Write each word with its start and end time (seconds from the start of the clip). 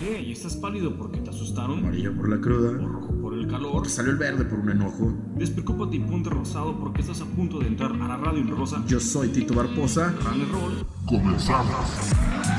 qué? 0.00 0.20
¿Y 0.20 0.32
estás 0.32 0.56
pálido 0.56 0.96
porque 0.96 1.20
te 1.20 1.30
asustaron? 1.30 1.78
Amarillo 1.78 2.14
por 2.14 2.28
la 2.28 2.40
cruda. 2.40 2.70
¿O 2.70 2.88
rojo 2.88 3.14
por 3.20 3.34
el 3.34 3.46
calor? 3.46 3.82
Te 3.82 3.88
salió 3.88 4.12
el 4.12 4.18
verde 4.18 4.44
por 4.44 4.58
un 4.58 4.70
enojo. 4.70 5.12
Despreocúpate 5.36 5.96
y 5.96 6.00
ponte 6.00 6.30
rosado 6.30 6.78
porque 6.78 7.02
estás 7.02 7.20
a 7.20 7.26
punto 7.26 7.58
de 7.58 7.68
entrar 7.68 7.92
a 7.92 8.08
la 8.08 8.16
radio 8.16 8.40
en 8.40 8.48
rosa. 8.48 8.82
Yo 8.86 9.00
soy 9.00 9.28
Tito 9.28 9.54
Barposa. 9.54 10.14
And 10.26 10.50
roll. 10.50 10.86
Comenzamos. 11.06 12.53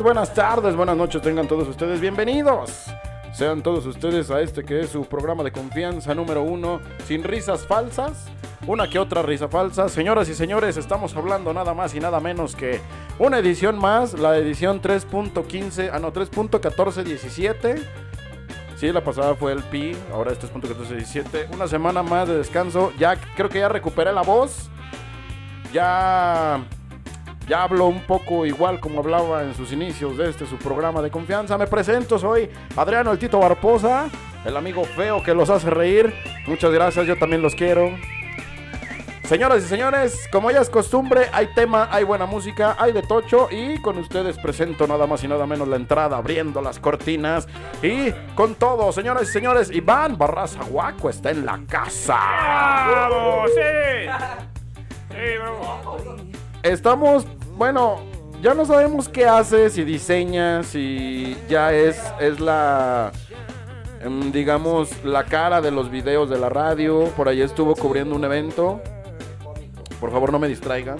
Buenas 0.00 0.32
tardes, 0.32 0.74
buenas 0.74 0.96
noches, 0.96 1.20
tengan 1.20 1.46
todos 1.46 1.68
ustedes 1.68 2.00
bienvenidos. 2.00 2.86
Sean 3.34 3.62
todos 3.62 3.84
ustedes 3.84 4.30
a 4.30 4.40
este 4.40 4.64
que 4.64 4.80
es 4.80 4.90
su 4.90 5.04
programa 5.04 5.42
de 5.42 5.52
confianza 5.52 6.14
número 6.14 6.42
uno, 6.42 6.80
sin 7.06 7.22
risas 7.22 7.66
falsas, 7.66 8.26
una 8.66 8.88
que 8.88 8.98
otra 8.98 9.22
risa 9.22 9.48
falsa. 9.48 9.90
Señoras 9.90 10.30
y 10.30 10.34
señores, 10.34 10.78
estamos 10.78 11.14
hablando 11.14 11.52
nada 11.52 11.74
más 11.74 11.94
y 11.94 12.00
nada 12.00 12.20
menos 12.20 12.56
que 12.56 12.80
una 13.18 13.38
edición 13.38 13.78
más, 13.78 14.14
la 14.14 14.36
edición 14.38 14.80
3.15, 14.80 15.90
ah 15.92 15.98
no, 15.98 16.12
3.1417. 16.12 17.82
Sí, 18.76 18.92
la 18.92 19.04
pasada 19.04 19.34
fue 19.34 19.52
el 19.52 19.62
Pi, 19.62 19.94
ahora 20.10 20.32
es 20.32 20.40
3.1417. 20.40 21.54
Una 21.54 21.68
semana 21.68 22.02
más 22.02 22.28
de 22.28 22.38
descanso, 22.38 22.92
ya 22.98 23.16
creo 23.36 23.50
que 23.50 23.58
ya 23.58 23.68
recuperé 23.68 24.12
la 24.12 24.22
voz. 24.22 24.70
Ya 25.72 26.64
ya 27.48 27.62
hablo 27.64 27.86
un 27.86 28.00
poco 28.02 28.46
igual 28.46 28.80
como 28.80 29.00
hablaba 29.00 29.42
en 29.42 29.54
sus 29.54 29.72
inicios 29.72 30.16
de 30.16 30.30
este 30.30 30.46
su 30.46 30.56
programa 30.56 31.02
de 31.02 31.10
confianza. 31.10 31.58
Me 31.58 31.66
presento, 31.66 32.18
soy 32.18 32.48
Adriano 32.76 33.12
el 33.12 33.18
Tito 33.18 33.38
Barposa, 33.38 34.08
el 34.44 34.56
amigo 34.56 34.84
feo 34.84 35.22
que 35.22 35.34
los 35.34 35.50
hace 35.50 35.70
reír. 35.70 36.14
Muchas 36.46 36.70
gracias, 36.72 37.06
yo 37.06 37.18
también 37.18 37.42
los 37.42 37.54
quiero. 37.54 37.90
Señoras 39.24 39.64
y 39.64 39.66
señores, 39.66 40.28
como 40.30 40.50
ya 40.50 40.60
es 40.60 40.68
costumbre, 40.68 41.28
hay 41.32 41.46
tema, 41.54 41.88
hay 41.90 42.04
buena 42.04 42.26
música, 42.26 42.76
hay 42.78 42.92
de 42.92 43.02
tocho 43.02 43.48
y 43.50 43.80
con 43.80 43.96
ustedes 43.96 44.36
presento 44.36 44.86
nada 44.86 45.06
más 45.06 45.24
y 45.24 45.28
nada 45.28 45.46
menos 45.46 45.68
la 45.68 45.76
entrada, 45.76 46.18
abriendo 46.18 46.60
las 46.60 46.78
cortinas 46.78 47.48
y 47.82 48.10
con 48.34 48.56
todo, 48.56 48.92
señoras 48.92 49.22
y 49.22 49.32
señores, 49.32 49.70
Iván 49.70 50.18
Barraza 50.18 50.62
Guaco 50.64 51.08
está 51.08 51.30
en 51.30 51.46
la 51.46 51.58
casa. 51.66 52.18
¡Bravo! 52.90 53.44
¡Sí! 53.46 54.10
¡Sí, 55.08 55.38
bravo! 55.40 56.41
Estamos, 56.62 57.26
bueno, 57.56 58.00
ya 58.40 58.54
no 58.54 58.64
sabemos 58.64 59.08
qué 59.08 59.26
hace, 59.26 59.68
si 59.70 59.84
diseña, 59.84 60.62
si 60.62 61.36
ya 61.48 61.72
es, 61.72 62.00
es 62.20 62.38
la, 62.40 63.10
em, 64.00 64.30
digamos, 64.30 65.04
la 65.04 65.24
cara 65.24 65.60
de 65.60 65.70
los 65.70 65.90
videos 65.90 66.30
de 66.30 66.38
la 66.38 66.48
radio. 66.48 67.06
Por 67.16 67.28
ahí 67.28 67.40
estuvo 67.40 67.74
cubriendo 67.74 68.14
un 68.14 68.24
evento. 68.24 68.80
Por 70.00 70.10
favor, 70.12 70.30
no 70.32 70.38
me 70.38 70.48
distraigan. 70.48 70.98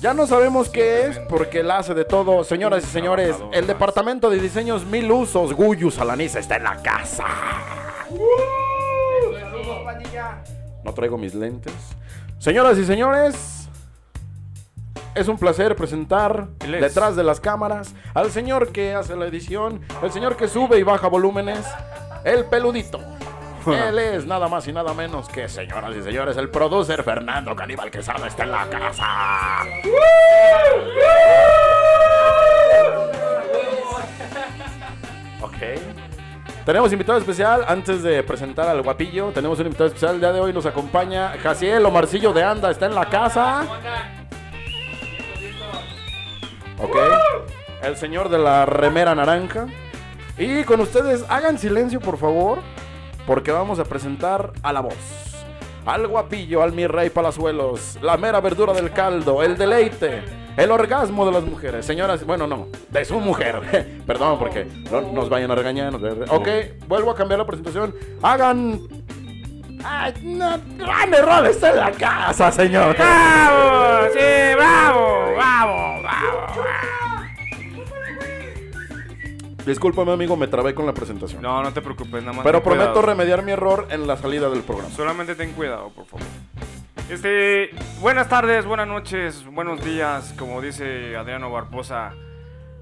Ya 0.00 0.12
no 0.12 0.26
sabemos 0.26 0.68
qué 0.68 1.06
es 1.06 1.18
porque 1.20 1.60
él 1.60 1.70
hace 1.70 1.94
de 1.94 2.04
todo. 2.04 2.44
Señoras 2.44 2.84
y 2.84 2.86
señores, 2.86 3.36
el 3.52 3.66
departamento 3.66 4.28
de 4.28 4.38
diseños 4.38 4.84
Mil 4.84 5.10
Usos, 5.10 5.54
Guyus 5.54 5.98
Alaniza, 5.98 6.38
está 6.38 6.56
en 6.56 6.64
la 6.64 6.82
casa. 6.82 7.24
No 10.84 10.92
traigo 10.92 11.16
mis 11.16 11.34
lentes. 11.34 11.72
Señoras 12.38 12.76
y 12.76 12.84
señores, 12.84 13.65
es 15.16 15.28
un 15.28 15.38
placer 15.38 15.74
presentar 15.76 16.48
detrás 16.58 17.16
de 17.16 17.24
las 17.24 17.40
cámaras 17.40 17.94
al 18.14 18.30
señor 18.30 18.70
que 18.70 18.94
hace 18.94 19.16
la 19.16 19.26
edición, 19.26 19.80
el 20.02 20.12
señor 20.12 20.36
que 20.36 20.46
sube 20.46 20.78
y 20.78 20.82
baja 20.82 21.08
volúmenes, 21.08 21.64
el 22.24 22.44
peludito. 22.44 23.00
Él 23.66 23.98
es 23.98 24.26
nada 24.26 24.46
más 24.46 24.68
y 24.68 24.72
nada 24.72 24.94
menos 24.94 25.28
que, 25.28 25.48
señoras 25.48 25.96
y 25.96 26.02
señores, 26.02 26.36
el 26.36 26.50
producer 26.50 27.02
Fernando 27.02 27.56
Caníbal 27.56 27.90
Quesada 27.90 28.28
está 28.28 28.44
en 28.44 28.50
la 28.52 28.68
casa. 28.68 29.62
Ok. 35.40 35.80
Tenemos 36.64 36.92
invitado 36.92 37.18
especial, 37.18 37.64
antes 37.66 38.02
de 38.02 38.22
presentar 38.22 38.68
al 38.68 38.82
guapillo, 38.82 39.30
tenemos 39.32 39.58
un 39.58 39.66
invitado 39.66 39.86
especial, 39.86 40.16
el 40.16 40.20
día 40.20 40.32
de 40.32 40.40
hoy 40.40 40.52
nos 40.52 40.66
acompaña 40.66 41.32
Jaciel 41.42 41.84
Omarcillo 41.86 42.32
de 42.32 42.44
Anda, 42.44 42.70
está 42.70 42.86
en 42.86 42.94
la 42.94 43.08
casa. 43.08 43.66
El 47.86 47.96
señor 47.96 48.28
de 48.30 48.38
la 48.38 48.66
remera 48.66 49.14
naranja. 49.14 49.68
Y 50.36 50.64
con 50.64 50.80
ustedes, 50.80 51.24
hagan 51.28 51.56
silencio 51.56 52.00
por 52.00 52.18
favor, 52.18 52.58
porque 53.28 53.52
vamos 53.52 53.78
a 53.78 53.84
presentar 53.84 54.52
a 54.64 54.72
la 54.72 54.80
voz. 54.80 55.46
Al 55.86 56.08
guapillo, 56.08 56.64
al 56.64 56.72
mi 56.72 56.88
rey 56.88 57.10
palazuelos, 57.10 57.96
la 58.02 58.16
mera 58.16 58.40
verdura 58.40 58.72
del 58.72 58.90
caldo, 58.90 59.40
el 59.40 59.56
deleite, 59.56 60.24
el 60.56 60.72
orgasmo 60.72 61.24
de 61.26 61.32
las 61.32 61.44
mujeres. 61.44 61.86
Señoras, 61.86 62.26
bueno, 62.26 62.48
no, 62.48 62.66
de 62.90 63.04
su 63.04 63.20
mujer. 63.20 64.02
Perdón, 64.06 64.40
porque 64.40 64.66
no 64.90 65.00
nos 65.00 65.28
vayan 65.28 65.52
a 65.52 65.54
regañar. 65.54 65.94
Ok, 66.28 66.48
vuelvo 66.88 67.12
a 67.12 67.14
cambiar 67.14 67.38
la 67.38 67.46
presentación. 67.46 67.94
Hagan... 68.20 68.80
Ay, 69.84 70.12
no, 70.24 70.58
Gran 70.76 71.14
error 71.14 71.46
está 71.46 71.70
en 71.70 71.76
la 71.76 71.92
casa, 71.92 72.50
señor. 72.50 72.96
¡Bravo! 72.96 74.08
¡Sí, 74.12 74.54
bravo! 74.56 75.34
¡Bravo! 75.36 76.00
¡Bravo! 76.02 77.15
Discúlpame, 79.66 80.12
amigo, 80.12 80.36
me 80.36 80.46
trabé 80.46 80.76
con 80.76 80.86
la 80.86 80.94
presentación. 80.94 81.42
No, 81.42 81.60
no 81.60 81.72
te 81.72 81.82
preocupes, 81.82 82.22
nada 82.22 82.34
más. 82.34 82.44
Pero 82.44 82.62
prometo 82.62 82.92
cuidado. 82.92 83.02
remediar 83.02 83.42
mi 83.42 83.50
error 83.50 83.88
en 83.90 84.06
la 84.06 84.16
salida 84.16 84.48
del 84.48 84.62
programa. 84.62 84.94
Solamente 84.94 85.34
ten 85.34 85.52
cuidado, 85.54 85.90
por 85.90 86.06
favor. 86.06 86.24
Este, 87.10 87.70
buenas 88.00 88.28
tardes, 88.28 88.64
buenas 88.64 88.86
noches, 88.86 89.44
buenos 89.44 89.84
días, 89.84 90.34
como 90.38 90.62
dice 90.62 91.16
Adriano 91.16 91.50
Barbosa. 91.50 92.12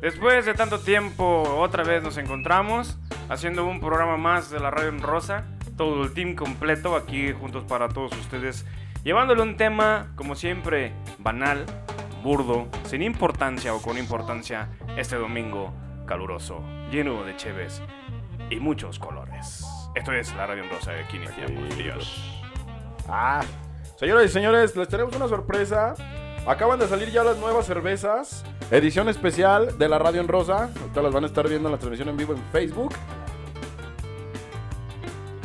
Después 0.02 0.44
de 0.44 0.52
tanto 0.52 0.78
tiempo, 0.78 1.56
otra 1.58 1.84
vez 1.84 2.02
nos 2.02 2.18
encontramos 2.18 2.98
haciendo 3.30 3.64
un 3.64 3.80
programa 3.80 4.18
más 4.18 4.50
de 4.50 4.60
la 4.60 4.70
Radio 4.70 4.90
en 4.90 5.00
Rosa. 5.00 5.46
Todo 5.78 6.02
el 6.04 6.12
team 6.12 6.34
completo 6.34 6.96
aquí 6.96 7.32
juntos 7.32 7.64
para 7.64 7.88
todos 7.88 8.12
ustedes. 8.12 8.66
Llevándole 9.04 9.40
un 9.40 9.56
tema, 9.56 10.12
como 10.16 10.34
siempre, 10.34 10.92
banal, 11.18 11.64
burdo, 12.22 12.68
sin 12.84 13.00
importancia 13.02 13.74
o 13.74 13.80
con 13.80 13.96
importancia, 13.96 14.68
este 14.98 15.16
domingo 15.16 15.72
caluroso, 16.06 16.60
lleno 16.90 17.22
de 17.24 17.36
cheves 17.36 17.82
y 18.50 18.56
muchos 18.60 18.98
colores. 18.98 19.64
Esto 19.94 20.12
es 20.12 20.34
la 20.36 20.46
Radio 20.46 20.64
en 20.64 20.70
Rosa 20.70 20.92
de 20.92 21.00
aquí 21.04 21.16
iniciamos. 21.16 21.76
Dios. 21.76 22.42
Ah, 23.08 23.40
señoras 23.96 24.24
y 24.26 24.28
señores, 24.28 24.74
les 24.76 24.88
tenemos 24.88 25.14
una 25.16 25.28
sorpresa. 25.28 25.94
Acaban 26.46 26.78
de 26.78 26.86
salir 26.88 27.10
ya 27.10 27.24
las 27.24 27.38
nuevas 27.38 27.64
cervezas. 27.66 28.44
Edición 28.70 29.08
especial 29.08 29.78
de 29.78 29.88
la 29.88 29.98
Radio 29.98 30.20
en 30.20 30.28
Rosa. 30.28 30.70
Ahorita 30.80 31.00
las 31.02 31.12
van 31.12 31.24
a 31.24 31.26
estar 31.26 31.48
viendo 31.48 31.68
en 31.68 31.72
la 31.72 31.78
transmisión 31.78 32.08
en 32.10 32.16
vivo 32.16 32.34
en 32.34 32.42
Facebook. 32.52 32.94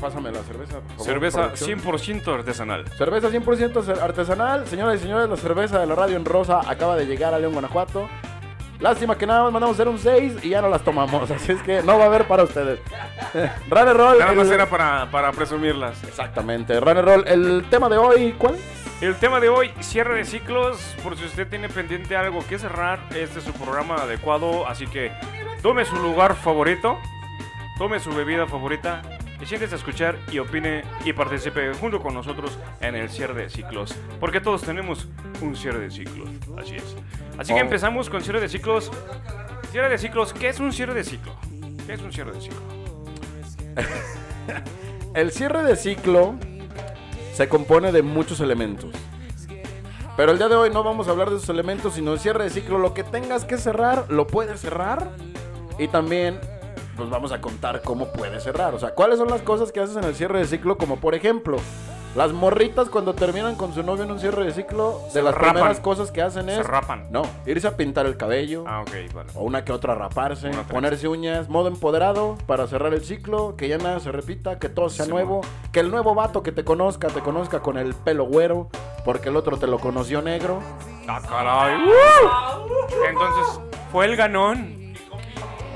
Pásame 0.01 0.31
la 0.31 0.41
cerveza. 0.43 0.79
por 0.79 0.89
favor, 0.91 1.05
Cerveza 1.05 1.41
producción. 1.43 1.79
100% 1.81 2.33
artesanal. 2.33 2.85
Cerveza 2.97 3.29
100% 3.29 3.83
cer- 3.83 3.99
artesanal. 4.01 4.65
Señoras 4.67 4.95
y 4.99 5.03
señores, 5.03 5.29
la 5.29 5.35
cerveza 5.35 5.79
de 5.79 5.85
la 5.87 5.95
Radio 5.95 6.15
en 6.15 6.23
Rosa 6.25 6.61
acaba 6.69 6.95
de 6.95 7.05
llegar 7.05 7.33
a 7.33 7.39
León, 7.39 7.51
Guanajuato. 7.53 8.07
Lástima 8.79 9.17
que 9.17 9.27
nada 9.27 9.43
más 9.43 9.51
mandamos 9.51 9.75
hacer 9.75 9.87
un 9.89 9.99
6 9.99 10.37
y 10.43 10.49
ya 10.49 10.61
no 10.61 10.69
las 10.69 10.81
tomamos. 10.83 11.29
Así 11.31 11.51
es 11.51 11.61
que 11.63 11.81
no 11.83 11.97
va 11.97 12.05
a 12.05 12.07
haber 12.07 12.25
para 12.25 12.43
ustedes. 12.43 12.79
Run 13.69 13.87
and 13.87 13.97
Roll. 13.97 14.19
Nada 14.19 14.31
más 14.33 14.47
el- 14.47 14.53
era 14.53 14.65
para, 14.69 15.09
para 15.11 15.31
presumirlas. 15.31 16.01
Exactamente. 16.03 16.79
Run 16.79 16.97
and 16.97 17.07
Roll. 17.07 17.27
El 17.27 17.65
tema 17.69 17.89
de 17.89 17.97
hoy, 17.97 18.33
¿cuál? 18.37 18.55
El 19.01 19.15
tema 19.15 19.39
de 19.39 19.49
hoy, 19.49 19.71
cierre 19.79 20.15
de 20.15 20.25
ciclos. 20.25 20.95
Por 21.03 21.17
si 21.17 21.25
usted 21.25 21.47
tiene 21.47 21.69
pendiente 21.69 22.15
algo 22.17 22.45
que 22.47 22.57
cerrar, 22.59 22.99
este 23.15 23.39
es 23.39 23.45
su 23.45 23.53
programa 23.53 23.95
adecuado. 23.95 24.67
Así 24.67 24.87
que 24.87 25.11
tome 25.61 25.83
su 25.85 25.95
lugar 25.97 26.35
favorito, 26.35 26.97
tome 27.77 27.99
su 27.99 28.11
bebida 28.13 28.45
favorita 28.47 29.01
y 29.41 29.45
siéntese 29.45 29.75
a 29.75 29.77
escuchar 29.77 30.17
y 30.31 30.39
opine 30.39 30.83
y 31.05 31.13
participe 31.13 31.73
junto 31.73 32.01
con 32.01 32.13
nosotros 32.13 32.57
en 32.81 32.95
el 32.95 33.09
cierre 33.09 33.43
de 33.43 33.49
ciclos. 33.49 33.95
Porque 34.19 34.41
todos 34.41 34.61
tenemos 34.63 35.07
un 35.41 35.55
cierre 35.55 35.79
de 35.79 35.91
ciclos. 35.91 36.29
Así 36.57 36.75
es. 36.75 36.95
Así 37.37 37.53
que 37.53 37.59
Oh. 37.59 37.63
empezamos 37.63 38.09
con 38.09 38.21
cierre 38.21 38.41
de 38.41 38.49
ciclos. 38.49 38.91
Cierre 39.71 39.89
de 39.89 39.97
ciclos, 39.97 40.33
¿qué 40.33 40.49
es 40.49 40.59
un 40.59 40.73
cierre 40.73 40.93
de 40.93 41.03
ciclo? 41.03 41.31
¿Qué 41.85 41.93
es 41.93 42.01
un 42.01 42.11
cierre 42.11 42.31
de 42.33 42.41
ciclo? 42.41 42.59
El 45.13 45.31
cierre 45.31 45.63
de 45.63 45.75
ciclo 45.75 46.35
se 47.33 47.47
compone 47.47 47.91
de 47.91 48.01
muchos 48.01 48.39
elementos. 48.41 48.93
Pero 50.17 50.33
el 50.33 50.37
día 50.37 50.49
de 50.49 50.55
hoy 50.55 50.69
no 50.69 50.83
vamos 50.83 51.07
a 51.07 51.11
hablar 51.11 51.29
de 51.29 51.37
esos 51.37 51.47
elementos, 51.47 51.93
sino 51.93 52.11
el 52.11 52.19
cierre 52.19 52.43
de 52.43 52.49
ciclo. 52.49 52.77
Lo 52.77 52.93
que 52.93 53.05
tengas 53.05 53.45
que 53.45 53.57
cerrar, 53.57 54.05
lo 54.09 54.27
puedes 54.27 54.59
cerrar. 54.59 55.11
Y 55.77 55.87
también 55.87 56.39
pues 56.99 57.09
vamos 57.09 57.31
a 57.31 57.41
contar 57.41 57.81
cómo 57.81 58.07
puede 58.11 58.39
cerrar. 58.39 58.75
O 58.75 58.79
sea, 58.79 58.91
¿cuáles 58.91 59.17
son 59.17 59.29
las 59.29 59.41
cosas 59.41 59.71
que 59.71 59.79
haces 59.79 59.95
en 59.95 60.03
el 60.03 60.13
cierre 60.15 60.39
de 60.39 60.45
ciclo? 60.45 60.77
Como 60.77 60.97
por 60.97 61.15
ejemplo, 61.15 61.57
las 62.15 62.31
morritas 62.33 62.89
cuando 62.89 63.13
terminan 63.13 63.55
con 63.55 63.73
su 63.73 63.83
novio 63.83 64.03
en 64.03 64.11
un 64.11 64.19
cierre 64.19 64.43
de 64.45 64.51
ciclo, 64.51 64.99
de 65.05 65.11
Se 65.11 65.21
las 65.21 65.33
rapan. 65.35 65.53
primeras 65.53 65.79
cosas 65.79 66.11
que 66.11 66.21
hacen 66.21 66.47
Se 66.47 66.59
es... 66.59 66.65
rapan. 66.65 67.07
No, 67.11 67.21
irse 67.45 67.67
a 67.67 67.77
pintar 67.77 68.05
el 68.05 68.17
cabello. 68.17 68.63
Ah, 68.67 68.81
ok, 68.81 69.13
vale. 69.13 69.29
O 69.35 69.43
una 69.43 69.63
que 69.63 69.71
otra 69.71 69.95
raparse, 69.95 70.49
ponerse 70.71 71.07
uñas, 71.07 71.49
modo 71.49 71.67
empoderado 71.67 72.35
para 72.47 72.67
cerrar 72.67 72.93
el 72.93 73.03
ciclo, 73.05 73.55
que 73.55 73.67
ya 73.67 73.77
nada 73.77 73.99
se 73.99 74.11
repita, 74.11 74.59
que 74.59 74.69
todo 74.69 74.89
sea 74.89 75.05
Sí, 75.05 75.11
nuevo, 75.11 75.41
que 75.71 75.79
el 75.81 75.91
nuevo 75.91 76.15
vato 76.15 76.43
que 76.43 76.51
te 76.51 76.63
conozca, 76.63 77.07
te 77.09 77.21
conozca 77.21 77.59
con 77.61 77.77
el 77.77 77.93
pelo 77.93 78.25
güero, 78.25 78.69
porque 79.05 79.29
el 79.29 79.35
otro 79.37 79.57
te 79.57 79.67
lo 79.67 79.77
conoció 79.79 80.21
negro. 80.21 80.61
Ah, 81.07 81.21
caray. 81.27 81.79
Entonces, 83.07 83.61
fue 83.91 84.05
el 84.05 84.15
ganón. 84.15 84.78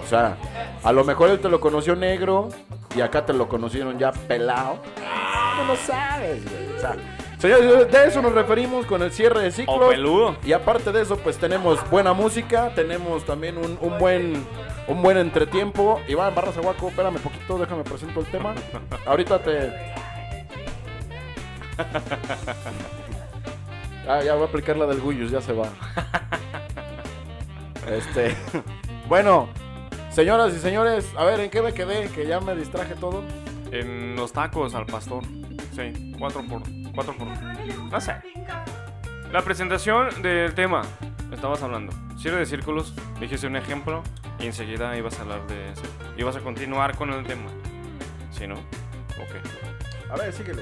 O 0.03 0.07
sea, 0.07 0.37
a 0.83 0.91
lo 0.91 1.03
mejor 1.03 1.29
él 1.29 1.39
te 1.39 1.49
lo 1.49 1.59
conoció 1.59 1.95
negro 1.95 2.49
y 2.95 3.01
acá 3.01 3.25
te 3.25 3.33
lo 3.33 3.47
conocieron 3.47 3.97
ya 3.97 4.11
pelado. 4.11 4.79
Tú 4.95 5.65
no 5.65 5.75
sabes, 5.75 6.43
güey. 6.43 6.75
O 6.75 6.79
sea, 6.79 6.95
señores, 7.37 7.91
de 7.91 8.07
eso 8.07 8.21
nos 8.21 8.33
referimos 8.33 8.85
con 8.85 9.01
el 9.01 9.11
cierre 9.11 9.41
de 9.41 9.51
ciclo. 9.51 9.75
O 9.75 9.89
peludo. 9.89 10.35
Y 10.43 10.53
aparte 10.53 10.91
de 10.91 11.01
eso, 11.01 11.17
pues 11.17 11.37
tenemos 11.37 11.79
buena 11.89 12.13
música, 12.13 12.71
tenemos 12.75 13.25
también 13.25 13.57
un, 13.57 13.77
un 13.81 13.97
buen 13.97 14.45
un 14.87 15.01
buen 15.01 15.17
entretiempo. 15.17 16.01
Iván 16.07 16.35
Barras 16.35 16.57
Aguaco, 16.57 16.89
espérame 16.89 17.19
poquito, 17.19 17.57
déjame 17.57 17.83
presento 17.83 18.19
el 18.19 18.25
tema. 18.27 18.53
Ahorita 19.05 19.39
te. 19.39 19.71
Ah, 24.07 24.21
ya 24.21 24.33
voy 24.33 24.43
a 24.43 24.47
aplicar 24.47 24.75
la 24.77 24.85
del 24.85 24.99
Guyus, 24.99 25.31
ya 25.31 25.41
se 25.41 25.53
va. 25.53 25.69
Este. 27.89 28.35
Bueno, 29.05 29.49
señoras 30.13 30.53
y 30.53 30.59
señores, 30.59 31.11
a 31.17 31.23
ver, 31.25 31.39
¿en 31.39 31.49
qué 31.49 31.61
me 31.61 31.73
quedé? 31.73 32.09
Que 32.09 32.25
ya 32.27 32.39
me 32.39 32.55
distraje 32.55 32.95
todo. 32.95 33.23
En 33.71 34.15
los 34.15 34.31
tacos 34.31 34.75
al 34.75 34.85
pastor. 34.85 35.23
Sí, 35.75 36.13
4 36.19 36.43
por 36.47 36.61
4 36.93 37.17
por. 37.17 37.27
No 37.27 38.01
sé. 38.01 38.15
La 39.31 39.41
presentación 39.41 40.21
del 40.21 40.53
tema. 40.53 40.83
Estabas 41.31 41.63
hablando. 41.63 41.91
Cierre 42.17 42.37
de 42.37 42.45
círculos. 42.45 42.93
Dijiste 43.19 43.47
un 43.47 43.55
ejemplo. 43.55 44.03
Y 44.39 44.45
enseguida 44.45 44.95
ibas 44.97 45.17
a 45.17 45.23
hablar 45.23 45.47
de 45.47 45.71
eso. 45.71 45.81
Ibas 46.17 46.35
a 46.35 46.41
continuar 46.41 46.95
con 46.95 47.11
el 47.11 47.25
tema. 47.25 47.49
¿Sí, 48.31 48.45
no? 48.45 48.55
Ok. 48.55 50.11
A 50.11 50.15
ver, 50.17 50.31
síguele. 50.31 50.61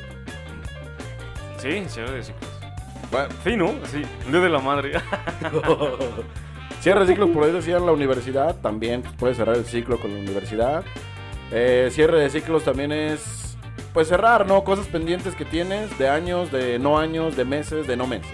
Sí, 1.57 1.83
cierre 1.87 2.11
de 2.13 2.23
ciclos. 2.23 2.49
Bueno, 3.11 3.27
Sí, 3.43 3.57
¿no? 3.57 3.73
Sí. 3.85 4.03
Día 4.29 4.39
de 4.39 4.49
la 4.49 4.59
madre. 4.59 4.93
Cierre 6.81 7.01
de 7.01 7.05
ciclos, 7.05 7.29
por 7.29 7.45
decir 7.45 7.75
en 7.75 7.85
la 7.85 7.91
universidad, 7.91 8.55
también 8.55 9.03
puedes 9.19 9.37
cerrar 9.37 9.55
el 9.55 9.65
ciclo 9.65 9.99
con 9.99 10.15
la 10.15 10.19
universidad. 10.19 10.83
Eh, 11.51 11.89
cierre 11.91 12.19
de 12.19 12.27
ciclos 12.31 12.63
también 12.63 12.91
es, 12.91 13.55
pues 13.93 14.07
cerrar, 14.07 14.47
¿no? 14.47 14.63
Cosas 14.63 14.87
pendientes 14.87 15.35
que 15.35 15.45
tienes 15.45 15.95
de 15.99 16.09
años, 16.09 16.51
de 16.51 16.79
no 16.79 16.97
años, 16.97 17.37
de 17.37 17.45
meses, 17.45 17.85
de 17.85 17.95
no 17.95 18.07
meses. 18.07 18.31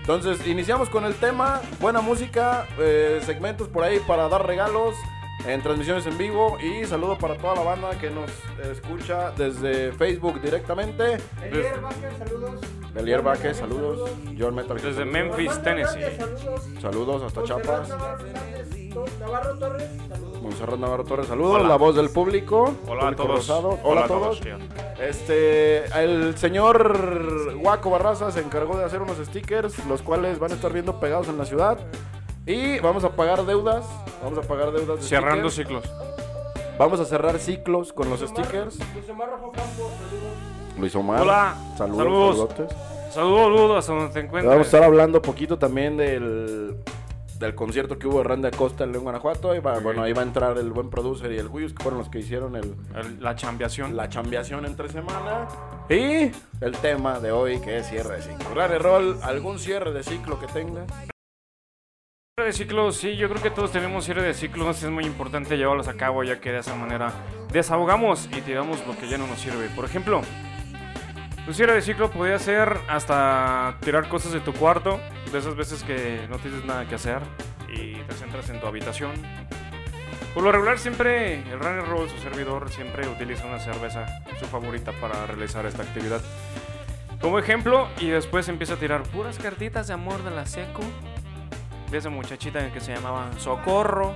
Entonces, 0.00 0.46
iniciamos 0.46 0.88
con 0.88 1.04
el 1.04 1.16
tema, 1.16 1.60
buena 1.78 2.00
música, 2.00 2.66
eh, 2.78 3.20
segmentos 3.26 3.68
por 3.68 3.84
ahí 3.84 4.00
para 4.06 4.26
dar 4.30 4.46
regalos 4.46 4.94
en 5.46 5.60
transmisiones 5.60 6.06
en 6.06 6.16
vivo 6.16 6.56
y 6.58 6.86
saludo 6.86 7.18
para 7.18 7.36
toda 7.36 7.56
la 7.56 7.62
banda 7.62 7.90
que 7.98 8.08
nos 8.08 8.30
escucha 8.70 9.32
desde 9.32 9.92
Facebook 9.92 10.40
directamente. 10.40 11.18
Elier 11.42 11.78
Vázquez, 11.82 12.16
saludos. 12.16 12.60
Belier 12.96 13.22
Vázquez, 13.22 13.58
saludos. 13.58 14.10
John 14.38 14.54
Metal. 14.54 14.76
Desde 14.76 14.94
saludos. 14.94 15.12
Memphis, 15.12 15.62
Tennessee. 15.62 16.00
Saludos. 16.18 16.62
Saludos 16.80 17.22
hasta 17.24 17.42
Chiapas. 17.44 17.88
Montserrat 17.90 19.18
Navarro 19.20 19.54
Torres, 19.58 19.90
saludos. 20.08 20.42
Monserrat 20.42 20.78
Navarro 20.78 21.04
Torres, 21.04 21.26
saludos. 21.26 21.54
Hola. 21.56 21.68
La 21.68 21.76
voz 21.76 21.94
del 21.96 22.08
público. 22.10 22.74
Hola 22.86 23.02
a 23.02 23.04
público 23.10 23.22
todos. 23.24 23.36
rosado. 23.36 23.78
Hola, 23.82 24.04
a 24.04 24.06
todos. 24.06 24.40
tío. 24.40 24.56
Este, 24.98 25.84
el 26.02 26.36
señor 26.38 27.54
Guaco 27.56 27.90
Barraza 27.90 28.30
se 28.30 28.40
encargó 28.40 28.78
de 28.78 28.84
hacer 28.84 29.02
unos 29.02 29.18
stickers, 29.18 29.84
los 29.86 30.00
cuales 30.02 30.38
van 30.38 30.52
a 30.52 30.54
estar 30.54 30.72
viendo 30.72 30.98
pegados 30.98 31.28
en 31.28 31.36
la 31.36 31.44
ciudad. 31.44 31.78
Y 32.46 32.78
vamos 32.78 33.04
a 33.04 33.10
pagar 33.14 33.44
deudas. 33.44 33.84
Vamos 34.22 34.38
a 34.38 34.48
pagar 34.48 34.72
deudas. 34.72 35.00
de 35.00 35.02
Cerrando 35.06 35.50
stickers. 35.50 35.82
ciclos. 35.84 35.96
Vamos 36.78 37.00
a 37.00 37.04
cerrar 37.04 37.38
ciclos 37.38 37.92
con 37.92 38.08
los 38.08 38.20
stickers. 38.20 38.78
Luis 40.78 40.94
Omar. 40.94 41.20
Hola. 41.22 41.54
Saludos. 41.76 42.36
Saludos. 42.36 42.72
Saludos, 43.12 43.40
saludos, 43.46 43.78
hasta 43.78 43.92
donde 43.94 44.12
te 44.12 44.20
encuentres. 44.20 44.44
Vamos 44.50 44.66
a 44.66 44.68
estar 44.68 44.82
hablando 44.82 45.22
poquito 45.22 45.58
también 45.58 45.96
del, 45.96 46.76
del 47.38 47.54
concierto 47.54 47.98
que 47.98 48.06
hubo 48.06 48.18
de 48.18 48.24
Randy 48.24 48.48
Acosta 48.48 48.84
en 48.84 48.92
León, 48.92 49.04
Guanajuato. 49.04 49.54
Y 49.54 49.60
va- 49.60 49.78
Bueno, 49.78 50.02
ahí 50.02 50.12
va 50.12 50.20
a 50.20 50.24
entrar 50.24 50.58
el 50.58 50.70
buen 50.70 50.90
producer 50.90 51.32
y 51.32 51.38
el 51.38 51.48
Guyus, 51.48 51.72
que 51.72 51.82
fueron 51.82 51.98
los 52.00 52.10
que 52.10 52.18
hicieron 52.18 52.56
el, 52.56 52.74
El- 52.94 53.22
la 53.22 53.34
chambiación. 53.34 53.96
la 53.96 54.08
chambeación 54.10 54.66
entre 54.66 54.88
semana. 54.90 55.48
Y 55.88 56.30
el 56.60 56.72
tema 56.82 57.18
de 57.20 57.32
hoy, 57.32 57.58
que 57.60 57.78
es 57.78 57.88
cierre 57.88 58.16
de 58.16 58.22
ciclo. 58.22 58.54
Rare 58.54 58.78
Roll, 58.78 59.18
¿algún 59.22 59.58
cierre 59.58 59.92
de 59.92 60.02
ciclo 60.02 60.38
que 60.38 60.46
tengas? 60.48 60.86
Cierre 62.36 62.48
de 62.48 62.52
ciclos, 62.52 62.96
sí, 62.98 63.16
yo 63.16 63.30
creo 63.30 63.40
que 63.42 63.50
todos 63.50 63.72
tenemos 63.72 64.04
cierre 64.04 64.22
de 64.22 64.34
ciclos, 64.34 64.82
es 64.82 64.90
muy 64.90 65.04
importante 65.06 65.56
llevarlos 65.56 65.88
a 65.88 65.94
cabo 65.94 66.22
ya 66.22 66.38
que 66.38 66.52
de 66.52 66.58
esa 66.58 66.74
manera 66.74 67.12
desahogamos 67.50 68.28
y 68.36 68.42
tiramos 68.42 68.86
lo 68.86 68.94
que 68.98 69.08
ya 69.08 69.16
no 69.16 69.26
nos 69.26 69.38
sirve. 69.38 69.70
Por 69.74 69.86
ejemplo, 69.86 70.20
un 71.46 71.54
cierre 71.54 71.74
de 71.74 71.82
ciclo 71.82 72.10
podría 72.10 72.38
ser 72.38 72.76
hasta 72.88 73.76
tirar 73.80 74.08
cosas 74.08 74.32
de 74.32 74.40
tu 74.40 74.52
cuarto, 74.52 75.00
de 75.30 75.38
esas 75.38 75.54
veces 75.54 75.82
que 75.82 76.26
no 76.28 76.38
tienes 76.38 76.64
nada 76.64 76.88
que 76.88 76.96
hacer 76.96 77.20
y 77.72 77.94
te 77.94 78.14
centras 78.14 78.50
en 78.50 78.60
tu 78.60 78.66
habitación. 78.66 79.12
Por 80.34 80.42
lo 80.42 80.52
regular 80.52 80.78
siempre 80.78 81.34
el 81.50 81.58
runner 81.58 81.86
roll, 81.86 82.10
su 82.10 82.18
servidor, 82.18 82.68
siempre 82.70 83.08
utiliza 83.08 83.46
una 83.46 83.58
cerveza, 83.58 84.06
su 84.38 84.44
favorita 84.46 84.92
para 85.00 85.26
realizar 85.26 85.64
esta 85.66 85.82
actividad. 85.82 86.20
Como 87.20 87.38
ejemplo, 87.38 87.88
y 88.00 88.08
después 88.08 88.48
empieza 88.48 88.74
a 88.74 88.76
tirar 88.76 89.02
puras 89.04 89.38
cartitas 89.38 89.86
de 89.86 89.94
amor 89.94 90.22
de 90.22 90.30
la 90.32 90.46
seco 90.46 90.82
de 91.90 91.98
esa 91.98 92.10
muchachita 92.10 92.72
que 92.72 92.80
se 92.80 92.94
llamaba 92.94 93.30
Socorro 93.38 94.12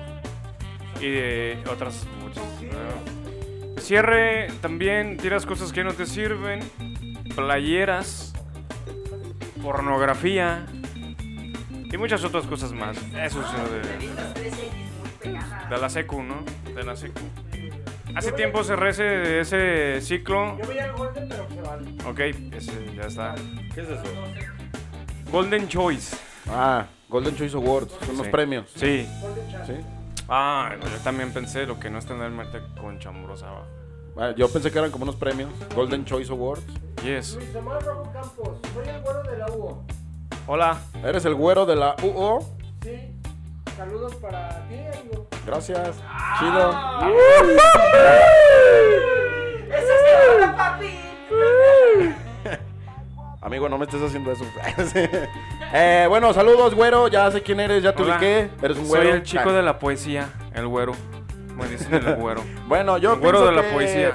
y 1.01 1.09
de 1.09 1.63
otras 1.71 2.07
muchas. 2.21 2.45
Cierre 3.79 4.49
también 4.61 5.17
tiras 5.17 5.47
cosas 5.47 5.73
que 5.73 5.83
no 5.83 5.95
te 5.95 6.05
sirven, 6.05 6.61
playeras, 7.35 8.33
pornografía 9.63 10.67
y 11.93 11.97
muchas 11.97 12.25
otras 12.25 12.47
cosas 12.47 12.73
más. 12.73 12.97
Eso 13.15 13.41
es 13.43 13.49
de, 15.23 15.31
de 15.71 15.79
la 15.81 15.89
secu, 15.89 16.23
¿no? 16.23 16.45
De 16.75 16.83
la 16.85 16.97
secu. 16.97 17.21
Hace 18.15 18.33
tiempo 18.33 18.65
cerré 18.65 18.91
ese, 18.91 19.41
ese 19.41 20.01
ciclo. 20.01 20.59
Yo 20.59 20.67
veía 20.67 20.87
el 20.87 20.93
Golden, 20.93 21.29
pero 21.29 21.49
se 21.49 21.61
vale. 21.63 21.89
Ok, 22.07 22.21
ese 22.55 22.73
ya 22.95 23.03
está. 23.03 23.35
¿Qué 23.75 23.83
es 23.83 23.89
eso? 23.89 24.03
Golden 25.31 25.69
Choice. 25.69 26.17
Ah, 26.49 26.87
Golden 27.09 27.37
Choice 27.37 27.57
Awards, 27.57 27.93
son 28.05 28.17
los 28.17 28.29
premios. 28.29 28.69
Sí. 28.75 29.07
¿Sí? 29.67 29.75
Ah, 30.29 30.75
yo 30.81 30.99
también 31.05 31.33
pensé 31.33 31.67
lo 31.67 31.79
que 31.79 31.89
no 31.91 31.99
es 31.99 32.07
tener 32.07 32.31
mente 32.31 32.61
con 32.81 32.99
chambrosa. 32.99 33.47
va. 33.51 33.80
Ah, 34.21 34.35
yo 34.37 34.49
pensé 34.49 34.71
que 34.71 34.79
eran 34.79 34.91
como 34.91 35.05
unos 35.05 35.17
premios. 35.17 35.51
Golden 35.75 36.05
Choice 36.05 36.31
Awards. 36.31 36.63
Yes. 37.03 37.37
Luis 37.37 37.55
Omar 37.57 37.83
Rojo 37.83 38.11
Campos, 38.13 38.59
soy 38.75 38.87
el 38.89 39.01
güero 39.01 39.23
de 39.23 39.39
la 39.39 39.47
UO. 39.47 39.83
Hola. 40.47 40.79
¿Eres 41.03 41.25
el 41.25 41.35
güero 41.35 41.65
de 41.65 41.77
la 41.77 41.97
UO? 42.03 42.41
Sí, 42.83 43.15
saludos 43.77 44.15
para 44.17 44.67
ti, 44.69 44.75
amigo. 45.01 45.27
Gracias. 45.47 45.97
Chido. 46.39 46.71
¡Esa 49.69 49.95
es 50.35 50.41
la 50.41 50.57
papi! 50.57 51.01
Amigo, 53.43 53.71
no 53.71 53.79
me 53.79 53.85
estés 53.87 54.03
haciendo 54.03 54.33
eso. 54.33 54.45
Eh, 55.73 56.07
bueno, 56.09 56.35
saludos, 56.35 56.75
güero. 56.75 57.07
Ya 57.07 57.31
sé 57.31 57.43
quién 57.45 57.61
eres, 57.61 57.81
ya 57.85 57.95
te 57.95 58.03
Hola. 58.03 58.15
ubiqué. 58.17 58.51
Eres 58.61 58.77
un 58.77 58.89
güero. 58.89 59.05
Soy 59.05 59.13
el 59.13 59.23
chico 59.23 59.51
Ah. 59.51 59.53
de 59.53 59.63
la 59.63 59.79
poesía, 59.79 60.29
el 60.53 60.67
güero. 60.67 60.95
Me 61.61 61.69
dicen 61.69 61.95
el 61.95 62.15
güero. 62.17 62.43
Bueno, 62.69 62.99
yo 62.99 63.15
El 63.15 63.21
güero 63.21 63.45
de 63.47 63.53
la 63.53 63.63
que 63.63 63.69
poesía. 63.73 64.15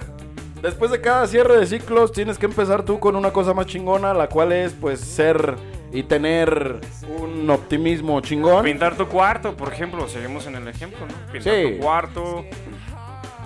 Después 0.61 0.89
de 0.91 0.99
cada 1.01 1.27
cierre 1.27 1.57
de 1.59 1.65
ciclos, 1.67 2.11
tienes 2.11 2.37
que 2.39 2.45
empezar 2.47 2.83
tú 2.83 2.99
con 2.99 3.15
una 3.15 3.31
cosa 3.31 3.53
más 3.53 3.65
chingona, 3.67 4.13
la 4.13 4.27
cual 4.27 4.51
es, 4.51 4.73
pues, 4.73 4.99
ser 4.99 5.55
y 5.91 6.03
tener 6.03 6.79
un 7.19 7.47
optimismo 7.49 8.19
chingón. 8.21 8.63
Pintar 8.63 8.95
tu 8.95 9.07
cuarto, 9.07 9.55
por 9.55 9.71
ejemplo. 9.71 10.07
Seguimos 10.07 10.47
en 10.47 10.55
el 10.55 10.67
ejemplo, 10.67 10.99
¿no? 11.05 11.31
Pintar 11.31 11.53
Sí. 11.53 11.73
tu 11.75 11.79
cuarto. 11.83 12.45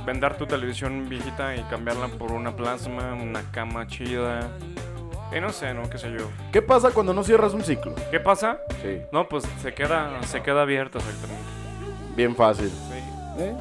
Vender 0.06 0.38
tu 0.38 0.46
televisión 0.48 1.08
viejita 1.10 1.56
y 1.56 1.62
cambiarla 1.64 2.08
por 2.08 2.32
una 2.32 2.56
plasma, 2.56 3.14
una 3.22 3.42
cama 3.52 3.86
chida. 3.88 4.50
Y 5.36 5.40
no 5.42 5.52
sé, 5.52 5.74
¿no? 5.74 5.88
¿Qué 5.90 5.98
sé 5.98 6.10
yo? 6.18 6.26
¿Qué 6.52 6.62
pasa 6.62 6.90
cuando 6.92 7.14
no 7.14 7.24
cierras 7.24 7.54
un 7.54 7.64
ciclo? 7.64 7.94
¿Qué 8.10 8.20
pasa? 8.20 8.60
Sí, 8.82 9.02
No, 9.12 9.28
pues 9.28 9.44
se 9.62 9.74
queda, 9.74 10.10
se 10.24 10.42
queda 10.42 10.62
abierto 10.64 10.98
exactamente. 11.00 11.44
bien 12.16 12.36
fácil. 12.36 12.70
Sí. 12.70 13.44
¿Eh? 13.44 13.54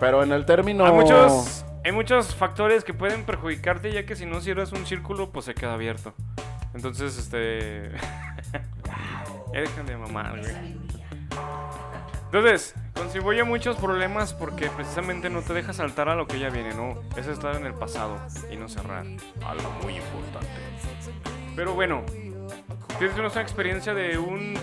Pero 0.00 0.22
en 0.22 0.32
el 0.32 0.46
término... 0.46 0.84
Hay 0.86 0.92
muchos, 0.92 1.64
hay 1.84 1.92
muchos 1.92 2.34
factores 2.34 2.84
que 2.84 2.94
pueden 2.94 3.24
perjudicarte, 3.24 3.92
ya 3.92 4.06
que 4.06 4.16
si 4.16 4.26
no 4.26 4.40
cierras 4.40 4.72
un 4.72 4.86
círculo, 4.86 5.30
pues 5.30 5.44
se 5.44 5.54
queda 5.54 5.74
abierto. 5.74 6.14
Entonces, 6.74 7.18
este. 7.18 7.90
ya 9.52 9.60
dejan 9.60 9.86
de 9.86 9.96
mamar, 9.96 10.38
güey. 10.40 10.76
Entonces, 12.26 12.74
contribuye 12.94 13.40
a 13.40 13.44
muchos 13.44 13.76
problemas 13.76 14.34
porque 14.34 14.70
precisamente 14.70 15.28
no 15.30 15.42
te 15.42 15.52
deja 15.52 15.72
saltar 15.72 16.08
a 16.08 16.14
lo 16.14 16.28
que 16.28 16.38
ya 16.38 16.48
viene, 16.48 16.74
¿no? 16.74 17.00
Es 17.16 17.26
estar 17.26 17.56
en 17.56 17.66
el 17.66 17.74
pasado 17.74 18.18
y 18.52 18.56
no 18.56 18.68
cerrar 18.68 19.04
a 19.44 19.54
lo 19.54 19.70
muy 19.82 19.96
importante. 19.96 20.48
Pero 21.56 21.74
bueno, 21.74 22.04
tienes 22.98 23.18
una 23.18 23.28
experiencia 23.40 23.94
de 23.94 24.16
un... 24.16 24.54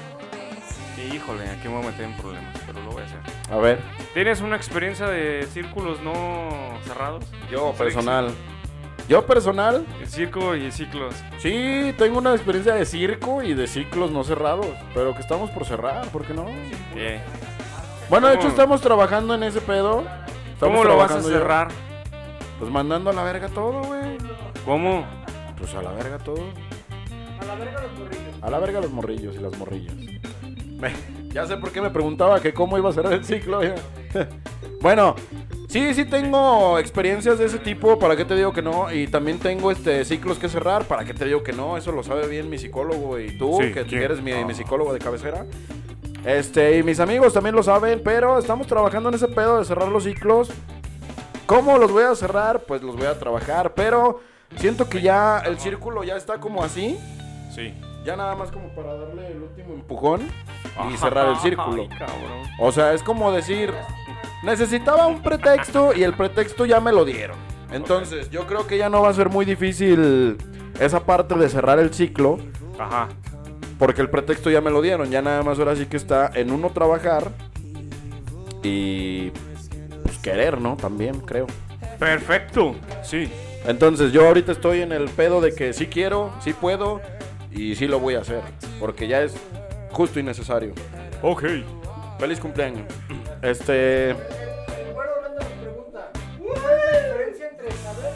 Híjole, 0.98 1.48
aquí 1.50 1.68
me 1.68 1.75
voy 1.75 1.84
a 1.84 1.88
meter 1.92 2.06
en 2.06 2.18
problemas, 2.18 2.56
pero 2.66 2.82
lo 2.84 2.92
voy 2.92 3.04
a 3.04 3.06
hacer. 3.06 3.20
A 3.51 3.58
ver, 3.58 3.80
¿Tienes 4.13 4.42
una 4.42 4.56
experiencia 4.56 5.08
de 5.08 5.48
círculos 5.51 6.01
no 6.01 6.13
cerrados? 6.86 7.24
yo 7.51 7.72
personal. 7.74 8.32
Yo 9.08 9.25
personal, 9.25 9.86
El 10.01 10.08
circo 10.08 10.54
y 10.56 10.70
ciclos. 10.72 11.16
sí, 11.38 11.94
tengo 11.98 12.18
una 12.18 12.34
experiencia 12.34 12.74
de 12.75 12.86
circo 12.86 13.42
y 13.42 13.54
de 13.54 13.66
ciclos 13.68 14.12
no 14.12 14.24
cerrados, 14.25 14.68
pero 14.94 15.13
que 15.13 15.22
estamos 15.22 15.50
por 15.51 15.66
cerrar, 15.66 16.08
¿por 16.10 16.25
qué 16.25 16.34
no? 16.34 16.46
Eh, 16.96 17.22
Bueno, 18.10 18.27
de 18.27 18.34
¿Cómo? 18.34 18.44
hecho 18.44 18.50
estamos 18.50 18.82
trabajando 18.82 19.34
en 19.36 19.44
ese 19.44 19.62
pedo. 19.62 20.04
Estamos 20.54 20.60
¿Cómo 20.77 20.84
lo 20.84 20.98
vas 20.98 21.06
a 21.06 21.08
trabajando 21.20 21.30
ya. 21.30 21.38
cerrar? 21.38 21.68
Pues 22.60 22.72
mandando 22.72 23.12
a 23.12 23.13
la 23.13 23.24
verga 23.24 23.48
todo, 23.50 23.82
güey. 23.84 24.18
¿Cómo? 24.66 25.06
Pues 25.58 25.74
a 25.75 25.82
la 25.84 25.92
verga 25.92 26.18
todo. 26.18 26.44
A 27.39 27.46
la 27.46 27.56
verga 27.56 27.82
los 27.84 27.98
burritos. 28.00 28.24
A 28.44 28.50
la 28.50 28.60
verga 28.60 28.82
los 28.82 28.92
morrillos 28.92 29.36
y 29.36 29.39
las 29.39 29.58
morrillas. 29.58 29.94
Me- 30.79 30.93
ya 31.34 31.46
sé 31.46 31.57
por 31.57 31.72
qué 31.72 31.81
me 31.81 31.89
preguntaba 31.89 32.39
que 32.39 32.53
cómo 32.53 32.77
iba 32.77 32.89
a 32.89 32.93
cerrar 32.93 33.13
el 33.13 33.25
ciclo. 33.25 33.62
ya. 33.63 33.75
bueno, 34.81 35.15
sí, 35.67 35.93
sí 35.93 36.05
tengo 36.05 36.77
experiencias 36.79 37.38
de 37.39 37.46
ese 37.46 37.60
tipo, 37.60 37.98
¿para 38.00 38.15
qué 38.15 38.25
te 38.25 38.36
digo 38.36 38.53
que 38.53 38.62
no? 38.62 38.91
Y 38.91 39.07
también 39.07 39.39
tengo 39.39 39.72
este 39.72 40.03
ciclos 40.05 40.38
que 40.39 40.50
cerrar, 40.50 40.86
¿para 40.86 41.03
qué 41.05 41.13
te 41.13 41.25
digo 41.25 41.43
que 41.43 41.53
no? 41.53 41.77
Eso 41.77 41.91
lo 41.91 42.03
sabe 42.03 42.27
bien 42.27 42.50
mi 42.50 42.57
psicólogo 42.57 43.19
y 43.19 43.38
tú, 43.38 43.60
Sí, 43.62 43.72
que 43.74 44.03
eres 44.03 44.22
mi, 44.22 44.31
Ah. 44.31 44.46
mi 44.46 44.53
psicólogo 44.53 44.93
de 44.93 45.00
cabecera. 45.00 45.46
Este, 46.25 46.77
y 46.77 46.84
mis 46.84 47.00
amigos 47.00 47.34
también 47.34 47.55
lo 47.55 47.63
saben, 47.63 48.01
pero 48.03 48.38
estamos 48.39 48.67
trabajando 48.67 49.10
en 49.10 49.15
ese 49.15 49.27
pedo 49.27 49.60
de 49.60 49.65
cerrar 49.65 49.88
los 49.89 50.03
ciclos. 50.03 50.50
¿Cómo 51.46 51.77
los 51.77 51.91
voy 51.91 52.03
a 52.03 52.13
cerrar? 52.15 52.62
Pues 52.67 52.81
los 52.81 52.96
voy 52.98 53.05
a 53.05 53.17
trabajar, 53.17 53.74
pero 53.74 54.19
siento 54.57 54.89
que 54.89 55.01
ya 55.01 55.39
el 55.46 55.57
círculo 55.60 56.03
ya 56.03 56.17
está 56.17 56.39
como 56.39 56.63
así. 56.63 56.98
Sí. 57.55 57.74
Ya 58.08 58.16
nada 58.16 58.38
más 58.38 58.52
como 58.52 58.70
para 58.70 58.96
darle 58.96 59.28
el 59.28 59.42
último 59.42 59.74
empujón 59.74 60.22
y 60.90 60.96
cerrar 60.96 61.28
el 61.28 61.36
círculo. 61.40 61.90
Ay. 61.92 62.08
O 62.58 62.72
sea, 62.72 62.94
es 62.94 63.04
como 63.04 63.34
decir, 63.34 63.74
necesitaba 64.44 65.08
un 65.08 65.22
pretexto 65.22 65.94
y 65.94 66.04
el 66.04 66.14
pretexto 66.14 66.66
ya 66.66 66.80
me 66.80 66.94
lo 66.94 67.04
dieron. 67.04 67.36
Entonces, 67.70 68.30
yo 68.30 68.48
creo 68.48 68.66
que 68.66 68.78
ya 68.78 68.88
no 68.88 69.02
va 69.02 69.10
a 69.10 69.14
ser 69.14 69.28
muy 69.28 69.44
difícil 69.44 70.38
esa 70.80 71.02
parte 71.02 71.36
de 71.36 71.50
cerrar 71.50 71.80
el 71.80 71.94
ciclo, 71.94 72.38
Ajá. 72.80 73.10
porque 73.78 74.00
el 74.00 74.10
pretexto 74.10 74.50
ya 74.50 74.62
me 74.62 74.72
lo 74.72 74.82
dieron. 74.82 75.12
Ya 75.12 75.22
nada 75.22 75.44
más 75.44 75.60
ahora 75.60 75.76
sí 75.76 75.86
que 75.88 75.98
está 75.98 76.32
en 76.34 76.50
uno 76.52 76.70
trabajar 76.70 77.34
y 78.64 79.32
pues, 80.04 80.18
querer, 80.20 80.62
¿no? 80.62 80.78
También, 80.78 81.20
creo. 81.20 81.48
Perfecto. 82.00 82.74
Sí. 83.04 83.30
Entonces, 83.66 84.14
yo 84.14 84.26
ahorita 84.26 84.54
estoy 84.54 84.80
en 84.80 84.94
el 84.94 85.10
pedo 85.10 85.42
de 85.42 85.54
que 85.54 85.74
sí 85.74 85.88
quiero, 85.88 86.32
sí 86.40 86.54
puedo 86.54 87.02
y 87.51 87.75
sí 87.75 87.88
lo 87.88 88.00
voy 88.00 88.16
a 88.16 88.20
hacer, 88.22 88.42
porque 88.80 89.08
ya 89.08 89.22
es 89.22 89.36
justo 89.92 90.20
y 90.20 90.24
necesario. 90.24 90.74
Ok. 91.22 91.44
Feliz 92.20 92.39
cumpleaños. 92.39 92.86
Este. 93.42 94.10
El 94.12 94.16
güero 94.94 95.12
Orlando 95.18 95.39
nos 95.39 95.50
pregunta: 95.54 96.12
¿Cuál 96.39 96.80
es 96.80 96.92
la 96.92 97.08
diferencia 97.08 97.50
entre 97.50 97.72
saber 97.72 98.13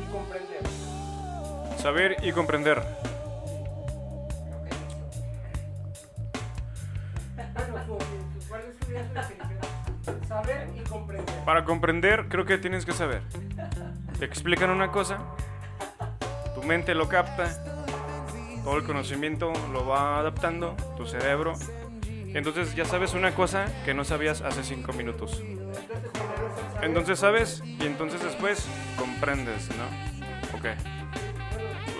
y 0.00 0.12
comprender? 0.12 0.62
Saber 1.78 2.16
y 2.22 2.32
comprender. 2.32 2.82
Bueno, 7.54 7.80
su- 7.86 8.48
¿cuál 8.48 8.62
es 8.62 8.76
su 8.86 8.92
definición? 8.92 10.26
Saber 10.28 10.68
y 10.76 10.80
comprender. 10.88 11.34
Para 11.44 11.64
comprender, 11.64 12.28
creo 12.28 12.44
que 12.46 12.58
tienes 12.58 12.84
que 12.86 12.92
saber. 12.92 13.22
Te 14.18 14.24
explican 14.24 14.70
una 14.70 14.90
cosa, 14.90 15.18
tu 16.54 16.62
mente 16.62 16.94
lo 16.94 17.08
capta, 17.08 17.71
todo 18.64 18.76
el 18.76 18.84
conocimiento 18.84 19.52
lo 19.72 19.86
va 19.86 20.18
adaptando, 20.18 20.76
tu 20.96 21.06
cerebro. 21.06 21.54
Entonces 22.34 22.74
ya 22.74 22.84
sabes 22.84 23.14
una 23.14 23.34
cosa 23.34 23.66
que 23.84 23.92
no 23.94 24.04
sabías 24.04 24.40
hace 24.40 24.64
cinco 24.64 24.92
minutos. 24.92 25.42
Entonces 26.80 27.18
sabes 27.18 27.62
y 27.64 27.86
entonces 27.86 28.22
después 28.22 28.66
comprendes, 28.96 29.68
¿no? 29.76 30.58
Ok. 30.58 30.64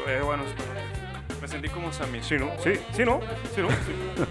Eh, 0.09 0.21
bueno, 0.25 0.43
me 1.41 1.49
sentí 1.49 1.69
como 1.69 1.93
Sammy. 1.93 2.23
Sí, 2.23 2.37
¿no? 2.37 2.51
Sí, 2.63 2.73
sí, 2.93 3.05
¿no? 3.05 3.21
Sí, 3.55 3.61
¿no? 3.61 3.69
Sí. 3.71 4.25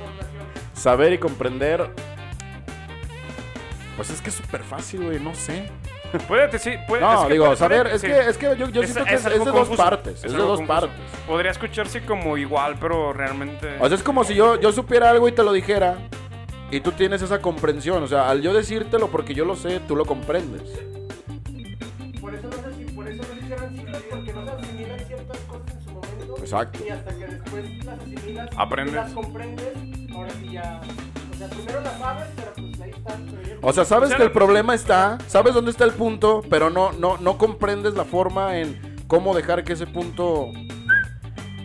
Saber 0.74 1.14
y 1.14 1.18
comprender. 1.18 1.92
Pues 3.96 4.10
es 4.10 4.22
que 4.22 4.30
es 4.30 4.36
súper 4.36 4.64
fácil, 4.64 5.04
güey. 5.04 5.20
No 5.20 5.36
sé. 5.36 5.70
Puede, 6.28 6.60
sí, 6.60 6.72
puede, 6.88 7.02
No, 7.02 7.22
es 7.22 7.28
que 7.28 7.34
digo, 7.34 7.46
puede- 7.46 7.58
saber. 7.58 7.82
puede- 7.84 7.96
Es 7.96 8.02
sí. 8.02 8.08
que, 8.08 8.20
es 8.20 8.38
que 8.38 8.46
yo, 8.58 8.68
yo 8.70 8.82
Es- 8.82 8.92
siento 8.92 9.06
que 9.10 9.16
es 9.16 9.20
es, 9.22 9.26
es 9.28 9.32
algo 9.34 9.46
de 9.46 9.52
dos 9.52 9.70
partes. 9.78 10.18
Es 10.20 10.24
Es 10.26 10.32
de 10.34 10.38
dos 10.38 10.60
confuso. 10.60 10.68
partes. 10.68 10.92
Podría 11.28 11.52
escucharse 11.52 12.02
como 12.06 12.38
igual, 12.38 12.76
pero 12.80 13.14
realmente. 13.14 13.78
O 13.80 13.88
sea, 13.88 13.96
es 13.98 14.04
como 14.04 14.24
si 14.24 14.34
yo, 14.36 14.60
yo 14.60 14.72
supiera 14.72 15.10
algo 15.10 15.28
y 15.28 15.32
te 15.32 15.44
lo 15.44 15.54
dijera. 15.54 15.98
Y 16.70 16.80
tú 16.82 16.92
tienes 16.94 17.22
esa 17.22 17.40
comprensión. 17.42 18.02
O 18.04 18.08
sea, 18.08 18.30
al 18.30 18.42
yo 18.42 18.54
decírtelo 18.54 19.08
porque 19.10 19.34
yo 19.34 19.46
lo 19.46 19.56
sé, 19.56 19.80
tú 19.88 19.96
lo 19.96 20.06
comprendes. 20.06 20.62
Por 22.22 22.34
eso 22.36 22.48
no 22.48 22.54
sé 22.58 22.74
si, 22.78 22.86
por 22.94 23.08
eso 23.08 23.24
no 23.24 23.40
se 23.40 23.46
cierran 23.46 23.76
ciclos, 23.76 24.04
porque 24.10 24.34
no 24.34 24.46
se 24.46 24.52
asimilan 24.52 25.00
ciertas 25.00 25.38
cosas 25.48 25.72
en 25.76 25.82
su 25.82 25.92
momento. 25.92 26.36
Exacto. 26.40 26.80
Y 26.86 26.90
hasta 26.90 27.12
que 27.18 27.26
después 27.28 27.86
las 27.86 28.00
asimilas, 28.00 28.50
Aprendes. 28.58 28.96
las 28.96 29.12
comprendes, 29.14 29.74
ahora 30.14 30.30
sí 30.40 30.50
ya. 30.52 30.82
O 31.42 31.48
sea, 31.48 31.58
primero 31.58 31.82
sabes, 31.98 32.28
pero 32.36 32.54
pues 32.54 32.82
ahí 32.82 32.94
O 33.62 33.74
sea, 33.74 33.86
sabes 33.86 34.14
que 34.14 34.24
el 34.24 34.32
problema 34.32 34.76
está, 34.76 35.18
sabes 35.28 35.54
dónde 35.54 35.72
está 35.72 35.86
el 35.86 35.94
punto, 35.94 36.44
pero 36.50 36.70
no, 36.70 36.92
no, 36.94 37.18
no 37.18 37.38
comprendes 37.38 37.96
la 37.96 38.06
forma 38.06 38.60
en 38.60 38.80
cómo 39.08 39.34
dejar 39.34 39.64
que 39.64 39.74
ese 39.74 39.88
punto 39.88 40.52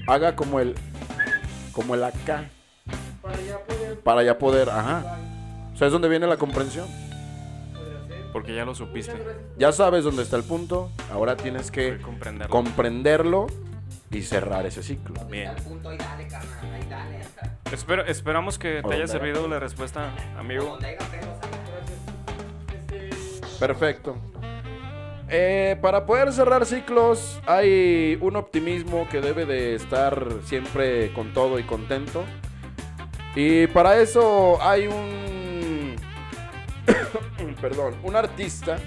haga 0.06 0.34
como 0.34 0.60
el, 0.60 0.74
como 1.72 1.94
el 1.94 2.04
acá, 2.04 2.48
para 3.20 3.40
ya 3.42 3.58
poder. 3.58 4.00
para 4.00 4.22
ya 4.22 4.38
poder, 4.38 4.70
ajá. 4.70 5.18
O 5.74 5.76
sea, 5.76 5.88
es 5.88 5.92
donde 5.92 6.08
viene 6.08 6.26
la 6.26 6.38
comprensión. 6.38 6.88
Porque 8.32 8.54
ya 8.54 8.64
lo 8.64 8.74
supiste. 8.74 9.12
Ya 9.58 9.72
sabes 9.72 10.04
dónde 10.04 10.22
está 10.22 10.36
el 10.36 10.44
punto, 10.44 10.90
ahora 11.12 11.36
tienes 11.36 11.70
que 11.70 11.98
comprenderlo. 11.98 12.50
comprenderlo 12.50 13.46
y 14.10 14.22
cerrar 14.22 14.64
ese 14.66 14.82
ciclo. 14.82 15.24
Bien. 15.26 15.48
Al 15.48 15.56
punto, 15.56 15.88
ahí 15.90 15.98
dale, 15.98 16.26
carnal, 16.28 16.74
ahí 16.74 16.86
dale. 16.88 17.15
Espero, 17.72 18.04
esperamos 18.06 18.58
que 18.58 18.80
¿O 18.82 18.88
te 18.88 18.94
haya 18.94 19.06
servido 19.06 19.46
la 19.48 19.58
respuesta, 19.58 20.12
amigo. 20.38 20.78
Perfecto. 23.58 24.16
Eh, 25.28 25.76
para 25.82 26.06
poder 26.06 26.32
cerrar 26.32 26.64
ciclos 26.66 27.40
hay 27.46 28.16
un 28.20 28.36
optimismo 28.36 29.08
que 29.08 29.20
debe 29.20 29.44
de 29.44 29.74
estar 29.74 30.24
siempre 30.44 31.12
con 31.12 31.32
todo 31.32 31.58
y 31.58 31.64
contento. 31.64 32.24
Y 33.34 33.66
para 33.66 33.98
eso 34.00 34.58
hay 34.62 34.86
un... 34.86 35.96
perdón, 37.60 37.96
un 38.02 38.16
artista 38.16 38.78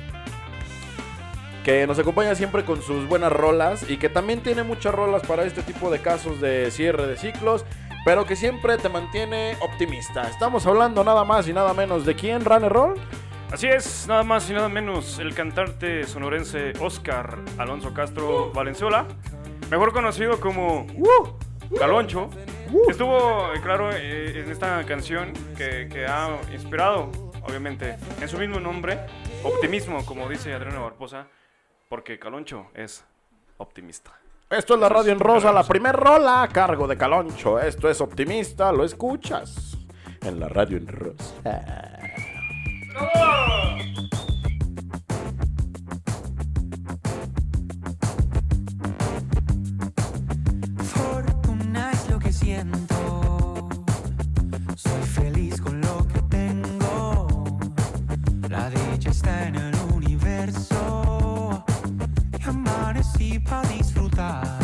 que 1.63 1.85
nos 1.85 1.99
acompaña 1.99 2.33
siempre 2.35 2.63
con 2.63 2.81
sus 2.81 3.07
buenas 3.07 3.31
rolas 3.31 3.87
y 3.89 3.97
que 3.97 4.09
también 4.09 4.41
tiene 4.41 4.63
muchas 4.63 4.95
rolas 4.95 5.21
para 5.27 5.43
este 5.43 5.61
tipo 5.61 5.91
de 5.91 5.99
casos 5.99 6.39
de 6.39 6.71
cierre 6.71 7.05
de 7.05 7.17
ciclos, 7.17 7.65
pero 8.05 8.25
que 8.25 8.35
siempre 8.35 8.77
te 8.77 8.89
mantiene 8.89 9.57
optimista. 9.61 10.23
Estamos 10.23 10.65
hablando 10.65 11.03
nada 11.03 11.23
más 11.23 11.47
y 11.47 11.53
nada 11.53 11.73
menos 11.73 12.05
de 12.05 12.15
quién, 12.15 12.43
Runner 12.45 12.71
Roll. 12.71 12.99
Así 13.51 13.67
es, 13.67 14.07
nada 14.07 14.23
más 14.23 14.47
y 14.49 14.53
nada 14.53 14.69
menos, 14.69 15.17
el 15.17 15.33
cantante 15.33 16.03
sonorense 16.05 16.73
Oscar 16.79 17.39
Alonso 17.57 17.93
Castro 17.95 18.51
Valenzuela, 18.51 19.07
mejor 19.71 19.91
conocido 19.91 20.39
como 20.39 20.85
Caloncho, 21.77 22.29
estuvo, 22.87 23.51
eh, 23.53 23.59
claro, 23.61 23.91
eh, 23.91 24.39
en 24.39 24.51
esta 24.51 24.85
canción 24.85 25.33
que, 25.57 25.89
que 25.89 26.05
ha 26.05 26.37
inspirado, 26.53 27.09
obviamente, 27.41 27.97
en 28.21 28.27
su 28.27 28.37
mismo 28.37 28.59
nombre, 28.59 28.99
optimismo, 29.43 30.05
como 30.05 30.29
dice 30.29 30.53
Adriano 30.53 30.83
Barbosa, 30.83 31.27
porque 31.89 32.19
Caloncho 32.19 32.67
es 32.75 33.03
optimista. 33.57 34.11
Esto 34.49 34.73
es 34.73 34.79
la 34.79 34.89
radio 34.89 35.11
en 35.11 35.19
rosa, 35.19 35.51
la 35.51 35.61
primer 35.63 35.95
rola 35.95 36.41
a 36.41 36.47
cargo 36.47 36.87
de 36.87 36.97
Caloncho. 36.97 37.59
Esto 37.59 37.87
es 37.87 38.01
optimista, 38.01 38.71
lo 38.71 38.83
escuchas 38.83 39.77
en 40.23 40.39
la 40.39 40.49
radio 40.49 40.77
en 40.77 40.87
rosa. 40.87 41.35
Fortuna 50.83 51.91
es 51.91 52.09
lo 52.09 52.17
que 52.17 52.33
siento. 52.33 53.69
Soy 54.75 55.03
feliz 55.13 55.61
con 55.61 55.79
lo 55.79 56.07
que 56.07 56.21
tengo. 56.23 57.59
La 58.49 58.67
dicha 58.71 59.11
está 59.11 59.47
en 59.47 59.55
el 59.57 59.75
universo. 59.93 60.68
Amanecí 63.29 63.39
para 63.39 63.69
disfrutar. 63.69 64.59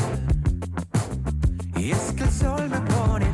Y 1.77 1.91
es 1.91 2.13
que 2.13 2.24
el 2.24 2.31
sol 2.31 2.69
me 2.69 2.79
pone 2.81 3.25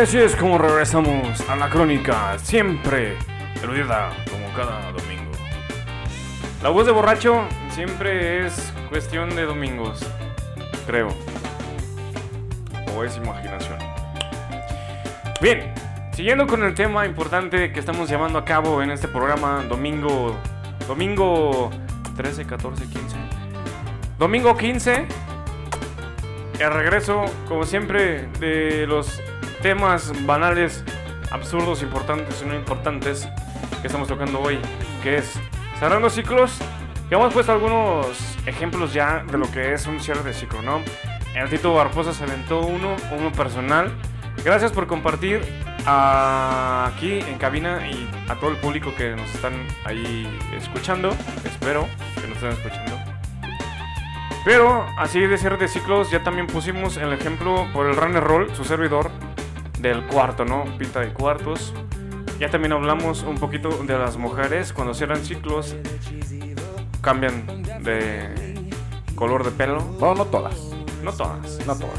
así 0.00 0.16
es 0.16 0.36
como 0.36 0.58
regresamos 0.58 1.40
a 1.48 1.56
la 1.56 1.68
crónica, 1.68 2.38
siempre 2.38 3.16
eludida 3.60 4.10
como 4.30 4.46
cada 4.54 4.92
domingo. 4.92 5.32
La 6.62 6.68
voz 6.68 6.86
de 6.86 6.92
borracho 6.92 7.42
siempre 7.70 8.46
es 8.46 8.72
cuestión 8.90 9.34
de 9.34 9.42
domingos, 9.42 9.98
creo. 10.86 11.08
O 12.96 13.02
es 13.02 13.16
imaginación. 13.16 13.78
Bien, 15.40 15.74
siguiendo 16.12 16.46
con 16.46 16.62
el 16.62 16.74
tema 16.74 17.04
importante 17.04 17.72
que 17.72 17.80
estamos 17.80 18.08
llevando 18.08 18.38
a 18.38 18.44
cabo 18.44 18.80
en 18.82 18.92
este 18.92 19.08
programa, 19.08 19.64
domingo, 19.68 20.36
domingo 20.86 21.70
13, 22.16 22.46
14, 22.46 22.84
15. 22.84 23.16
Domingo 24.16 24.56
15, 24.56 25.06
el 26.60 26.72
regreso, 26.72 27.24
como 27.48 27.64
siempre, 27.64 28.28
de 28.38 28.86
los 28.86 29.20
temas 29.62 30.12
banales, 30.26 30.84
absurdos, 31.30 31.82
importantes 31.82 32.42
y 32.42 32.48
no 32.48 32.54
importantes 32.54 33.28
que 33.80 33.86
estamos 33.86 34.08
tocando 34.08 34.40
hoy, 34.40 34.58
que 35.02 35.18
es 35.18 35.38
cerrando 35.78 36.10
ciclos. 36.10 36.58
Ya 37.10 37.16
hemos 37.16 37.32
puesto 37.32 37.52
algunos 37.52 38.06
ejemplos 38.46 38.92
ya 38.92 39.24
de 39.30 39.38
lo 39.38 39.50
que 39.50 39.72
es 39.72 39.86
un 39.86 40.00
cierre 40.00 40.22
de 40.22 40.34
ciclo, 40.34 40.62
¿no? 40.62 40.80
El 41.34 41.48
Tito 41.48 41.72
Barbosa 41.72 42.12
se 42.12 42.24
aventó 42.24 42.60
uno, 42.60 42.96
uno 43.16 43.32
personal. 43.32 43.92
Gracias 44.44 44.72
por 44.72 44.86
compartir 44.86 45.40
aquí 45.86 47.20
en 47.20 47.38
cabina 47.38 47.88
y 47.88 48.08
a 48.28 48.34
todo 48.34 48.50
el 48.50 48.56
público 48.56 48.94
que 48.96 49.16
nos 49.16 49.34
están 49.34 49.54
ahí 49.84 50.28
escuchando. 50.56 51.10
Espero 51.44 51.86
que 52.20 52.26
nos 52.28 52.36
estén 52.36 52.50
escuchando. 52.50 52.98
Pero 54.44 54.86
así 54.96 55.20
de 55.20 55.36
cierre 55.36 55.56
de 55.56 55.68
ciclos, 55.68 56.10
ya 56.10 56.22
también 56.22 56.46
pusimos 56.46 56.96
el 56.96 57.12
ejemplo 57.12 57.66
por 57.72 57.86
el 57.86 57.96
Runner 57.96 58.22
Roll, 58.22 58.54
su 58.54 58.64
servidor, 58.64 59.10
del 59.80 60.04
cuarto, 60.06 60.44
¿no? 60.44 60.64
Pinta 60.78 61.00
de 61.00 61.12
cuartos. 61.12 61.72
Ya 62.38 62.48
también 62.50 62.72
hablamos 62.72 63.22
un 63.22 63.36
poquito 63.36 63.68
de 63.70 63.98
las 63.98 64.16
mujeres 64.16 64.72
cuando 64.72 64.94
cierran 64.94 65.24
ciclos, 65.24 65.74
cambian 67.00 67.44
de 67.82 68.54
color 69.14 69.44
de 69.44 69.50
pelo. 69.50 69.82
No, 70.00 70.14
no 70.14 70.24
todas. 70.26 70.54
No 71.02 71.12
todas. 71.12 71.64
No 71.66 71.74
todas. 71.76 71.98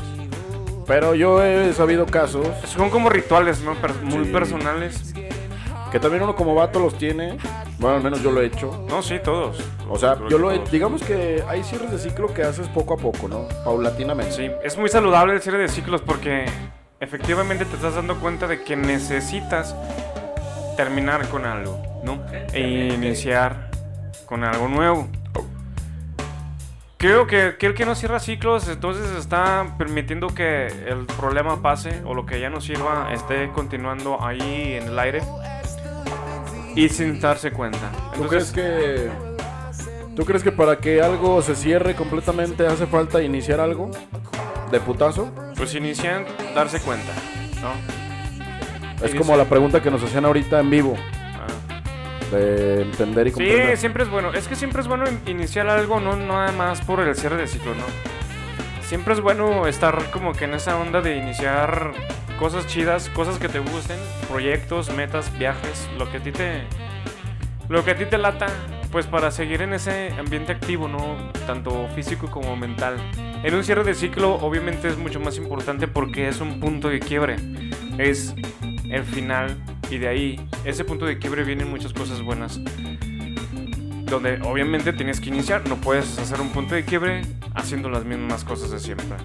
Pero 0.88 1.14
yo 1.14 1.44
he 1.44 1.72
sabido 1.74 2.08
casos 2.08 2.48
Son 2.66 2.90
como 2.90 3.10
rituales, 3.10 3.62
¿no? 3.62 3.76
Per- 3.76 3.94
muy 4.02 4.26
personales. 4.26 5.14
que 5.92 6.00
también 6.00 6.24
uno 6.24 6.36
como 6.36 6.56
vato 6.56 6.80
los 6.80 6.98
tiene. 6.98 7.38
Bueno, 7.80 7.98
al 7.98 8.04
menos 8.04 8.22
yo 8.22 8.32
lo 8.32 8.42
he 8.42 8.46
hecho. 8.46 8.86
No, 8.90 9.02
sí, 9.02 9.20
todos. 9.24 9.60
O 9.90 9.98
sea, 9.98 10.16
Creo 10.16 10.30
yo 10.30 10.38
lo 10.38 10.52
he, 10.52 10.60
digamos 10.72 11.02
que 11.04 11.44
hay 11.48 11.64
cierres 11.64 11.92
de 11.92 11.98
ciclo 12.00 12.34
que 12.34 12.44
haces 12.44 12.68
poco 12.70 12.94
a 12.94 12.98
poco, 12.98 13.28
¿no? 13.28 13.48
Paulatinamente. 13.64 14.32
Sí, 14.34 14.52
es 14.64 14.78
muy 14.78 14.90
saludable 14.90 15.34
el 15.34 15.42
cierre 15.42 15.58
de 15.60 15.68
ciclos 15.68 16.02
porque 16.02 16.46
efectivamente 17.00 17.66
te 17.66 17.76
estás 17.76 17.96
dando 17.96 18.20
cuenta 18.20 18.48
de 18.48 18.64
que 18.64 18.76
necesitas 18.76 19.76
terminar 20.76 21.28
con 21.30 21.46
algo, 21.46 21.82
¿no? 22.04 22.24
E 22.54 22.94
iniciar 22.94 23.70
con 24.26 24.44
algo 24.44 24.68
nuevo. 24.68 25.08
Creo 26.98 27.28
que 27.28 27.44
aquel 27.44 27.74
que 27.74 27.86
no 27.86 27.96
cierra 27.96 28.20
ciclos, 28.20 28.68
entonces 28.68 29.10
está 29.12 29.76
permitiendo 29.78 30.28
que 30.28 30.68
el 30.68 31.06
problema 31.06 31.62
pase 31.62 32.02
o 32.06 32.14
lo 32.14 32.26
que 32.26 32.42
ya 32.42 32.50
no 32.50 32.60
sirva 32.60 33.14
esté 33.14 33.50
continuando 33.54 34.22
ahí 34.22 34.74
en 34.74 34.88
el 34.88 35.00
aire 35.00 35.22
y 36.76 36.90
sin 36.90 37.22
darse 37.22 37.52
cuenta. 37.52 37.92
¿Tú 38.14 38.28
crees 38.28 38.52
que 38.52 39.10
¿Tú 40.20 40.26
crees 40.26 40.44
que 40.44 40.52
para 40.52 40.76
que 40.80 41.02
algo 41.02 41.42
se 41.42 41.56
cierre 41.56 41.96
completamente 41.96 42.68
hace 42.68 42.86
falta 42.88 43.22
iniciar 43.24 43.62
algo 43.62 43.90
de 44.70 44.82
putazo? 44.82 45.34
Pues 45.56 45.74
inician 45.76 46.26
darse 46.54 46.82
cuenta, 46.82 47.14
¿no? 47.62 49.06
Es 49.06 49.16
como 49.16 49.38
la 49.38 49.46
pregunta 49.46 49.82
que 49.82 49.90
nos 49.90 50.04
hacían 50.04 50.26
ahorita 50.26 50.60
en 50.60 50.70
vivo, 50.70 50.98
Ah. 50.98 51.46
de 52.36 52.82
entender 52.82 53.28
y 53.28 53.30
Sí, 53.30 53.36
comprender. 53.36 53.78
siempre 53.78 54.04
es 54.04 54.10
bueno. 54.10 54.34
Es 54.34 54.50
que 54.50 54.58
siempre 54.58 54.82
es 54.82 54.90
bueno 54.90 55.06
in- 55.10 55.22
iniciar 55.26 55.70
algo, 55.70 56.02
no 56.02 56.18
nada 56.18 56.52
más 56.52 56.82
por 56.82 57.00
el 57.00 57.16
cierre 57.16 57.38
de 57.38 57.48
ciclo, 57.48 57.74
¿no? 57.76 57.86
Siempre 58.82 59.14
es 59.14 59.22
bueno 59.22 59.68
estar 59.68 60.12
como 60.12 60.34
que 60.34 60.44
en 60.44 60.54
esa 60.54 60.76
onda 60.78 61.00
de 61.00 61.16
iniciar 61.16 61.94
cosas 62.38 62.68
chidas, 62.68 63.08
cosas 63.12 63.40
que 63.40 63.48
te 63.48 63.60
gusten, 63.60 63.98
proyectos, 64.28 64.90
metas, 64.94 65.32
viajes, 65.40 65.88
lo 65.98 66.12
que 66.12 66.18
a 66.18 66.20
ti 66.22 66.34
te 66.34 66.64
lo 67.70 67.86
que 67.86 67.92
a 67.92 67.96
ti 67.98 68.06
te 68.06 68.18
lata, 68.18 68.48
pues 68.92 69.06
para 69.06 69.32
seguir 69.32 69.62
en 69.62 69.74
ese 69.74 70.12
ambiente 70.18 70.52
activo, 70.52 70.88
¿no? 70.88 71.32
Tanto 71.46 71.88
físico 71.96 72.30
como 72.32 72.56
mental. 72.56 72.98
En 73.44 73.56
un 73.56 73.64
cierre 73.64 73.84
de 73.84 73.94
ciclo 73.94 74.36
obviamente 74.36 74.88
es 74.88 74.98
mucho 74.98 75.20
más 75.20 75.38
importante 75.38 75.88
porque 75.88 76.28
es 76.28 76.42
un 76.42 76.60
punto 76.60 76.90
de 76.90 77.00
quiebre. 77.00 77.36
Es 77.98 78.34
el 78.90 79.04
final 79.04 79.58
y 79.90 79.98
de 79.98 80.08
ahí, 80.08 80.50
ese 80.66 80.84
punto 80.84 81.06
de 81.06 81.18
quiebre 81.18 81.44
vienen 81.44 81.70
muchas 81.70 81.94
cosas 81.94 82.22
buenas. 82.22 82.60
Donde 84.06 84.40
obviamente 84.44 84.94
tienes 84.94 85.20
que 85.20 85.30
iniciar, 85.30 85.68
no 85.68 85.76
puedes 85.76 86.18
hacer 86.18 86.42
un 86.42 86.50
punto 86.50 86.76
de 86.76 86.84
quiebre 86.84 87.22
haciendo 87.54 87.90
las 87.90 88.06
mismas 88.06 88.44
cosas 88.44 88.72
de 88.72 88.80
siempre. 88.80 89.18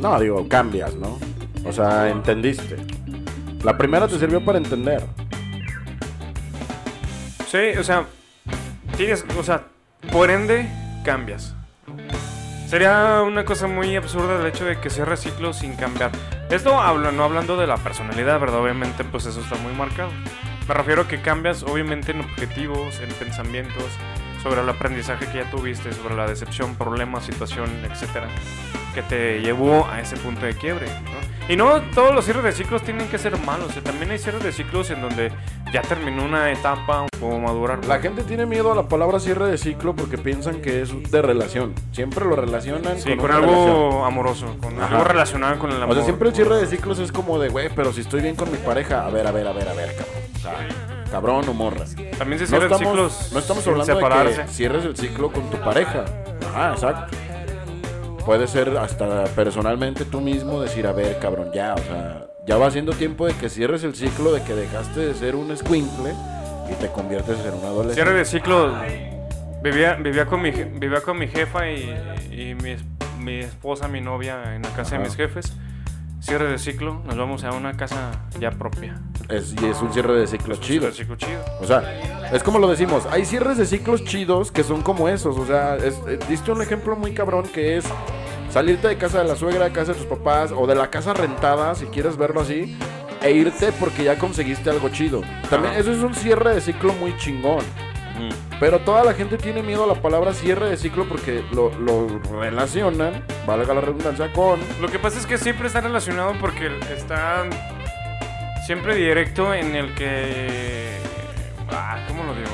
No, 0.00 0.18
digo, 0.20 0.48
cambias, 0.48 0.94
¿no? 0.94 1.18
O 1.64 1.72
sea, 1.72 2.10
entendiste. 2.10 2.76
La 3.62 3.78
primera 3.78 4.06
te 4.08 4.18
sirvió 4.18 4.44
para 4.44 4.58
entender. 4.58 5.02
Sí, 7.46 7.78
o 7.78 7.84
sea, 7.84 8.06
tienes, 8.96 9.24
o 9.38 9.42
sea, 9.42 9.64
por 10.12 10.30
ende, 10.30 10.68
cambias. 11.04 11.54
Sería 12.66 13.22
una 13.22 13.44
cosa 13.44 13.66
muy 13.66 13.94
absurda 13.94 14.40
el 14.40 14.46
hecho 14.46 14.64
de 14.64 14.80
que 14.80 14.90
cierres 14.90 15.20
ciclos 15.20 15.58
sin 15.58 15.76
cambiar. 15.76 16.10
Esto 16.50 16.80
hablo, 16.80 17.12
no 17.12 17.24
hablando 17.24 17.56
de 17.56 17.66
la 17.66 17.76
personalidad, 17.76 18.40
¿verdad? 18.40 18.60
Obviamente, 18.60 19.04
pues 19.04 19.26
eso 19.26 19.40
está 19.40 19.56
muy 19.56 19.72
marcado. 19.72 20.10
Me 20.66 20.74
refiero 20.74 21.02
a 21.02 21.08
que 21.08 21.20
cambias, 21.20 21.62
obviamente, 21.62 22.12
en 22.12 22.20
objetivos, 22.20 22.98
en 23.00 23.10
pensamientos, 23.10 23.84
sobre 24.44 24.60
el 24.60 24.68
aprendizaje 24.68 25.26
que 25.26 25.38
ya 25.38 25.50
tuviste, 25.50 25.92
sobre 25.92 26.14
la 26.14 26.26
decepción, 26.28 26.76
problema, 26.76 27.20
situación, 27.20 27.68
etcétera, 27.90 28.28
que 28.94 29.02
te 29.02 29.40
llevó 29.40 29.88
a 29.90 30.00
ese 30.00 30.16
punto 30.18 30.46
de 30.46 30.54
quiebre. 30.54 30.86
¿no? 30.86 31.24
Y 31.52 31.56
no 31.56 31.80
todos 31.94 32.14
los 32.14 32.24
cierres 32.24 32.44
de 32.44 32.52
ciclos 32.52 32.82
tienen 32.82 33.08
que 33.08 33.18
ser 33.18 33.36
malos, 33.38 33.68
o 33.68 33.72
sea, 33.72 33.82
también 33.82 34.10
hay 34.10 34.18
cierres 34.18 34.42
de 34.44 34.52
ciclos 34.52 34.88
en 34.90 35.02
donde 35.02 35.30
ya 35.74 35.82
terminó 35.82 36.24
una 36.24 36.50
etapa 36.52 37.06
o 37.20 37.38
madurar. 37.38 37.84
La 37.86 37.98
gente 37.98 38.22
tiene 38.22 38.46
miedo 38.46 38.72
a 38.72 38.74
la 38.76 38.88
palabra 38.88 39.18
cierre 39.18 39.46
de 39.50 39.58
ciclo 39.58 39.94
porque 39.96 40.16
piensan 40.16 40.62
que 40.62 40.82
es 40.82 41.10
de 41.10 41.20
relación. 41.22 41.74
Siempre 41.92 42.24
lo 42.24 42.36
relacionan 42.36 42.98
Sí, 42.98 43.14
con 43.16 43.30
algo 43.30 43.46
relación. 43.46 44.04
amoroso, 44.06 44.56
con 44.62 44.80
Ajá. 44.80 44.86
algo 44.92 45.04
relacionado 45.04 45.58
con 45.58 45.70
el 45.72 45.76
amor. 45.82 45.90
O 45.90 45.94
sea, 45.96 46.04
siempre 46.04 46.28
el 46.28 46.34
cierre 46.34 46.56
de 46.56 46.66
ciclos 46.66 46.98
es 46.98 47.12
como 47.12 47.38
de, 47.38 47.48
güey, 47.48 47.68
pero 47.74 47.92
si 47.92 48.02
estoy 48.02 48.22
bien 48.22 48.36
con 48.36 48.50
mi 48.50 48.58
pareja, 48.58 49.04
a 49.04 49.10
ver, 49.10 49.26
a 49.26 49.30
ver, 49.32 49.46
a 49.46 49.52
ver, 49.52 49.68
a 49.68 49.74
ver, 49.74 49.94
cabrón. 49.96 50.22
O 50.34 50.38
sea, 50.38 50.54
cabrón 51.14 51.48
o 51.48 51.54
morra. 51.54 51.84
También 52.18 52.40
se 52.40 52.44
No 52.44 52.58
cierran 52.58 52.72
estamos, 52.72 52.80
ciclos 52.80 53.32
no 53.32 53.38
estamos 53.38 53.66
hablando 53.68 53.94
separarse. 53.94 54.38
de 54.40 54.46
que 54.46 54.50
cierres 54.50 54.84
el 54.84 54.96
ciclo 54.96 55.30
con 55.30 55.48
tu 55.48 55.56
pareja. 55.58 56.04
Ajá, 56.48 56.72
exacto. 56.72 57.16
Puede 58.26 58.48
ser 58.48 58.76
hasta 58.76 59.22
personalmente 59.36 60.04
tú 60.04 60.20
mismo 60.20 60.60
decir, 60.60 60.88
a 60.88 60.92
ver, 60.92 61.20
cabrón, 61.20 61.50
ya, 61.54 61.74
o 61.74 61.78
sea, 61.78 62.26
ya 62.48 62.56
va 62.56 62.68
siendo 62.72 62.92
tiempo 62.94 63.26
de 63.28 63.34
que 63.34 63.48
cierres 63.48 63.84
el 63.84 63.94
ciclo 63.94 64.32
de 64.32 64.42
que 64.42 64.54
dejaste 64.54 64.98
de 65.06 65.14
ser 65.14 65.36
un 65.36 65.52
escuincle 65.52 66.12
y 66.68 66.74
te 66.80 66.88
conviertes 66.88 67.38
en 67.46 67.54
un 67.54 67.64
adolescente. 67.64 67.94
Cierre 67.94 68.18
de 68.18 68.24
ciclo. 68.24 68.74
Vivía, 69.62 69.94
vivía, 69.94 70.26
con, 70.26 70.42
mi, 70.42 70.50
vivía 70.50 71.00
con 71.00 71.16
mi 71.16 71.28
jefa 71.28 71.70
y, 71.70 71.94
y 72.32 72.54
mi, 72.56 72.74
mi 73.20 73.38
esposa, 73.38 73.86
mi 73.86 74.00
novia 74.00 74.56
en 74.56 74.62
la 74.62 74.70
casa 74.70 74.96
de 74.98 75.04
mis 75.04 75.14
jefes. 75.14 75.52
Cierre 76.24 76.50
de 76.52 76.58
ciclo, 76.58 77.02
nos 77.04 77.18
vamos 77.18 77.44
a 77.44 77.50
una 77.52 77.76
casa 77.76 78.12
ya 78.40 78.50
propia. 78.50 78.98
Es, 79.28 79.54
y 79.60 79.66
es 79.66 79.80
un 79.82 79.92
cierre 79.92 80.14
de 80.14 80.26
ciclo 80.26 80.56
chido. 80.56 80.80
Cierre 80.80 80.86
de 80.90 80.92
ciclo 80.94 81.16
chido. 81.16 81.44
O 81.60 81.66
sea, 81.66 82.30
es 82.32 82.42
como 82.42 82.58
lo 82.58 82.68
decimos, 82.68 83.04
hay 83.10 83.26
cierres 83.26 83.58
de 83.58 83.66
ciclos 83.66 84.04
chidos 84.04 84.50
que 84.50 84.64
son 84.64 84.80
como 84.80 85.08
esos. 85.10 85.36
O 85.38 85.44
sea, 85.46 85.76
es- 85.76 86.00
eh, 86.08 86.18
diste 86.28 86.50
un 86.50 86.62
ejemplo 86.62 86.96
muy 86.96 87.12
cabrón 87.12 87.44
que 87.52 87.76
es 87.76 87.84
salirte 88.50 88.88
de 88.88 88.96
casa 88.96 89.18
de 89.22 89.28
la 89.28 89.36
suegra, 89.36 89.66
de 89.66 89.72
casa 89.72 89.92
de 89.92 89.98
tus 89.98 90.06
papás 90.06 90.50
o 90.56 90.66
de 90.66 90.74
la 90.74 90.88
casa 90.90 91.12
rentada, 91.12 91.74
si 91.74 91.84
quieres 91.86 92.16
verlo 92.16 92.40
así, 92.40 92.74
e 93.22 93.30
irte 93.32 93.70
porque 93.78 94.04
ya 94.04 94.18
conseguiste 94.18 94.70
algo 94.70 94.88
chido. 94.88 95.20
También 95.50 95.72
Ajá. 95.72 95.80
eso 95.80 95.92
es 95.92 95.98
un 95.98 96.14
cierre 96.14 96.54
de 96.54 96.60
ciclo 96.62 96.94
muy 96.94 97.14
chingón. 97.18 97.62
Pero 98.64 98.78
toda 98.78 99.04
la 99.04 99.12
gente 99.12 99.36
tiene 99.36 99.62
miedo 99.62 99.84
a 99.84 99.86
la 99.86 100.00
palabra 100.00 100.32
cierre 100.32 100.70
de 100.70 100.78
ciclo 100.78 101.06
porque 101.06 101.44
lo, 101.52 101.68
relacionan, 102.40 103.22
valga 103.46 103.74
la 103.74 103.82
redundancia, 103.82 104.32
con... 104.32 104.58
Lo 104.80 104.88
que 104.88 104.98
pasa 104.98 105.18
es 105.18 105.26
que 105.26 105.36
siempre 105.36 105.66
está 105.66 105.82
relacionado 105.82 106.32
porque 106.40 106.70
está 106.90 107.44
siempre 108.64 108.94
directo 108.94 109.52
en 109.52 109.74
el 109.74 109.94
que... 109.94 110.96
Ah, 111.70 112.06
¿Cómo 112.08 112.24
lo 112.24 112.34
digo? 112.34 112.48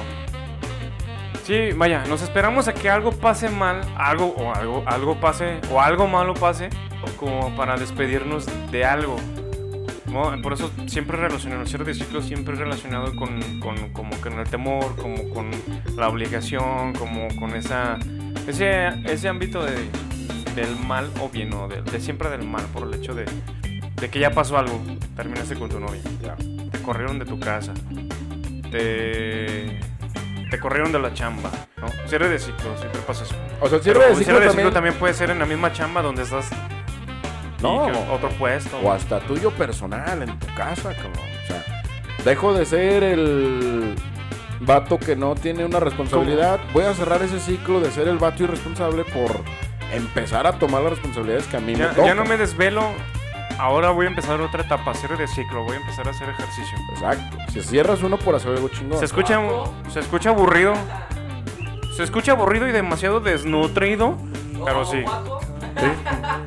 Sí, 1.44 1.70
vaya, 1.77 2.03
nos 2.07 2.23
esperamos 2.23 2.66
a 2.66 2.75
que 2.75 2.90
algo 2.90 3.12
pase 3.12 3.49
mal, 3.49 3.81
algo 3.96 4.35
o 4.37 4.53
algo, 4.53 4.83
algo 4.87 5.20
pase, 5.20 5.61
o 5.70 5.81
algo 5.81 6.09
malo 6.09 6.35
pase, 6.35 6.70
como 7.20 7.55
para 7.55 7.77
despedirnos 7.77 8.49
de 8.73 8.85
algo. 8.85 9.14
¿No? 10.07 10.40
Por 10.42 10.53
eso 10.53 10.70
siempre 10.87 11.16
relacionado, 11.16 11.62
el 11.62 11.68
cierre 11.68 11.85
de 11.85 11.94
ciclo 11.94 12.22
siempre 12.22 12.55
es 12.55 12.61
relacionado 12.61 13.14
con, 13.16 13.40
con, 13.61 13.90
como 13.92 14.16
con 14.20 14.38
el 14.38 14.48
temor, 14.48 14.96
como 14.96 15.29
con 15.31 15.50
la 15.96 16.09
obligación, 16.09 16.92
como 16.94 17.29
con 17.37 17.55
esa, 17.55 17.98
ese, 18.46 18.88
ese 19.11 19.29
ámbito 19.29 19.64
de, 19.64 19.74
del 20.55 20.76
mal 20.87 21.11
o 21.20 21.29
bien, 21.29 21.53
o 21.55 21.68
de, 21.68 21.83
de 21.83 22.00
siempre 22.00 22.29
del 22.31 22.46
mal, 22.46 22.64
por 22.72 22.87
el 22.87 22.94
hecho 22.94 23.14
de, 23.14 23.24
de 23.96 24.09
que 24.11 24.18
ya 24.18 24.31
pasó 24.31 24.59
algo, 24.59 24.81
terminaste 25.16 25.55
con 25.57 25.68
tu 25.68 25.79
novia, 25.81 26.00
Ya. 26.22 26.35
te 26.70 26.81
corrieron 26.83 27.18
de 27.18 27.24
tu 27.26 27.38
casa, 27.38 27.72
te, 28.70 29.79
te 30.50 30.59
corrieron 30.61 30.92
de 30.92 30.98
la 30.98 31.12
chamba, 31.14 31.50
¿no? 31.76 31.88
Cierre 32.09 32.29
de 32.29 32.38
ciclo, 32.38 32.76
siempre 32.79 33.00
pasa 33.07 33.24
eso. 33.24 33.35
O 33.61 33.68
sea, 33.68 33.79
el 33.79 33.83
Pero 33.85 34.00
cierre 34.00 34.00
de 34.00 34.14
ciclo 34.16 34.24
cierre 34.24 34.40
de 34.40 34.46
también. 34.46 34.66
ciclo 34.66 34.72
también 34.72 34.94
puede 34.96 35.14
ser 35.14 35.31
en 35.31 35.38
la 35.38 35.46
misma 35.46 35.72
chamba 35.72 36.03
donde 36.03 36.22
estás 36.22 36.48
No. 37.62 37.88
y 37.88 37.92
otro 38.12 38.29
puesto. 38.38 38.79
O 38.83 38.92
hasta 38.92 39.20
tuyo 39.20 39.51
personal, 39.51 40.23
en 40.23 40.38
tu 40.38 40.46
casa, 40.55 40.94
cabrón. 40.94 41.12
O 41.44 41.46
sea, 41.46 41.83
dejo 42.25 42.53
de 42.55 42.64
ser 42.66 43.03
el 43.03 43.94
vato 44.61 44.99
que 44.99 45.16
no 45.16 45.35
tiene 45.35 45.64
una 45.64 45.81
responsabilidad. 45.81 46.61
Voy 46.73 46.85
a 46.85 46.94
cerrar 46.94 47.23
ese 47.23 47.40
ciclo 47.40 47.81
de 47.81 47.90
ser 47.90 48.09
el 48.09 48.18
vato 48.18 48.42
irresponsable 48.44 49.05
por 49.05 49.40
empezar 49.92 50.46
a 50.46 50.53
tomar 50.59 50.83
las 50.83 50.92
responsabilidades 50.92 51.46
que 51.46 51.57
a 51.57 51.61
mí 51.61 51.73
me 51.73 51.79
Ya, 51.81 51.90
tocan. 51.90 52.07
ya 52.07 52.14
no 52.14 52.25
me 52.25 52.37
desvelo. 52.37 52.83
Ahora 53.59 53.90
voy 53.90 54.07
a 54.07 54.09
empezar 54.09 54.40
otra 54.40 54.62
etapa, 54.62 54.94
cierre 54.94 55.16
de 55.18 55.29
ciclo. 55.29 55.64
Voy 55.64 55.77
a 55.77 55.81
empezar 55.81 56.07
a 56.09 56.12
hacer 56.12 56.29
ejercicio. 56.31 56.79
Exacto. 56.94 57.37
Si 57.53 57.61
cierras 57.62 58.03
uno 58.03 58.16
por 58.16 58.35
hacer 58.35 58.53
algo 58.53 58.68
chingón. 58.68 58.99
Se 58.99 59.05
escucha, 59.05 59.38
se 59.90 60.01
escucha 60.01 60.31
aburrido. 60.31 60.73
Se 61.96 62.05
escucha 62.05 62.33
aburrido 62.33 62.66
y 62.68 62.73
demasiado 62.73 63.20
desnutrido. 63.20 64.16
Pero 64.64 64.85
sí. 64.87 65.05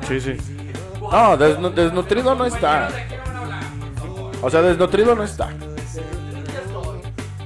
Sí, 0.08 0.20
sí, 0.20 0.34
sí. 0.36 0.53
No, 1.14 1.38
desnu- 1.38 1.72
desnutrido 1.72 2.34
no 2.34 2.44
está. 2.44 2.88
O 4.42 4.50
sea, 4.50 4.62
desnutrido 4.62 5.14
no 5.14 5.22
está. 5.22 5.48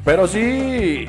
Pero 0.05 0.27
sí. 0.27 1.07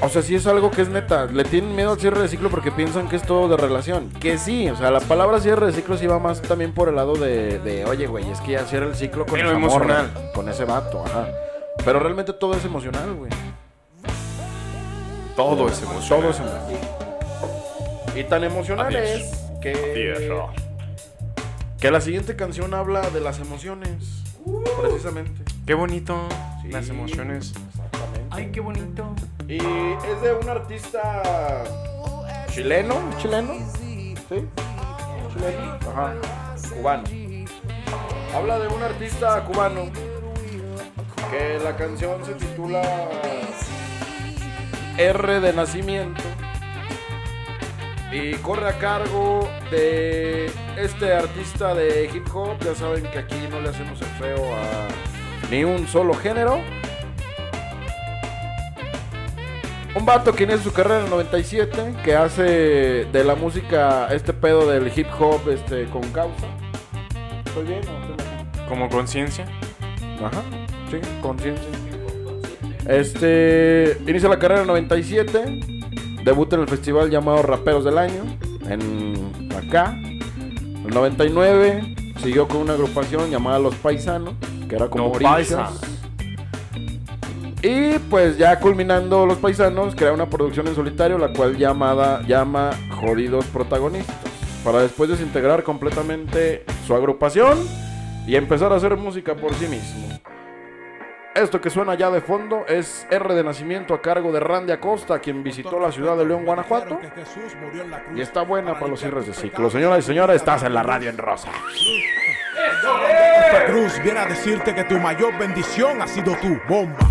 O 0.00 0.08
sea, 0.08 0.22
sí 0.22 0.36
es 0.36 0.46
algo 0.46 0.70
que 0.70 0.82
es 0.82 0.88
neta. 0.88 1.26
Le 1.26 1.42
tienen 1.44 1.74
miedo 1.74 1.90
al 1.92 1.98
cierre 2.00 2.22
de 2.22 2.28
ciclo 2.28 2.50
porque 2.50 2.70
piensan 2.70 3.08
que 3.08 3.16
es 3.16 3.22
todo 3.22 3.48
de 3.48 3.56
relación. 3.56 4.10
Que 4.20 4.38
sí, 4.38 4.70
o 4.70 4.76
sea, 4.76 4.92
la 4.92 5.00
palabra 5.00 5.40
cierre 5.40 5.66
de 5.66 5.72
ciclo 5.72 5.96
sí 5.96 6.06
va 6.06 6.20
más 6.20 6.40
también 6.42 6.72
por 6.72 6.88
el 6.88 6.94
lado 6.94 7.14
de, 7.14 7.58
de, 7.58 7.84
oye, 7.84 8.06
güey, 8.06 8.30
es 8.30 8.40
que 8.40 8.52
ya 8.52 8.64
cierra 8.64 8.86
el 8.86 8.94
ciclo 8.94 9.26
con 9.26 9.34
Pero 9.34 9.50
esa 9.50 9.58
morra, 9.58 10.04
con 10.34 10.48
ese 10.48 10.64
vato, 10.64 11.02
ajá. 11.04 11.26
Pero 11.84 11.98
realmente 11.98 12.32
todo 12.32 12.54
es 12.54 12.64
emocional, 12.64 13.12
güey. 13.14 13.30
Todo 15.34 15.68
es 15.68 15.82
emocional. 15.82 16.08
Todo 16.08 16.30
es 16.30 16.38
emocional. 16.40 16.62
Y 18.14 18.24
tan 18.24 18.44
emocional 18.44 18.86
Adiós. 18.86 19.02
es 19.02 19.32
que. 19.60 20.61
Que 21.82 21.90
la 21.90 22.00
siguiente 22.00 22.36
canción 22.36 22.74
habla 22.74 23.10
de 23.10 23.18
las 23.18 23.40
emociones. 23.40 24.22
Precisamente. 24.80 25.42
Qué 25.66 25.74
bonito. 25.74 26.28
Sí. 26.62 26.68
Las 26.68 26.88
emociones. 26.88 27.54
Exactamente. 27.70 28.28
Ay, 28.30 28.52
qué 28.52 28.60
bonito. 28.60 29.16
Y 29.48 29.56
es 29.56 30.22
de 30.22 30.32
un 30.32 30.48
artista 30.48 31.64
chileno, 32.46 32.94
chileno, 33.18 33.54
¿sí? 34.28 34.46
Chileno, 35.32 35.78
ajá, 35.90 36.14
cubano. 36.72 37.02
Habla 38.32 38.60
de 38.60 38.68
un 38.68 38.82
artista 38.84 39.44
cubano 39.44 39.90
que 41.32 41.58
la 41.64 41.76
canción 41.76 42.24
se 42.24 42.34
titula 42.34 43.08
R 44.98 45.40
de 45.40 45.52
nacimiento 45.52 46.22
y 48.12 48.34
corre 48.36 48.68
a 48.68 48.78
cargo 48.78 49.48
de 49.70 50.50
este 50.76 51.14
artista 51.14 51.74
de 51.74 52.10
hip 52.12 52.26
hop. 52.34 52.58
Ya 52.64 52.74
saben 52.74 53.04
que 53.04 53.18
aquí 53.18 53.48
no 53.50 53.60
le 53.60 53.70
hacemos 53.70 54.00
el 54.00 54.08
feo 54.08 54.54
a 54.54 54.88
ni 55.50 55.64
un 55.64 55.88
solo 55.88 56.14
género. 56.14 56.60
Un 59.94 60.06
vato 60.06 60.34
que 60.34 60.44
inicia 60.44 60.62
su 60.62 60.72
carrera 60.72 61.00
en 61.00 61.04
el 61.04 61.10
97, 61.10 61.94
que 62.02 62.16
hace 62.16 62.42
de 63.12 63.24
la 63.24 63.34
música 63.34 64.08
este 64.10 64.32
pedo 64.32 64.66
del 64.66 64.90
hip 64.94 65.08
hop 65.18 65.48
este, 65.50 65.84
con 65.86 66.02
causa. 66.12 66.46
¿Estoy 67.44 67.64
bien 67.66 67.80
o 67.88 68.12
estoy? 68.12 68.66
Como 68.68 68.88
conciencia. 68.88 69.46
Ajá, 70.24 70.42
sí, 70.90 70.98
conciencia. 71.20 71.68
Este, 72.88 73.98
inicia 74.06 74.30
la 74.30 74.38
carrera 74.38 74.62
en 74.62 74.62
el 74.62 74.68
97, 74.68 75.81
debuta 76.24 76.56
en 76.56 76.62
el 76.62 76.68
festival 76.68 77.10
llamado 77.10 77.42
Raperos 77.42 77.84
del 77.84 77.98
Año, 77.98 78.22
en 78.68 79.48
acá. 79.56 79.96
En 80.02 80.86
el 80.86 80.94
99 80.94 81.94
siguió 82.22 82.48
con 82.48 82.58
una 82.58 82.74
agrupación 82.74 83.30
llamada 83.30 83.58
Los 83.58 83.74
Paisanos, 83.76 84.34
que 84.68 84.76
era 84.76 84.88
como 84.88 85.04
No 85.04 85.10
Orillas. 85.10 85.52
Paisa. 85.52 85.70
Y 87.62 87.98
pues 88.10 88.38
ya 88.38 88.58
culminando 88.58 89.24
Los 89.24 89.38
Paisanos, 89.38 89.94
crea 89.94 90.12
una 90.12 90.28
producción 90.28 90.66
en 90.66 90.74
solitario, 90.74 91.18
la 91.18 91.32
cual 91.32 91.56
llamada, 91.56 92.22
llama 92.26 92.70
Jodidos 93.00 93.44
Protagonistas, 93.46 94.16
para 94.64 94.80
después 94.80 95.10
desintegrar 95.10 95.62
completamente 95.62 96.64
su 96.86 96.94
agrupación 96.94 97.58
y 98.26 98.36
empezar 98.36 98.72
a 98.72 98.76
hacer 98.76 98.96
música 98.96 99.36
por 99.36 99.54
sí 99.54 99.66
mismo. 99.66 100.18
Esto 101.34 101.62
que 101.62 101.70
suena 101.70 101.94
ya 101.94 102.10
de 102.10 102.20
fondo 102.20 102.66
es 102.68 103.06
R 103.10 103.34
de 103.34 103.42
Nacimiento 103.42 103.94
a 103.94 104.02
cargo 104.02 104.32
de 104.32 104.40
Randy 104.40 104.70
Acosta, 104.72 105.18
quien 105.18 105.42
visitó 105.42 105.80
la 105.80 105.90
ciudad 105.90 106.14
de 106.14 106.26
León, 106.26 106.44
Guanajuato. 106.44 107.00
Y 108.14 108.20
está 108.20 108.42
buena 108.42 108.74
para 108.74 108.88
los 108.88 109.00
cierres 109.00 109.26
de 109.26 109.32
ciclo. 109.32 109.70
Señoras 109.70 110.00
y 110.00 110.02
señores, 110.02 110.36
estás 110.36 110.62
en 110.62 110.74
la 110.74 110.82
radio 110.82 111.08
en 111.08 111.16
rosa. 111.16 111.48
Esta 113.46 113.64
cruz 113.64 113.98
viene 114.02 114.20
a 114.20 114.26
decirte 114.26 114.74
que 114.74 114.84
tu 114.84 114.98
mayor 114.98 115.38
bendición 115.38 116.02
ha 116.02 116.06
sido 116.06 116.36
tu 116.36 116.60
bomba. 116.68 117.08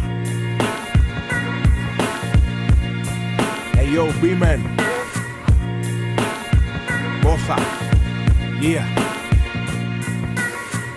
Hey 3.73 3.91
yo, 3.91 4.05
B-Man. 4.21 4.61
Goza. 7.23 7.55
Yeah. 8.59 8.85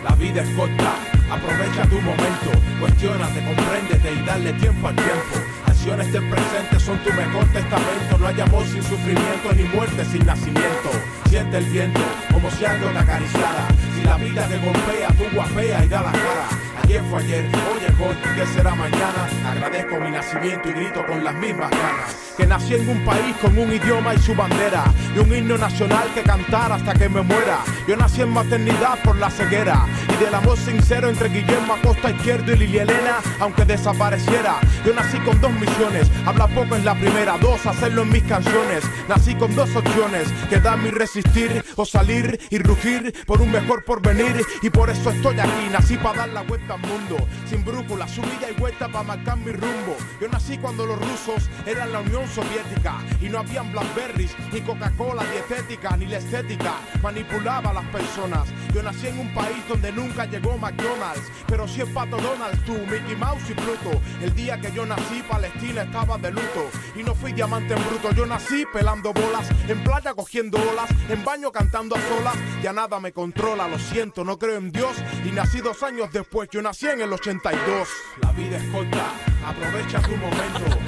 La 0.02 0.14
vida 0.16 0.42
es 0.42 0.50
corta. 0.50 1.13
Aprovecha 1.34 1.82
tu 1.90 2.00
momento. 2.00 2.50
Cuestiónate, 2.78 3.42
compréndete 3.44 4.12
y 4.12 4.22
dale 4.24 4.52
tiempo 4.52 4.86
al 4.86 4.94
tiempo. 4.94 5.34
Acciones 5.66 6.12
del 6.12 6.28
presente 6.30 6.78
son 6.78 6.96
tu 6.98 7.12
mejor 7.12 7.44
testamento. 7.46 8.18
No 8.20 8.26
hay 8.28 8.40
amor 8.40 8.64
sin 8.66 8.82
sufrimiento 8.84 9.52
ni 9.56 9.64
muerte 9.64 10.04
sin 10.04 10.24
nacimiento. 10.24 10.90
Siente 11.28 11.58
el 11.58 11.64
viento 11.64 12.00
como 12.32 12.48
si 12.52 12.64
algo 12.64 12.88
te 12.88 12.98
acariciara. 12.98 13.66
Si 13.96 14.04
la 14.04 14.16
vida 14.16 14.46
te 14.46 14.58
golpea, 14.58 15.08
tú 15.18 15.24
guapea 15.34 15.84
y 15.84 15.88
da 15.88 16.02
la 16.02 16.12
cara. 16.12 16.73
Ayer 16.84 17.02
fue 17.08 17.18
ayer, 17.20 17.44
hoy 17.46 17.82
es 17.82 17.94
hoy, 17.98 18.14
¿qué 18.36 18.46
será 18.46 18.74
mañana? 18.74 19.26
Agradezco 19.50 19.98
mi 20.00 20.10
nacimiento 20.10 20.68
y 20.68 20.72
grito 20.72 21.02
con 21.06 21.24
las 21.24 21.34
mismas 21.34 21.70
ganas. 21.70 22.14
Que 22.36 22.46
nací 22.46 22.74
en 22.74 22.86
un 22.86 23.02
país 23.06 23.34
con 23.40 23.56
un 23.56 23.72
idioma 23.72 24.12
y 24.12 24.18
su 24.18 24.34
bandera. 24.34 24.84
Y 25.16 25.20
un 25.20 25.34
himno 25.34 25.56
nacional 25.56 26.12
que 26.14 26.22
cantar 26.22 26.72
hasta 26.72 26.92
que 26.92 27.08
me 27.08 27.22
muera. 27.22 27.60
Yo 27.88 27.96
nací 27.96 28.20
en 28.20 28.30
maternidad 28.30 28.98
por 29.02 29.16
la 29.16 29.30
ceguera. 29.30 29.86
Y 30.12 30.22
del 30.22 30.34
amor 30.34 30.58
sincero 30.58 31.08
entre 31.08 31.30
Guillermo 31.30 31.72
Acosta 31.72 32.10
Izquierdo 32.10 32.52
y 32.52 32.56
Lili 32.56 32.78
Elena, 32.78 33.16
aunque 33.40 33.64
desapareciera. 33.64 34.56
Yo 34.84 34.92
nací 34.92 35.18
con 35.20 35.40
dos 35.40 35.52
misiones. 35.52 36.10
Habla 36.26 36.48
poco 36.48 36.76
en 36.76 36.84
la 36.84 36.94
primera, 36.96 37.38
dos, 37.38 37.64
hacerlo 37.64 38.02
en 38.02 38.10
mis 38.10 38.24
canciones. 38.24 38.84
Nací 39.08 39.34
con 39.36 39.54
dos 39.54 39.74
opciones, 39.74 40.28
quedarme 40.50 40.88
y 40.88 40.90
resistir, 40.90 41.64
o 41.76 41.86
salir 41.86 42.38
y 42.50 42.58
rugir 42.58 43.14
por 43.26 43.40
un 43.40 43.50
mejor 43.50 43.84
porvenir. 43.84 44.44
Y 44.60 44.68
por 44.68 44.90
eso 44.90 45.10
estoy 45.10 45.40
aquí, 45.40 45.68
nací 45.72 45.96
para 45.96 46.18
dar 46.18 46.28
la 46.28 46.42
vuelta 46.42 46.73
mundo. 46.76 47.16
Sin 47.48 47.64
brújula, 47.64 48.06
subida 48.08 48.50
y 48.50 48.54
vuelta 48.54 48.88
para 48.88 49.04
marcar 49.04 49.36
mi 49.38 49.52
rumbo. 49.52 49.96
Yo 50.20 50.28
nací 50.28 50.58
cuando 50.58 50.86
los 50.86 50.98
rusos 50.98 51.48
eran 51.66 51.92
la 51.92 52.00
Unión 52.00 52.26
Soviética 52.28 52.98
y 53.20 53.28
no 53.28 53.38
habían 53.38 53.72
Blackberries, 53.72 54.36
ni 54.52 54.60
Coca-Cola 54.60 55.24
dietética, 55.24 55.96
ni 55.96 56.06
la 56.06 56.18
estética 56.18 56.74
manipulaba 57.02 57.70
a 57.70 57.74
las 57.74 57.86
personas. 57.86 58.48
Yo 58.74 58.82
nací 58.82 59.06
en 59.06 59.18
un 59.18 59.34
país 59.34 59.56
donde 59.68 59.92
nunca 59.92 60.24
llegó 60.26 60.56
McDonald's, 60.58 61.30
pero 61.46 61.68
sí 61.68 61.80
es 61.82 61.88
Pato 61.90 62.16
Donald, 62.16 62.64
tú, 62.64 62.74
Mickey 62.90 63.16
Mouse 63.16 63.50
y 63.50 63.54
Pluto. 63.54 64.00
El 64.22 64.34
día 64.34 64.60
que 64.60 64.72
yo 64.72 64.86
nací, 64.86 65.22
Palestina 65.28 65.82
estaba 65.82 66.18
de 66.18 66.30
luto 66.30 66.70
y 66.96 67.02
no 67.02 67.14
fui 67.14 67.32
diamante 67.32 67.74
bruto. 67.74 68.12
Yo 68.12 68.26
nací 68.26 68.64
pelando 68.72 69.12
bolas, 69.12 69.48
en 69.68 69.82
playa 69.84 70.14
cogiendo 70.14 70.58
olas, 70.58 70.90
en 71.08 71.24
baño 71.24 71.52
cantando 71.52 71.96
a 71.96 72.00
solas. 72.00 72.34
Ya 72.62 72.72
nada 72.72 73.00
me 73.00 73.12
controla, 73.12 73.68
lo 73.68 73.78
siento, 73.78 74.24
no 74.24 74.38
creo 74.38 74.58
en 74.58 74.72
Dios 74.72 74.96
y 75.24 75.30
nací 75.30 75.60
dos 75.60 75.82
años 75.82 76.12
después. 76.12 76.48
Yo 76.50 76.62
nací 76.64 76.86
en 76.86 77.02
el 77.02 77.12
82. 77.12 77.88
La 78.22 78.32
vida 78.32 78.56
es 78.56 78.64
corta, 78.72 79.12
aprovecha 79.46 80.00
tu 80.00 80.16
momento 80.16 80.78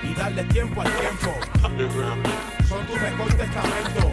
y 0.00 0.14
darle 0.14 0.44
tiempo 0.44 0.80
al 0.80 0.92
tiempo. 0.92 1.34
Son 2.68 2.86
tu 2.86 2.94
mejor 2.94 3.34
testamento 3.34 4.12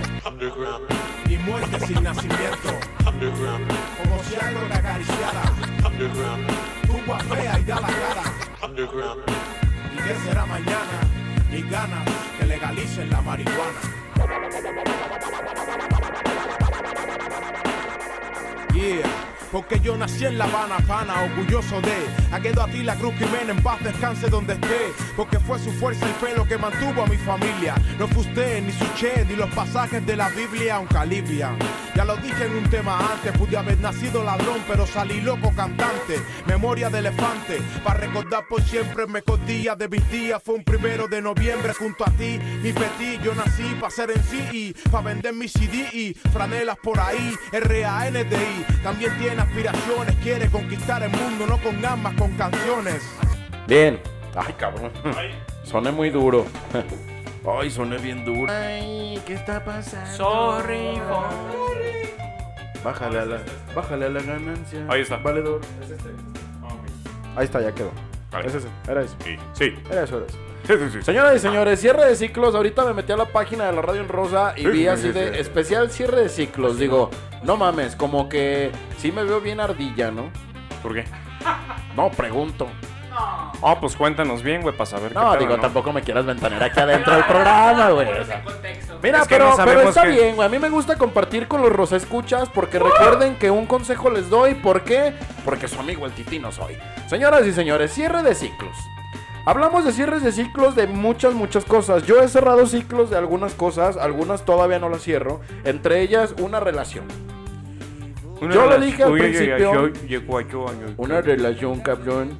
y 1.29 1.37
muerte 1.37 1.79
sin 1.85 2.03
nacimiento. 2.03 2.73
Como 3.03 4.23
si 4.23 4.35
algo 4.35 4.61
te 4.61 4.73
acariciara. 4.73 5.43
Tú 6.87 6.99
guapea 7.05 7.59
y 7.59 7.63
da 7.63 7.75
la 7.81 7.87
cara. 7.87 8.23
¿Y 9.93 9.97
qué 9.97 10.15
será 10.25 10.45
mañana? 10.47 11.01
Y 11.51 11.61
ganas 11.69 12.03
que 12.39 12.45
legalicen 12.47 13.11
la 13.11 13.21
marihuana. 13.21 13.79
Yeah. 18.73 19.34
Porque 19.55 19.79
yo 19.79 19.95
nací 19.95 20.25
en 20.25 20.37
La 20.37 20.43
Habana, 20.43 20.79
pana, 20.85 21.13
orgulloso 21.23 21.79
de 21.79 21.93
Aquedo 22.35 22.61
a 22.61 22.67
ti 22.67 22.83
la 22.83 22.93
Cruz 22.95 23.13
Jiménez, 23.13 23.55
en 23.55 23.63
paz 23.63 23.81
descanse 23.81 24.27
donde 24.27 24.51
esté. 24.51 24.91
Porque 25.15 25.39
fue 25.39 25.57
su 25.59 25.71
fuerza 25.71 26.05
y 26.09 26.11
fe 26.25 26.35
lo 26.35 26.45
que 26.45 26.57
mantuvo 26.57 27.03
a 27.03 27.07
mi 27.07 27.15
familia. 27.15 27.75
No 27.97 28.05
fue 28.09 28.23
usted, 28.23 28.61
ni 28.61 28.73
su 28.73 28.83
che, 28.95 29.23
ni 29.23 29.37
los 29.37 29.49
pasajes 29.51 30.05
de 30.05 30.17
la 30.17 30.27
Biblia 30.27 30.75
Aunque 30.75 30.97
alivian 30.97 31.57
Ya 31.95 32.03
lo 32.03 32.17
dije 32.17 32.45
en 32.45 32.57
un 32.57 32.69
tema 32.69 32.99
antes, 33.13 33.31
pude 33.37 33.55
haber 33.55 33.79
nacido 33.79 34.21
ladrón, 34.21 34.59
pero 34.67 34.85
salí 34.85 35.21
loco 35.21 35.53
cantante. 35.55 36.19
Memoria 36.45 36.89
de 36.89 36.99
elefante, 36.99 37.61
para 37.85 38.01
recordar 38.01 38.45
por 38.49 38.61
siempre 38.61 39.03
el 39.03 39.09
mejor 39.09 39.43
día 39.45 39.75
de 39.75 39.87
mis 39.87 40.11
días. 40.11 40.41
Fue 40.43 40.55
un 40.55 40.63
primero 40.65 41.07
de 41.07 41.21
noviembre 41.21 41.73
junto 41.73 42.03
a 42.03 42.11
ti, 42.11 42.37
mi 42.61 42.73
petit. 42.73 43.21
Yo 43.21 43.33
nací 43.33 43.63
para 43.79 43.89
ser 43.89 44.11
en 44.11 44.21
sí 44.23 44.43
y 44.51 44.73
para 44.89 45.05
vender 45.05 45.33
mi 45.33 45.47
CD 45.47 45.87
y 45.93 46.13
franelas 46.33 46.77
por 46.83 46.99
ahí. 46.99 47.33
R-A-N-D-I, 47.53 48.83
también 48.83 49.17
tiene 49.17 49.41
aspiraciones, 49.41 50.15
quiere 50.21 50.49
conquistar 50.49 51.01
el 51.01 51.11
mundo, 51.11 51.47
no 51.47 51.57
con 51.59 51.83
armas, 51.85 52.13
con 52.15 52.35
canciones. 52.35 53.01
Bien. 53.67 54.01
Ay, 54.35 54.53
cabrón. 54.57 54.91
Soné 55.63 55.91
muy 55.91 56.09
duro. 56.09 56.45
Ay, 57.47 57.69
soné 57.69 57.97
bien 57.97 58.25
duro. 58.25 58.51
Ay, 58.51 59.21
¿qué 59.25 59.33
está 59.35 59.63
pasando? 59.63 60.09
Sorry, 60.11 60.99
Bájale 62.83 63.19
a 63.19 63.25
la, 63.25 63.39
bájale 63.75 64.05
a 64.05 64.09
la 64.09 64.21
ganancia. 64.21 64.85
Ahí 64.89 65.01
está. 65.01 65.17
Valedor. 65.17 65.61
Ahí 67.35 67.45
está, 67.45 67.61
ya 67.61 67.71
quedó. 67.71 67.91
Vale. 68.31 68.47
Es 68.47 68.55
ese, 68.55 68.67
era 68.87 69.01
eso. 69.01 69.15
Sí, 69.23 69.35
sí. 69.53 69.75
Era 69.89 70.03
eso, 70.03 70.17
era 70.17 70.25
eso. 70.27 70.37
Sí, 70.67 70.73
sí, 70.77 70.89
sí. 70.93 71.01
Señoras 71.03 71.35
y 71.35 71.39
señores, 71.39 71.79
cierre 71.79 72.05
de 72.05 72.15
ciclos. 72.15 72.55
Ahorita 72.55 72.85
me 72.85 72.93
metí 72.93 73.11
a 73.11 73.17
la 73.17 73.25
página 73.25 73.65
de 73.65 73.73
la 73.73 73.81
radio 73.81 74.01
en 74.01 74.07
rosa 74.07 74.53
y 74.55 74.65
vi 74.67 74.87
así 74.87 75.11
de 75.11 75.39
especial 75.39 75.91
cierre 75.91 76.21
de 76.21 76.29
ciclos. 76.29 76.79
Digo, 76.79 77.11
no 77.43 77.57
mames, 77.57 77.95
como 77.95 78.29
que 78.29 78.71
sí 78.97 79.11
me 79.11 79.23
veo 79.23 79.41
bien 79.41 79.59
ardilla, 79.59 80.09
¿no? 80.11 80.31
¿Por 80.81 80.95
qué? 80.95 81.05
No, 81.95 82.09
pregunto. 82.11 82.67
Ah, 83.63 83.77
pues 83.79 83.95
cuéntanos 83.95 84.43
bien, 84.43 84.61
güey, 84.61 84.75
para 84.75 84.85
saber 84.85 85.09
qué 85.09 85.15
No, 85.19 85.31
pedo, 85.31 85.39
digo, 85.39 85.55
¿no? 85.55 85.61
tampoco 85.61 85.91
me 85.93 86.01
quieras 86.01 86.25
ventanear 86.25 86.63
aquí 86.63 86.79
adentro 86.79 87.13
del 87.15 87.23
programa, 87.25 87.89
güey. 87.91 88.07
o 88.19 88.25
sea. 88.25 88.43
Mira, 89.01 89.21
Es 89.21 89.27
que 89.27 89.35
pero, 89.35 89.49
no 89.57 89.63
pero 89.65 89.81
está 89.81 90.01
qué- 90.03 90.09
bien, 90.09 90.35
güey. 90.35 90.45
A 90.45 90.49
mí 90.49 90.59
me 90.59 90.69
gusta 90.69 90.97
compartir 90.97 91.47
con 91.47 91.61
los 91.61 91.71
Rosa 91.71 91.95
Escuchas 91.95 92.49
porque 92.49 92.79
recuerden 92.79 93.35
que 93.37 93.49
un 93.51 93.65
consejo 93.65 94.09
les 94.09 94.29
doy. 94.29 94.55
¿Por 94.55 94.83
qué? 94.83 95.13
Porque 95.43 95.67
su 95.67 95.79
amigo 95.79 96.05
el 96.05 96.11
Titino 96.13 96.51
soy. 96.51 96.77
Señoras 97.07 97.45
y 97.45 97.53
señores, 97.53 97.93
cierre 97.93 98.23
de 98.23 98.35
ciclos. 98.35 98.75
Hablamos 99.47 99.85
de 99.85 99.91
cierres 99.93 100.23
de 100.23 100.31
ciclos 100.31 100.75
de 100.75 100.87
muchas, 100.87 101.35
muchas 101.35 101.65
cosas. 101.65 102.03
Yo 102.07 102.19
he 102.19 102.27
cerrado 102.27 102.65
ciclos 102.65 103.11
de 103.11 103.17
algunas 103.17 103.53
cosas, 103.53 103.95
algunas 103.95 104.43
todavía 104.43 104.79
no 104.79 104.89
las 104.89 105.03
cierro. 105.03 105.39
Entre 105.65 106.01
ellas, 106.01 106.33
una 106.41 106.59
relación. 106.59 107.05
Una 108.41 108.53
Yo 108.53 108.65
lo 108.65 108.79
dije 108.79 109.03
al 109.03 109.13
principio. 109.13 109.91
Una 110.97 111.21
relación, 111.21 111.79
cabrón, 111.79 112.37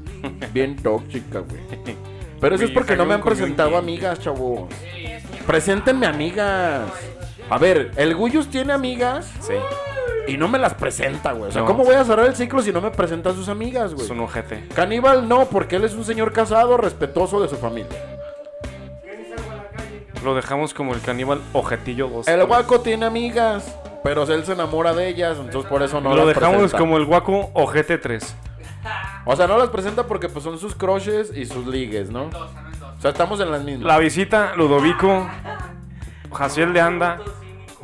bien 0.54 0.76
tóxica, 0.76 1.40
güey. 1.40 1.96
Pero 2.42 2.56
eso 2.56 2.66
es 2.66 2.72
porque 2.72 2.96
no 2.96 3.06
me 3.06 3.14
han 3.14 3.22
presentado 3.24 3.78
amigas, 3.78 4.20
chavos. 4.20 4.70
Preséntenme 5.48 6.06
amigas. 6.06 6.84
A 7.50 7.58
ver, 7.58 7.92
el 7.96 8.16
Guyus 8.16 8.50
tiene 8.50 8.74
amigas 8.74 9.32
Sí, 9.40 9.54
y 10.28 10.36
no 10.36 10.48
me 10.48 10.58
las 10.58 10.74
presenta, 10.74 11.32
güey. 11.32 11.50
O 11.50 11.52
sea, 11.52 11.62
No. 11.62 11.68
¿cómo 11.68 11.84
voy 11.86 11.96
a 11.96 12.04
cerrar 12.04 12.26
el 12.26 12.36
ciclo 12.36 12.62
si 12.62 12.72
no 12.74 12.82
me 12.82 12.90
presenta 12.92 13.30
a 13.30 13.34
sus 13.34 13.48
amigas, 13.50 13.94
güey? 13.94 14.06
es 14.06 14.12
un 14.12 14.20
ojete. 14.20 14.68
Caníbal 14.76 15.28
no, 15.30 15.46
porque 15.46 15.76
él 15.78 15.84
es 15.86 15.94
un 15.94 16.04
señor 16.04 16.34
casado, 16.34 16.76
respetuoso 16.78 17.42
de 17.42 17.48
su 17.48 17.56
familia. 17.56 17.88
Lo 20.24 20.34
dejamos 20.34 20.74
como 20.74 20.94
el 20.96 21.02
caníbal 21.02 21.40
ojetillo 21.54 22.08
2. 22.10 22.28
El 22.28 22.46
guaco 22.46 22.82
tiene 22.82 23.06
amigas, 23.06 23.76
pero 24.06 24.24
él 24.24 24.46
se 24.46 24.54
enamora 24.54 24.94
de 24.94 25.08
ellas, 25.10 25.38
entonces 25.40 25.68
por 25.70 25.82
eso 25.84 26.00
no 26.00 26.12
Lo 26.12 26.26
las 26.26 26.28
dejamos 26.36 26.58
presenta. 26.58 26.78
como 26.78 26.98
el 26.98 27.06
guaco 27.06 27.50
ojete 27.56 27.98
3. 27.98 28.36
O 29.26 29.36
sea, 29.36 29.48
no 29.48 29.58
las 29.58 29.70
presenta 29.70 30.04
porque 30.04 30.30
pues 30.30 30.44
son 30.44 30.60
sus 30.60 30.76
crushes 30.76 31.36
y 31.36 31.46
sus 31.48 31.66
ligues, 31.66 32.12
¿no? 32.12 32.26
O 32.26 33.02
sea, 33.02 33.10
estamos 33.12 33.40
en 33.40 33.52
las 33.52 33.64
mismas. 33.64 33.88
La 33.88 33.98
visita, 33.98 34.54
Ludovico, 34.56 35.28
Jaciel 36.32 36.72
de 36.72 36.82
Anda, 36.82 37.18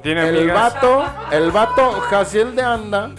tiene 0.04 0.30
El 0.30 0.38
amigas. 0.38 0.74
vato, 0.76 1.04
el 1.32 1.52
vato 1.52 1.92
Jaciel 2.02 2.56
de 2.56 2.62
Anda. 2.62 3.10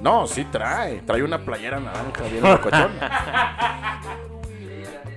No, 0.00 0.26
sí 0.26 0.44
trae. 0.46 1.02
Trae 1.02 1.22
una 1.22 1.38
playera 1.38 1.78
naranja 1.78 2.22
bien 2.30 2.42
locochona. 2.50 4.00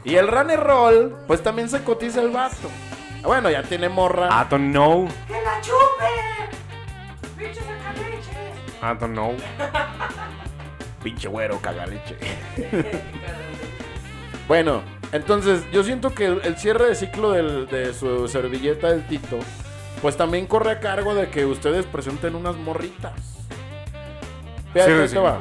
y 0.04 0.16
el 0.16 0.28
Runner 0.28 0.60
Roll, 0.60 1.16
pues 1.28 1.42
también 1.42 1.70
se 1.70 1.84
cotiza 1.84 2.20
el 2.22 2.32
vato. 2.32 2.68
Ah, 3.24 3.28
Bueno, 3.28 3.50
ya 3.50 3.64
tiene 3.64 3.88
morra. 3.88 4.28
I 4.28 4.50
don't 4.50 4.74
I 8.82 8.98
don't 9.00 9.14
know. 9.14 9.36
Pinche 11.04 11.28
güero, 11.28 11.60
cagaleche. 11.60 12.16
bueno, 14.48 14.82
entonces 15.12 15.64
yo 15.72 15.84
siento 15.84 16.14
que 16.14 16.26
el, 16.28 16.42
el 16.44 16.58
cierre 16.58 16.88
de 16.88 16.96
ciclo 16.96 17.32
del- 17.32 17.68
de 17.68 17.94
su 17.94 18.28
servilleta 18.28 18.90
del 18.90 19.06
Tito, 19.08 19.40
pues 20.02 20.18
también 20.18 20.46
corre 20.48 20.72
a 20.72 20.80
cargo 20.80 21.14
de 21.16 21.30
que 21.30 21.46
ustedes 21.46 21.86
presenten 21.86 22.36
unas 22.36 22.56
morritas. 22.58 23.14
Fíjate, 24.74 25.08
Sí, 25.08 25.16
sí. 25.16 25.20
va. 25.20 25.40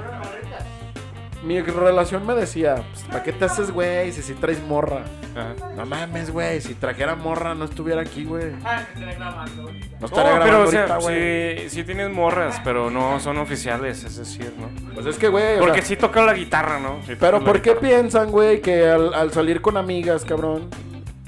Mi 1.42 1.60
relación 1.62 2.26
me 2.26 2.34
decía, 2.34 2.82
pues, 2.92 3.04
¿para 3.04 3.22
qué 3.22 3.32
te 3.32 3.44
haces, 3.46 3.70
güey, 3.70 4.12
si 4.12 4.22
si 4.22 4.34
traes 4.34 4.62
morra? 4.62 5.02
Ajá. 5.36 5.54
No 5.76 5.86
mames, 5.86 6.30
güey, 6.30 6.60
si 6.60 6.74
trajera 6.74 7.14
morra 7.14 7.54
no 7.54 7.64
estuviera 7.64 8.00
aquí, 8.02 8.24
güey. 8.24 8.52
Ah. 8.64 8.82
No 8.96 10.06
estaría 10.06 10.32
pero 10.32 10.34
grabando 10.34 10.62
o 10.62 10.66
sea, 10.70 10.80
ahorita, 10.82 10.96
güey. 10.98 11.58
sí, 11.68 11.70
sí 11.70 11.84
tienes 11.84 12.10
morras, 12.10 12.60
pero 12.64 12.90
no 12.90 13.20
son 13.20 13.38
oficiales, 13.38 14.02
es 14.04 14.16
decir, 14.16 14.52
¿no? 14.58 14.68
Pues 14.94 15.06
es 15.06 15.18
que, 15.18 15.28
güey, 15.28 15.56
o 15.56 15.60
Porque 15.60 15.80
sea, 15.82 15.88
sí 15.88 15.96
toca 15.96 16.22
la 16.24 16.34
guitarra, 16.34 16.78
¿no? 16.80 17.00
Sí 17.06 17.14
Pero 17.18 17.38
toca 17.38 17.38
la 17.38 17.44
¿por 17.44 17.62
qué 17.62 17.70
guitarra. 17.74 17.88
piensan, 17.88 18.30
güey, 18.30 18.60
que 18.60 18.88
al, 18.88 19.14
al 19.14 19.32
salir 19.32 19.60
con 19.60 19.76
amigas, 19.76 20.24
cabrón, 20.24 20.68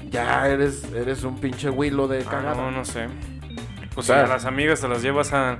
ya 0.09 0.47
eres, 0.47 0.83
eres 0.93 1.23
un 1.23 1.39
pinche 1.39 1.69
huilo 1.69 2.07
de 2.07 2.21
Ah, 2.21 2.29
cagada? 2.29 2.55
no, 2.55 2.71
no 2.71 2.85
sé. 2.85 3.07
Pues 3.95 4.07
sea- 4.07 4.25
si 4.25 4.31
a 4.31 4.33
las 4.33 4.45
amigas 4.45 4.81
te 4.81 4.87
las 4.87 5.01
llevas 5.01 5.33
a, 5.33 5.59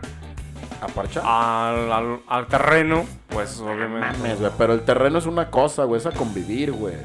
¿A 0.81 0.87
parchar? 0.93 1.23
al, 1.25 1.91
al- 1.91 2.19
al 2.27 2.47
terreno, 2.47 3.05
pues 3.29 3.59
obviamente. 3.59 4.17
Mames, 4.17 4.39
güey, 4.39 4.51
pero 4.57 4.73
el 4.73 4.81
terreno 4.81 5.17
es 5.19 5.25
una 5.25 5.49
cosa, 5.49 5.83
güey, 5.85 5.99
es 5.99 6.05
a 6.07 6.11
convivir, 6.11 6.71
güey. 6.71 6.95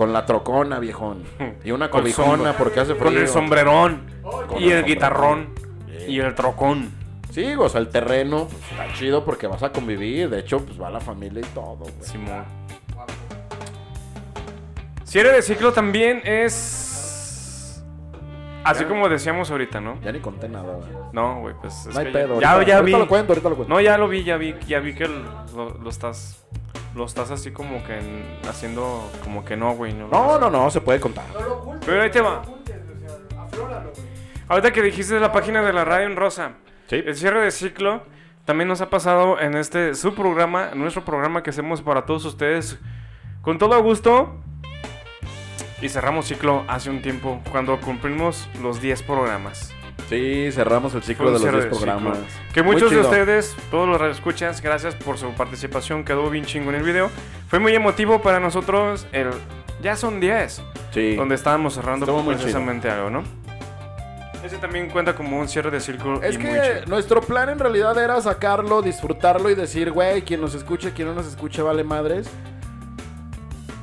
Con 0.00 0.14
la 0.14 0.24
trocona, 0.24 0.78
viejón. 0.78 1.24
Y 1.62 1.72
una 1.72 1.90
cobijona, 1.90 2.54
porque 2.54 2.80
hace 2.80 2.94
frío. 2.94 3.04
Con 3.04 3.18
el 3.18 3.28
sombrerón. 3.28 4.06
Con 4.48 4.58
y 4.58 4.70
el 4.70 4.78
el 4.78 4.84
guitarrón. 4.86 5.50
Y 6.08 6.20
el 6.20 6.34
trocón. 6.34 6.90
Sí, 7.30 7.52
o 7.58 7.68
sea, 7.68 7.82
el 7.82 7.90
terreno 7.90 8.46
pues, 8.46 8.62
está 8.70 8.94
chido 8.94 9.26
porque 9.26 9.46
vas 9.46 9.62
a 9.62 9.72
convivir. 9.72 10.30
De 10.30 10.38
hecho, 10.40 10.64
pues 10.64 10.80
va 10.80 10.88
la 10.88 11.00
familia 11.00 11.40
y 11.40 11.54
todo, 11.54 11.76
güey. 11.76 11.92
Simón. 12.00 12.46
Cierre 15.04 15.32
de 15.32 15.42
ciclo 15.42 15.70
también 15.74 16.22
es. 16.24 17.84
Así 18.64 18.84
Ya. 18.84 18.88
como 18.88 19.06
decíamos 19.10 19.50
ahorita, 19.50 19.82
¿no? 19.82 20.00
Ya 20.00 20.12
ni 20.12 20.20
conté 20.20 20.48
nada, 20.48 20.76
güey. 20.76 20.88
No, 21.12 21.40
güey, 21.40 21.54
pues. 21.60 21.74
es 21.84 21.92
No 21.92 22.00
hay 22.00 22.06
que 22.06 22.12
pedo. 22.12 22.40
Ya, 22.40 22.52
ahorita, 22.52 22.70
ya 22.72 22.78
ahorita 22.78 22.96
vi. 22.96 23.02
lo 23.02 23.06
cuento, 23.06 23.32
ahorita 23.34 23.50
lo 23.50 23.56
cuento. 23.56 23.74
No, 23.74 23.82
ya 23.82 23.98
lo 23.98 24.08
vi, 24.08 24.24
ya 24.24 24.38
vi, 24.38 24.54
ya 24.66 24.80
vi 24.80 24.94
que 24.94 25.06
lo, 25.06 25.76
lo 25.78 25.90
estás. 25.90 26.46
Lo 26.94 27.04
estás 27.04 27.30
así 27.30 27.50
como 27.52 27.84
que 27.84 27.98
en- 27.98 28.24
haciendo 28.48 29.08
como 29.22 29.44
que 29.44 29.56
no, 29.56 29.72
güey. 29.74 29.92
No, 29.94 30.08
No, 30.08 30.38
no, 30.38 30.50
no, 30.50 30.70
se 30.70 30.80
puede 30.80 30.98
contar. 31.00 31.24
No 31.32 31.40
lo 31.40 31.54
ocultes. 31.58 31.86
Pero 31.86 32.02
ahí 32.02 32.10
te 32.10 32.20
va. 32.20 32.42
Ahorita 34.48 34.72
que 34.72 34.82
dijiste 34.82 35.14
de 35.14 35.20
la 35.20 35.32
página 35.32 35.62
de 35.62 35.72
la 35.72 35.84
radio 35.84 36.06
en 36.06 36.16
rosa, 36.16 36.52
Sí. 36.88 36.96
el 37.06 37.14
cierre 37.14 37.40
de 37.42 37.50
ciclo 37.52 38.02
también 38.44 38.66
nos 38.68 38.80
ha 38.80 38.90
pasado 38.90 39.38
en 39.38 39.54
este 39.56 39.94
su 39.94 40.14
programa, 40.14 40.70
nuestro 40.74 41.04
programa 41.04 41.42
que 41.44 41.50
hacemos 41.50 41.82
para 41.82 42.04
todos 42.04 42.24
ustedes 42.24 42.78
con 43.42 43.58
todo 43.58 43.80
gusto. 43.82 44.34
Y 45.80 45.88
cerramos 45.88 46.26
ciclo 46.26 46.64
hace 46.68 46.90
un 46.90 47.00
tiempo, 47.00 47.40
cuando 47.52 47.80
cumplimos 47.80 48.48
los 48.60 48.82
10 48.82 49.02
programas. 49.02 49.72
Sí, 50.08 50.50
cerramos 50.52 50.94
el 50.94 51.02
ciclo 51.02 51.26
de 51.26 51.32
los 51.32 51.42
cierre 51.42 51.58
10 51.58 51.64
de 51.70 51.76
ciclo. 51.76 51.94
programas. 51.94 52.18
Que 52.52 52.62
muchos 52.62 52.90
de 52.90 52.98
ustedes, 52.98 53.54
todos 53.70 53.88
los 53.88 54.00
radioescuchas, 54.00 54.60
gracias 54.60 54.94
por 54.96 55.18
su 55.18 55.30
participación, 55.34 56.04
quedó 56.04 56.28
bien 56.30 56.44
chingo 56.44 56.70
en 56.70 56.76
el 56.76 56.82
video. 56.82 57.10
Fue 57.48 57.58
muy 57.58 57.74
emotivo 57.74 58.20
para 58.22 58.40
nosotros 58.40 59.06
el... 59.12 59.30
Ya 59.82 59.96
son 59.96 60.20
10, 60.20 60.62
Sí. 60.92 61.14
donde 61.16 61.36
estábamos 61.36 61.74
cerrando 61.74 62.06
muy 62.22 62.34
precisamente 62.34 62.90
algo, 62.90 63.08
¿no? 63.10 63.22
Ese 64.44 64.56
también 64.56 64.88
cuenta 64.90 65.14
como 65.14 65.38
un 65.38 65.48
cierre 65.48 65.70
de 65.70 65.80
ciclo 65.80 66.22
Es 66.22 66.34
y 66.34 66.38
muy 66.38 66.46
que 66.48 66.60
chido. 66.60 66.86
nuestro 66.86 67.20
plan 67.20 67.48
en 67.50 67.58
realidad 67.58 67.96
era 68.02 68.20
sacarlo, 68.20 68.82
disfrutarlo 68.82 69.48
y 69.50 69.54
decir, 69.54 69.90
güey, 69.92 70.22
quien 70.22 70.40
nos 70.40 70.54
escuche, 70.54 70.92
quien 70.92 71.08
no 71.08 71.14
nos 71.14 71.26
escuche, 71.26 71.62
vale 71.62 71.84
madres. 71.84 72.28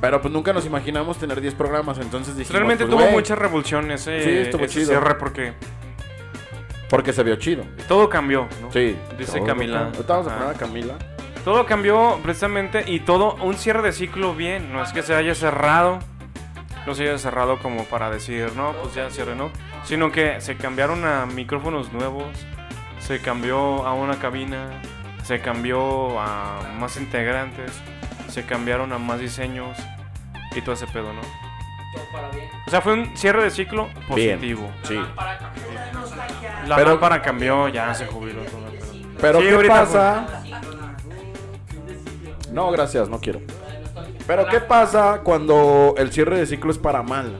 Pero 0.00 0.20
pues 0.20 0.32
nunca 0.32 0.52
nos 0.52 0.64
imaginamos 0.66 1.18
tener 1.18 1.40
10 1.40 1.54
programas, 1.54 1.98
entonces 1.98 2.36
dijimos, 2.36 2.52
Realmente 2.54 2.84
pues, 2.84 2.90
tuvo 2.90 3.00
güey, 3.02 3.12
mucha 3.14 3.34
revolución 3.34 3.90
ese, 3.90 4.22
Sí, 4.22 4.30
estuvo 4.30 4.64
ese 4.64 4.74
chido. 4.74 4.86
cierre 4.90 5.14
porque 5.16 5.54
Porque 6.88 7.12
se 7.12 7.22
vio 7.22 7.36
chido. 7.36 7.64
todo 7.86 8.08
cambió, 8.08 8.48
¿no? 8.62 8.72
Sí. 8.72 8.96
Dice 9.18 9.38
Todo 9.38 9.46
Camila. 9.46 9.78
cambió. 9.80 9.96
Ahorita 9.96 10.12
vamos 10.14 10.32
a 10.32 10.38
poner 10.38 10.54
a 10.54 10.58
Camila. 10.58 10.94
Todo 11.44 11.66
cambió 11.66 12.18
precisamente 12.22 12.84
y 12.86 13.00
todo 13.00 13.34
un 13.36 13.54
cierre 13.54 13.82
de 13.82 13.92
ciclo 13.92 14.34
bien. 14.34 14.72
No 14.72 14.82
es 14.82 14.92
que 14.92 15.02
se 15.02 15.14
haya 15.14 15.34
cerrado, 15.34 15.98
no 16.86 16.94
se 16.94 17.04
haya 17.04 17.18
cerrado 17.18 17.58
como 17.58 17.84
para 17.84 18.10
decir, 18.10 18.52
no, 18.56 18.72
pues 18.82 18.94
ya 18.94 19.10
cierre, 19.10 19.34
¿no? 19.34 19.50
Sino 19.84 20.10
que 20.12 20.40
se 20.40 20.56
cambiaron 20.56 21.04
a 21.04 21.26
micrófonos 21.26 21.92
nuevos, 21.92 22.26
se 23.00 23.20
cambió 23.20 23.86
a 23.86 23.94
una 23.94 24.18
cabina, 24.18 24.68
se 25.22 25.40
cambió 25.40 26.18
a 26.20 26.60
más 26.78 26.96
integrantes, 26.96 27.72
se 28.28 28.44
cambiaron 28.44 28.92
a 28.92 28.98
más 28.98 29.20
diseños 29.20 29.76
y 30.54 30.60
todo 30.60 30.74
ese 30.74 30.86
pedo, 30.86 31.12
¿no? 31.12 31.47
O 32.66 32.70
sea, 32.70 32.80
fue 32.80 32.92
un 32.94 33.16
cierre 33.16 33.42
de 33.44 33.50
ciclo 33.50 33.88
positivo. 34.06 34.70
Sí. 34.82 34.94
La 36.66 36.76
Pero- 36.76 36.90
lámpara 36.90 37.22
cambió, 37.22 37.68
ya 37.68 37.94
se 37.94 38.06
jubiló 38.06 38.42
todo. 38.42 38.60
pero- 39.20 39.38
Pero 39.38 39.40
Sí, 39.40 39.46
¿qué 39.62 39.68
pasa? 39.68 40.26
No, 42.52 42.70
gracias, 42.70 43.08
no 43.08 43.18
quiero. 43.20 43.40
Pero 44.26 44.46
¿qué 44.48 44.60
pasa 44.60 45.20
cuando 45.24 45.94
el 45.96 46.12
cierre 46.12 46.38
de 46.38 46.46
ciclo 46.46 46.70
es 46.70 46.78
para 46.78 47.02
mal? 47.02 47.38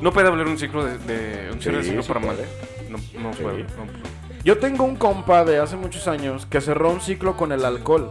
No 0.00 0.12
puede 0.12 0.28
haber 0.28 0.46
un 0.48 0.58
ciclo 0.58 0.84
de, 0.84 0.98
de- 0.98 1.50
un 1.52 1.60
cierre 1.62 1.78
de 1.78 1.84
ciclo 1.84 2.02
sí 2.02 2.08
para 2.12 2.20
mal. 2.26 2.36
No, 2.90 2.98
no 3.20 3.32
Sí. 3.32 3.42
puede. 3.42 3.62
no. 3.62 4.12
Yo 4.44 4.58
tengo 4.58 4.84
un 4.84 4.96
compa 4.96 5.44
de 5.44 5.58
hace 5.60 5.76
muchos 5.76 6.08
años 6.08 6.46
que 6.46 6.60
cerró 6.60 6.90
un 6.90 7.00
ciclo 7.00 7.36
con 7.36 7.52
el 7.52 7.64
alcohol 7.64 8.10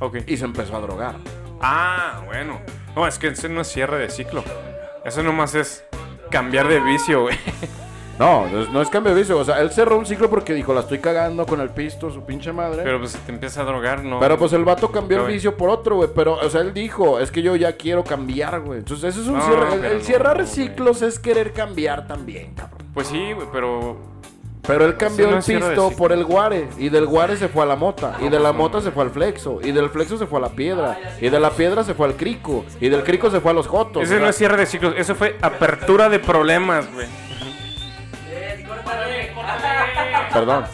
Ok. 0.00 0.16
y 0.26 0.36
se 0.36 0.44
empezó 0.44 0.76
a 0.76 0.80
drogar. 0.80 1.14
Ah, 1.60 2.22
bueno. 2.26 2.60
No, 2.96 3.06
es 3.06 3.18
que 3.18 3.28
ese 3.28 3.48
no 3.48 3.60
es 3.62 3.68
cierre 3.68 3.98
de 3.98 4.10
ciclo. 4.10 4.44
Eso 5.04 5.22
nomás 5.22 5.54
es 5.54 5.84
cambiar 6.30 6.68
de 6.68 6.80
vicio, 6.80 7.22
güey. 7.22 7.36
No, 8.18 8.46
no 8.46 8.62
es- 8.62 8.68
no 8.68 8.82
es 8.82 8.88
cambio 8.90 9.14
de 9.14 9.20
vicio. 9.20 9.38
O 9.38 9.44
sea, 9.44 9.60
él 9.62 9.70
cerró 9.70 9.98
un 9.98 10.04
ciclo 10.06 10.28
porque 10.28 10.52
dijo, 10.52 10.74
la 10.74 10.80
estoy 10.80 10.98
cagando 10.98 11.46
con 11.46 11.60
el 11.60 11.70
pisto, 11.70 12.10
su 12.10 12.24
pinche 12.24 12.52
madre. 12.52 12.82
Pero 12.84 12.98
pues 13.00 13.14
te 13.14 13.32
empieza 13.32 13.62
a 13.62 13.64
drogar, 13.64 14.04
no. 14.04 14.20
Pero 14.20 14.38
pues 14.38 14.52
el 14.52 14.64
vato 14.64 14.92
cambió 14.92 15.26
el 15.26 15.32
vicio 15.32 15.56
por 15.56 15.70
otro, 15.70 15.96
güey. 15.96 16.10
Pero, 16.14 16.34
o 16.34 16.50
sea, 16.50 16.60
él 16.60 16.74
dijo, 16.74 17.18
es 17.18 17.30
que 17.32 17.40
yo 17.42 17.56
ya 17.56 17.72
quiero 17.76 18.04
cambiar, 18.04 18.60
güey. 18.60 18.80
Entonces, 18.80 19.14
eso 19.16 19.22
es 19.22 19.28
un 19.28 19.38
No, 19.38 19.44
cierre. 19.44 19.74
El, 19.74 19.84
el 19.86 20.02
güey. 20.34 20.46
ciclos 20.46 21.00
es 21.02 21.18
querer 21.18 21.52
cambiar 21.52 22.06
también, 22.06 22.54
cabrón. 22.54 22.86
Pues 22.92 23.08
sí, 23.08 23.32
güey, 23.32 23.48
pero. 23.50 23.96
Pero 24.66 24.84
él 24.84 24.96
cambió 24.96 25.28
no 25.28 25.38
el 25.38 25.42
pisto 25.42 25.90
por 25.96 26.12
el 26.12 26.24
guare. 26.24 26.68
Y 26.78 26.88
del 26.88 27.06
guare 27.06 27.36
se 27.36 27.48
fue 27.48 27.64
a 27.64 27.66
la 27.66 27.74
mota. 27.74 28.16
Y 28.20 28.28
de 28.28 28.38
la 28.38 28.52
mota 28.52 28.80
se 28.80 28.92
fue 28.92 29.02
al 29.02 29.10
flexo. 29.10 29.58
Y 29.62 29.72
del 29.72 29.90
flexo 29.90 30.16
se 30.16 30.26
fue 30.26 30.38
a 30.38 30.42
la 30.42 30.50
piedra. 30.50 30.98
Y 31.20 31.28
de 31.30 31.40
la 31.40 31.50
piedra 31.50 31.82
se 31.82 31.94
fue 31.94 32.06
al 32.06 32.14
crico. 32.14 32.64
Y 32.80 32.88
del 32.88 33.02
crico 33.02 33.28
se 33.30 33.40
fue 33.40 33.50
a 33.50 33.54
los 33.54 33.66
jotos. 33.66 34.04
Ese 34.04 34.20
no 34.20 34.28
es 34.28 34.36
cierre 34.36 34.56
de 34.56 34.66
ciclos, 34.66 34.94
eso 34.96 35.14
fue 35.14 35.36
apertura 35.42 36.08
de 36.08 36.20
problemas, 36.20 36.92
güey. 36.92 37.06
Perdón. 40.32 40.64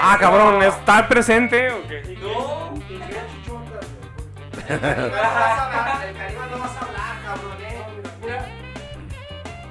Ah, 0.00 0.16
cabrón, 0.20 0.62
¿está 0.62 1.08
presente 1.08 1.70
o 1.70 1.86
qué? 1.88 2.18
No. 2.20 2.74
El 4.64 4.80
no 6.50 6.58
vas 6.58 6.76
a 6.76 6.80
hablar, 6.80 7.22
cabrón, 7.24 7.58
eh. 7.60 7.84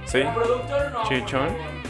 Sí. 0.06 0.24
Productor 0.34 0.92
no. 0.92 1.04
Chichón. 1.10 1.83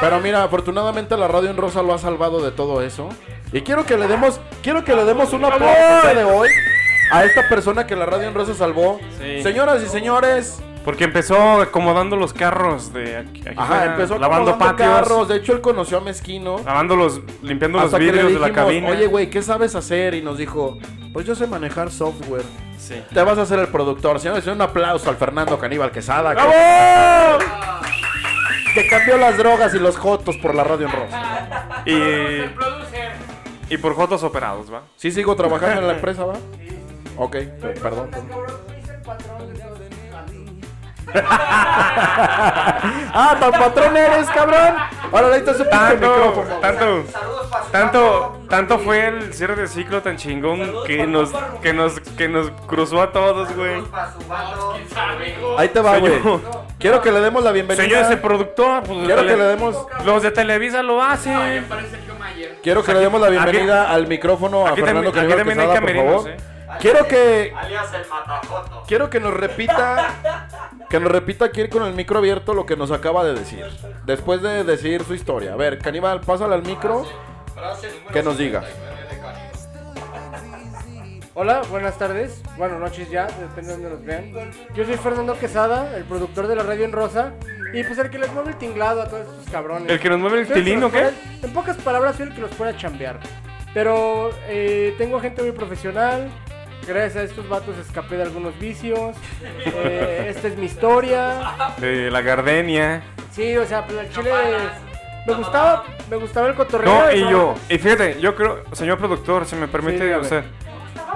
Pero 0.00 0.20
mira, 0.20 0.42
afortunadamente 0.42 1.16
la 1.16 1.28
radio 1.28 1.50
en 1.50 1.56
rosa 1.56 1.82
lo 1.82 1.94
ha 1.94 1.98
salvado 1.98 2.40
de 2.42 2.50
todo 2.50 2.82
eso. 2.82 3.08
Y 3.52 3.60
quiero 3.62 3.84
que 3.84 3.96
le 3.96 4.08
demos, 4.08 4.40
quiero 4.62 4.84
que 4.84 4.94
le 4.94 5.04
demos 5.04 5.32
un 5.32 5.44
aplauso 5.44 6.14
de 6.14 6.24
hoy 6.24 6.48
a 7.10 7.24
esta 7.24 7.48
persona 7.48 7.86
que 7.86 7.94
la 7.94 8.06
radio 8.06 8.28
en 8.28 8.34
rosa 8.34 8.54
salvó. 8.54 8.98
Sí. 9.20 9.42
Señoras 9.42 9.82
y 9.82 9.88
señores, 9.88 10.62
Porque 10.84 11.04
empezó 11.04 11.60
acomodando 11.60 12.16
los 12.16 12.32
carros 12.32 12.92
de 12.92 13.18
aquí, 13.18 13.42
aquí 13.42 13.54
ajá, 13.56 13.66
fuera, 13.66 13.84
empezó 13.92 14.18
lavando 14.18 14.58
patios, 14.58 14.88
carros. 14.88 15.28
De 15.28 15.36
hecho, 15.36 15.52
él 15.52 15.60
conoció 15.60 15.98
a 15.98 16.00
Mezquino. 16.00 16.60
lavando 16.64 16.96
los, 16.96 17.20
limpiando 17.42 17.78
los 17.78 17.96
vidrios 17.98 18.32
de 18.32 18.38
la 18.40 18.52
cabina. 18.52 18.88
oye, 18.88 19.06
güey, 19.06 19.30
¿qué 19.30 19.42
sabes 19.42 19.76
hacer? 19.76 20.14
Y 20.14 20.22
nos 20.22 20.38
dijo, 20.38 20.78
pues 21.12 21.26
yo 21.26 21.34
sé 21.34 21.46
manejar 21.46 21.90
software. 21.90 22.42
Sí. 22.78 23.00
Te 23.14 23.22
vas 23.22 23.38
a 23.38 23.42
hacer 23.42 23.60
el 23.60 23.68
productor. 23.68 24.18
Señores, 24.18 24.44
un 24.46 24.60
aplauso 24.60 25.08
al 25.08 25.16
Fernando 25.16 25.56
Caníbal 25.56 25.92
Quesada. 25.92 26.34
Que, 26.34 26.42
que 28.74 28.86
cambió 28.88 29.16
las 29.18 29.36
drogas 29.36 29.74
y 29.74 29.78
los 29.78 29.96
jotos 29.96 30.36
por 30.38 30.54
la 30.54 30.64
radio 30.64 30.86
en 30.86 30.92
rosa. 30.92 31.82
Y, 31.84 33.74
y 33.74 33.76
por 33.78 33.94
fotos 33.94 34.22
operados, 34.22 34.72
¿va? 34.72 34.82
Sí 34.96 35.10
sigo 35.10 35.36
trabajando 35.36 35.80
en 35.80 35.86
la 35.88 35.94
empresa, 35.94 36.24
¿va? 36.24 36.34
Ok, 37.16 37.36
perdón. 37.60 37.82
perdón. 37.82 38.10
Cabrón, 38.10 38.46
tú 38.66 38.72
eres 38.72 38.88
el 38.88 39.02
patrón 39.02 39.52
de 39.52 39.60
todos. 39.60 39.78
ah, 43.14 43.36
tan 43.38 43.52
patrón 43.52 43.96
eres, 43.96 44.26
cabrón. 44.30 44.74
Ahora 45.12 45.28
un 45.28 45.44
pinche 45.44 45.64
Tanto, 45.64 46.44
tanto, 46.60 47.04
Saludos 47.10 47.46
para 47.50 47.64
su 47.64 47.70
tanto, 47.70 48.40
tanto 48.48 48.78
fue 48.78 49.06
el 49.06 49.34
cierre 49.34 49.56
de 49.56 49.68
ciclo 49.68 50.00
tan 50.02 50.16
chingón 50.16 50.84
que 50.86 51.06
nos, 51.06 51.30
que 51.60 51.72
nos, 51.72 52.00
que 52.00 52.28
nos 52.28 52.50
cruzó 52.66 53.02
a 53.02 53.12
todos, 53.12 53.54
güey. 53.54 53.82
su. 53.82 55.58
Ahí 55.58 55.68
te 55.68 55.80
va, 55.80 55.98
güey. 55.98 56.14
Quiero 56.78 57.02
que 57.02 57.12
le 57.12 57.20
demos 57.20 57.44
la 57.44 57.52
bienvenida. 57.52 57.84
Señor, 57.84 58.04
ese 58.04 58.16
productor, 58.16 58.82
pues, 58.84 59.06
Quiero 59.06 59.22
que 59.26 59.36
le 59.36 59.44
demos, 59.44 59.86
los 60.04 60.22
de 60.22 60.30
Televisa 60.30 60.82
lo 60.82 61.02
hacen. 61.02 61.64
Parece 61.68 61.90
Sergio 61.90 62.14
Mayer. 62.16 62.58
quiero 62.62 62.82
que 62.82 62.94
le 62.94 63.00
demos 63.00 63.20
la 63.20 63.28
bienvenida 63.28 63.90
al 63.90 64.06
micrófono 64.06 64.66
a 64.66 64.74
Fernando 64.74 65.12
hay 65.14 65.26
Quesada, 65.26 65.80
por 65.80 65.94
favor. 65.94 66.30
¿eh? 66.30 66.36
Quiero 66.80 67.06
que 67.06 67.52
Alias 67.54 67.92
el 67.94 68.08
matajoto. 68.08 68.82
quiero 68.86 69.10
que 69.10 69.20
nos 69.20 69.34
repita 69.34 70.14
que 70.92 71.00
nos 71.00 71.10
repita 71.10 71.46
aquí 71.46 71.66
con 71.68 71.84
el 71.84 71.94
micro 71.94 72.18
abierto 72.18 72.52
lo 72.52 72.66
que 72.66 72.76
nos 72.76 72.90
acaba 72.90 73.24
de 73.24 73.32
decir. 73.32 73.64
Después 74.04 74.42
de 74.42 74.62
decir 74.62 75.02
su 75.04 75.14
historia. 75.14 75.54
A 75.54 75.56
ver, 75.56 75.78
Caníbal, 75.78 76.20
pásale 76.20 76.54
al 76.54 76.62
micro 76.62 77.06
que 78.12 78.22
nos 78.22 78.36
diga. 78.36 78.62
Hola, 81.32 81.62
buenas 81.70 81.96
tardes, 81.96 82.42
buenas 82.58 82.78
noches 82.78 83.08
ya, 83.10 83.26
depende 83.26 83.68
de 83.68 83.72
donde 83.72 83.88
nos 83.90 84.04
vean. 84.04 84.50
Yo 84.74 84.84
soy 84.84 84.96
Fernando 84.98 85.38
Quesada, 85.38 85.96
el 85.96 86.04
productor 86.04 86.46
de 86.46 86.56
la 86.56 86.62
radio 86.62 86.84
en 86.84 86.92
Rosa, 86.92 87.32
y 87.72 87.82
pues 87.84 87.98
el 87.98 88.10
que 88.10 88.18
les 88.18 88.30
mueve 88.34 88.50
el 88.50 88.58
tinglado 88.58 89.00
a 89.00 89.08
todos 89.08 89.26
estos 89.26 89.50
cabrones. 89.50 89.90
¿El 89.90 89.98
que 89.98 90.10
nos 90.10 90.18
mueve 90.20 90.40
el 90.40 90.46
tilín 90.52 90.84
o 90.84 90.90
qué? 90.90 90.98
puede- 90.98 91.14
En 91.42 91.52
pocas 91.54 91.78
palabras, 91.78 92.16
soy 92.16 92.26
el 92.26 92.34
que 92.34 92.42
los 92.42 92.50
puede 92.50 92.76
chambear. 92.76 93.18
Pero 93.72 94.28
eh, 94.46 94.94
tengo 94.98 95.18
gente 95.20 95.40
muy 95.40 95.52
profesional, 95.52 96.28
gracias 96.86 97.16
a 97.16 97.22
estos 97.22 97.48
vatos 97.48 97.76
escapé 97.78 98.16
de 98.16 98.22
algunos 98.24 98.58
vicios, 98.58 99.16
eh, 99.42 100.26
esta 100.28 100.48
es 100.48 100.56
mi 100.56 100.66
historia. 100.66 101.54
De 101.78 102.10
la 102.10 102.20
gardenia. 102.22 103.02
Sí, 103.32 103.56
o 103.56 103.66
sea, 103.66 103.86
pues 103.86 103.98
el 103.98 104.10
chile... 104.10 104.32
Me 105.24 105.34
gustaba, 105.34 105.84
me 106.10 106.16
gustaba 106.16 106.48
el 106.48 106.54
cotorreo. 106.56 106.92
No, 106.92 107.12
y 107.12 107.20
yo, 107.20 107.54
y 107.68 107.78
fíjate, 107.78 108.20
yo 108.20 108.34
creo, 108.34 108.64
señor 108.72 108.98
productor, 108.98 109.46
si 109.46 109.54
me 109.54 109.66
Sí, 109.66 109.72
permite, 109.72 110.16
usted. 110.16 110.42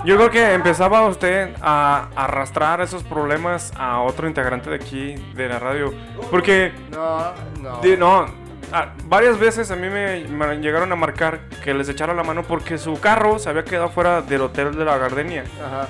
Yo 0.04 0.16
creo 0.16 0.30
que 0.30 0.52
empezaba 0.54 1.04
usted 1.08 1.50
a 1.60 2.08
arrastrar 2.14 2.80
esos 2.80 3.02
problemas 3.02 3.72
a 3.76 4.00
otro 4.02 4.28
integrante 4.28 4.70
de 4.70 4.76
aquí, 4.76 5.16
de 5.34 5.48
la 5.48 5.58
radio. 5.58 5.92
Porque, 6.30 6.72
No, 6.92 7.32
no. 7.60 7.80
no, 7.98 8.26
ah, 8.72 8.92
varias 9.04 9.38
veces 9.38 9.70
a 9.70 9.76
mí 9.76 9.88
me, 9.88 10.24
me 10.24 10.56
llegaron 10.56 10.90
a 10.92 10.96
marcar 10.96 11.40
que 11.64 11.74
les 11.74 11.88
echara 11.88 12.14
la 12.14 12.22
mano 12.22 12.42
porque 12.42 12.78
su 12.78 12.98
carro 13.00 13.38
se 13.38 13.48
había 13.48 13.64
quedado 13.64 13.88
fuera 13.88 14.22
del 14.22 14.42
hotel 14.42 14.76
de 14.76 14.84
la 14.84 14.98
Gardenia. 14.98 15.44
Ajá. 15.64 15.88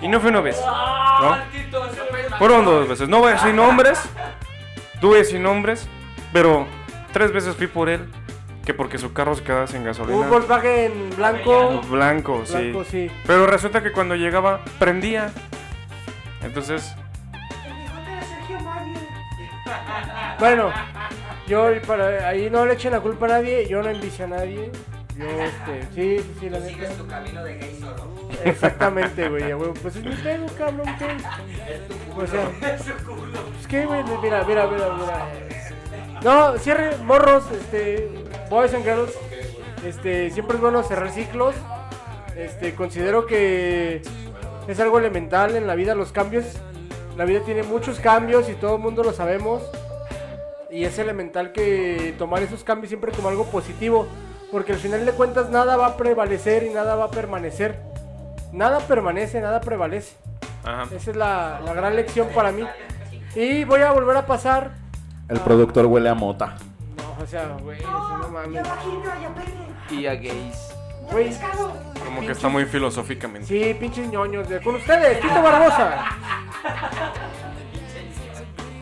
Y 0.00 0.08
no 0.08 0.20
fue 0.20 0.30
una 0.30 0.40
vez. 0.40 0.60
Fueron 2.38 2.64
dos 2.64 2.88
veces. 2.88 3.08
No 3.08 3.20
voy 3.20 3.30
a 3.30 3.34
decir 3.34 3.54
nombres, 3.54 4.00
tuve 5.00 5.24
sin 5.24 5.42
nombres, 5.42 5.88
pero 6.32 6.66
tres 7.12 7.32
veces 7.32 7.54
fui 7.54 7.68
por 7.68 7.88
él, 7.88 8.10
que 8.64 8.74
porque 8.74 8.98
su 8.98 9.12
carro 9.12 9.34
se 9.36 9.44
quedaba 9.44 9.66
sin 9.68 9.84
gasolina. 9.84 10.18
Un 10.18 10.28
Volkswagen 10.30 11.10
blanco. 11.16 11.80
Blanco, 11.88 12.42
sí. 12.44 12.52
Blanco, 12.54 12.84
sí. 12.84 13.10
Pero 13.26 13.46
resulta 13.46 13.82
que 13.82 13.92
cuando 13.92 14.16
llegaba, 14.16 14.60
prendía. 14.78 15.30
Entonces, 16.42 16.96
Bueno, 20.38 20.72
yo 21.46 21.70
para 21.86 22.28
ahí 22.28 22.48
no 22.50 22.64
le 22.66 22.74
echen 22.74 22.92
la 22.92 23.00
culpa 23.00 23.26
a 23.26 23.30
nadie, 23.30 23.66
yo 23.68 23.82
no 23.82 23.90
envicio 23.90 24.24
a 24.24 24.28
nadie. 24.28 24.70
Yo, 25.16 25.26
este, 25.26 25.82
sí, 25.94 26.18
sí, 26.18 26.36
sí, 26.40 26.50
la 26.50 26.58
neta. 26.58 26.88
tu 26.94 27.06
camino 27.06 27.44
de 27.44 27.54
gay 27.58 27.78
solo. 27.78 28.12
Exactamente, 28.44 29.28
güey. 29.28 29.52
Pues 29.82 29.96
es 29.96 30.04
mi 30.04 30.14
pedo, 30.14 30.46
cabrón, 30.56 30.86
¿qué? 30.98 32.20
O 32.20 32.26
sea, 32.26 32.50
pues 32.60 33.66
que, 33.68 33.86
güey, 33.86 34.02
mira, 34.22 34.44
mira, 34.44 34.66
mira, 34.66 34.96
mira. 34.96 35.28
No, 36.22 36.56
cierre, 36.58 36.96
morros, 36.98 37.44
este, 37.50 38.08
boys 38.48 38.72
and 38.74 38.84
girls. 38.84 39.12
Este, 39.84 40.30
siempre 40.30 40.56
es 40.56 40.60
bueno 40.62 40.82
cerrar 40.82 41.10
ciclos. 41.10 41.54
Este, 42.36 42.74
considero 42.74 43.26
que 43.26 44.02
es 44.68 44.80
algo 44.80 44.98
elemental 44.98 45.56
en 45.56 45.66
la 45.66 45.74
vida 45.74 45.94
los 45.94 46.12
cambios. 46.12 46.44
La 47.16 47.24
vida 47.24 47.40
tiene 47.40 47.62
muchos 47.62 47.98
cambios 47.98 48.48
y 48.48 48.54
todo 48.54 48.76
el 48.76 48.82
mundo 48.82 49.02
lo 49.02 49.12
sabemos. 49.12 49.62
Y 50.72 50.84
es 50.84 50.98
elemental 50.98 51.52
que 51.52 52.14
tomar 52.18 52.42
esos 52.42 52.64
cambios 52.64 52.88
siempre 52.88 53.12
como 53.12 53.28
algo 53.28 53.44
positivo. 53.46 54.08
Porque 54.50 54.72
al 54.72 54.78
final 54.78 55.04
de 55.06 55.12
cuentas 55.12 55.50
nada 55.50 55.76
va 55.76 55.86
a 55.88 55.96
prevalecer 55.96 56.62
y 56.64 56.70
nada 56.70 56.94
va 56.96 57.04
a 57.04 57.10
permanecer. 57.10 57.78
Nada 58.52 58.80
permanece, 58.80 59.40
nada 59.40 59.60
prevalece. 59.60 60.16
ajá. 60.64 60.84
Esa 60.94 61.10
es 61.10 61.16
la, 61.16 61.60
la 61.64 61.72
gran 61.74 61.94
lección 61.96 62.28
para 62.34 62.52
mí. 62.52 62.66
Y 63.34 63.64
voy 63.64 63.80
a 63.80 63.92
volver 63.92 64.16
a 64.16 64.26
pasar. 64.26 64.72
El 65.28 65.40
productor 65.40 65.86
huele 65.86 66.08
a 66.08 66.14
mota. 66.14 66.56
No, 66.96 67.22
o 67.22 67.26
sea, 67.26 67.56
güey, 67.62 67.78
eso 67.78 68.18
no 68.18 68.28
mames. 68.28 68.62
Y 69.90 70.06
a 70.06 70.14
gays. 70.14 70.74
Güey, 71.10 71.30
como 72.04 72.20
que 72.22 72.32
está 72.32 72.48
muy 72.48 72.64
filosóficamente. 72.66 73.46
sí, 73.46 73.74
pinches 73.78 74.08
ñoños. 74.10 74.48
de- 74.48 74.60
Con 74.62 74.74
ustedes, 74.76 75.20
Tito 75.20 75.42
Barbosa. 75.42 76.04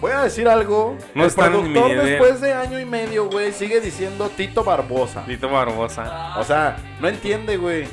Voy 0.01 0.13
a 0.13 0.23
decir 0.23 0.49
algo. 0.49 0.97
No 1.15 1.25
el 1.25 1.31
productor 1.31 1.95
después 2.03 2.41
de 2.41 2.53
año 2.55 2.81
y 2.81 2.87
medio, 2.87 3.29
güey, 3.29 3.53
sigue 3.53 3.81
diciendo 3.81 4.31
Tito 4.35 4.65
Barbosa. 4.65 5.25
Lito 5.27 5.51
Barbosa. 5.51 6.39
O 6.39 6.45
sea, 6.45 6.77
no 7.01 7.09
entiende, 7.09 7.57
güey. 7.57 7.87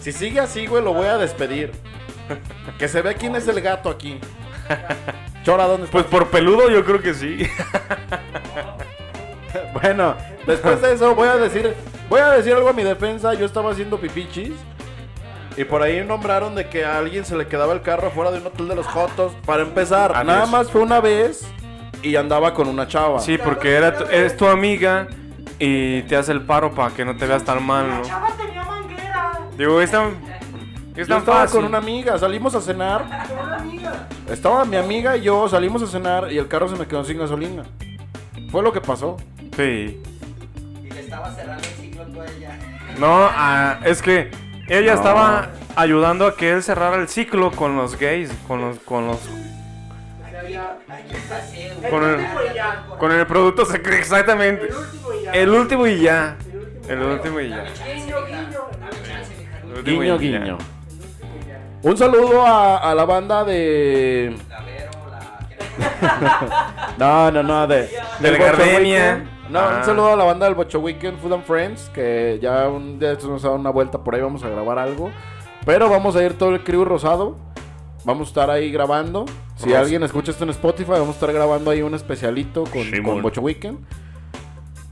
Si 0.00 0.12
sigue 0.12 0.40
así, 0.40 0.66
güey, 0.66 0.82
lo 0.82 0.92
voy 0.92 1.06
a 1.06 1.16
despedir. 1.16 1.72
Que 2.78 2.88
se 2.88 3.02
ve 3.02 3.14
quién 3.14 3.36
es 3.36 3.46
el 3.48 3.60
gato 3.60 3.88
aquí. 3.88 4.18
Chora, 5.44 5.66
¿dónde 5.66 5.86
está? 5.86 5.92
Pues 5.92 6.06
por 6.06 6.28
peludo 6.28 6.68
yo 6.70 6.84
creo 6.84 7.00
que 7.00 7.14
sí. 7.14 7.38
Bueno, 9.72 10.14
después 10.46 10.80
de 10.82 10.92
eso 10.92 11.14
voy 11.14 11.26
a 11.26 11.36
decir, 11.36 11.74
voy 12.08 12.20
a 12.20 12.30
decir 12.30 12.52
algo 12.52 12.68
a 12.68 12.72
mi 12.72 12.82
defensa. 12.82 13.32
Yo 13.34 13.46
estaba 13.46 13.70
haciendo 13.70 13.98
pipichis 13.98 14.52
y 15.60 15.64
por 15.64 15.82
ahí 15.82 16.04
nombraron 16.04 16.54
de 16.54 16.68
que 16.68 16.84
a 16.84 16.98
alguien 16.98 17.24
se 17.24 17.36
le 17.36 17.46
quedaba 17.48 17.72
el 17.72 17.82
carro 17.82 18.10
fuera 18.12 18.30
de 18.30 18.38
un 18.38 18.46
hotel 18.46 18.68
de 18.68 18.76
los 18.76 18.86
Jotos. 18.86 19.32
Para 19.44 19.62
empezar, 19.62 20.12
Adiós. 20.12 20.24
nada 20.26 20.46
más 20.46 20.70
fue 20.70 20.80
una 20.82 21.00
vez 21.00 21.46
y 22.02 22.14
andaba 22.16 22.54
con 22.54 22.68
una 22.68 22.86
chava. 22.86 23.18
Sí, 23.20 23.36
porque 23.38 23.74
era 23.74 23.96
tu- 23.98 24.04
es 24.04 24.36
tu 24.36 24.46
amiga 24.46 25.08
y 25.58 26.02
te 26.02 26.16
hace 26.16 26.30
el 26.32 26.42
paro 26.42 26.72
para 26.74 26.94
que 26.94 27.04
no 27.04 27.16
te 27.16 27.26
veas 27.26 27.42
tan 27.44 27.62
mal, 27.64 27.88
¿no? 27.88 28.02
Chava 28.02 28.28
tenía 28.36 28.62
manguera. 28.64 29.32
Digo, 29.56 29.80
es 29.80 29.90
tan, 29.90 30.12
es 30.94 31.06
Yo 31.08 31.14
tan 31.14 31.18
estaba 31.18 31.40
fácil. 31.40 31.56
con 31.60 31.64
una 31.68 31.78
amiga, 31.78 32.16
salimos 32.18 32.54
a 32.54 32.60
cenar. 32.60 33.04
Estaba 34.30 34.64
mi 34.64 34.76
amiga 34.76 35.16
y 35.16 35.22
yo, 35.22 35.48
salimos 35.48 35.82
a 35.82 35.86
cenar 35.86 36.30
y 36.32 36.38
el 36.38 36.46
carro 36.48 36.68
se 36.68 36.76
me 36.76 36.86
quedó 36.86 37.02
sin 37.04 37.18
gasolina. 37.18 37.64
Fue 38.50 38.62
lo 38.62 38.72
que 38.72 38.80
pasó. 38.80 39.16
Sí. 39.56 40.00
Y 40.84 40.90
le 40.90 41.00
estaba 41.00 41.32
cerrando 41.34 41.62
el 41.66 41.74
ciclo 41.74 42.04
tú 42.06 42.20
a 42.20 42.26
ella. 42.26 42.58
No, 42.98 43.28
ah, 43.30 43.78
es 43.84 44.00
que 44.02 44.30
ella 44.68 44.92
No. 44.94 44.98
estaba 44.98 45.48
ayudando 45.76 46.26
a 46.26 46.36
que 46.36 46.50
él 46.52 46.62
cerrara 46.62 46.96
el 46.96 47.08
ciclo 47.08 47.50
con 47.52 47.76
los 47.76 47.98
gays, 47.98 48.30
con 48.46 48.60
los, 48.60 48.78
con 48.80 49.06
los, 49.06 49.18
con 51.90 52.04
el, 52.04 52.26
con 52.98 53.12
el 53.12 53.26
producto 53.26 53.64
secreto, 53.64 53.96
exactamente. 53.98 54.68
El 54.68 54.78
último 54.80 55.12
y 55.12 55.22
ya. 55.24 55.34
El 55.34 55.50
último 55.50 55.86
y 55.86 56.00
ya. 56.00 56.36
El 56.88 57.00
último. 57.02 57.38
El 57.38 57.38
último 57.38 57.40
y 57.40 57.48
ya. 57.50 57.64
Guiño, 57.84 58.24
guiño. 58.26 58.60
El 59.62 59.72
último 59.78 60.00
Guiño, 60.00 60.16
y 60.20 60.30
ya. 60.32 60.38
guiño. 60.38 60.58
Un 61.82 61.96
saludo 61.96 62.44
a, 62.46 62.78
a 62.90 62.94
la 62.94 63.04
banda 63.04 63.44
de. 63.44 64.36
No, 66.98 67.30
no, 67.30 67.42
no, 67.42 67.66
de. 67.66 67.88
Del 68.20 68.38
Gardenia. 68.38 69.24
No, 69.50 69.58
Ah. 69.60 69.76
un 69.78 69.84
saludo 69.84 70.12
a 70.12 70.16
la 70.16 70.24
banda 70.24 70.46
del 70.46 70.54
Bocho 70.54 70.80
Weekend 70.80 71.18
Food 71.18 71.32
and 71.32 71.44
Friends. 71.44 71.90
Que 71.94 72.38
ya 72.40 72.68
un 72.68 72.98
día 72.98 73.12
estos 73.12 73.28
nos 73.30 73.44
ha 73.44 73.48
dado 73.48 73.60
una 73.60 73.70
vuelta 73.70 74.02
por 74.04 74.14
ahí. 74.14 74.20
Vamos 74.20 74.42
a 74.44 74.48
grabar 74.48 74.78
algo. 74.78 75.10
Pero 75.64 75.88
vamos 75.88 76.16
a 76.16 76.22
ir 76.24 76.34
todo 76.34 76.50
el 76.50 76.62
crew 76.64 76.84
rosado. 76.84 77.36
Vamos 78.04 78.28
a 78.28 78.30
estar 78.30 78.50
ahí 78.50 78.70
grabando. 78.70 79.26
Si 79.56 79.66
Rosa. 79.66 79.80
alguien 79.80 80.02
escucha 80.02 80.30
esto 80.30 80.44
en 80.44 80.50
Spotify, 80.50 80.92
vamos 80.92 81.08
a 81.08 81.12
estar 81.12 81.32
grabando 81.32 81.70
ahí 81.70 81.82
un 81.82 81.94
especialito 81.94 82.64
con, 82.64 83.22
Bocho 83.22 83.40
Weekend. 83.40 83.78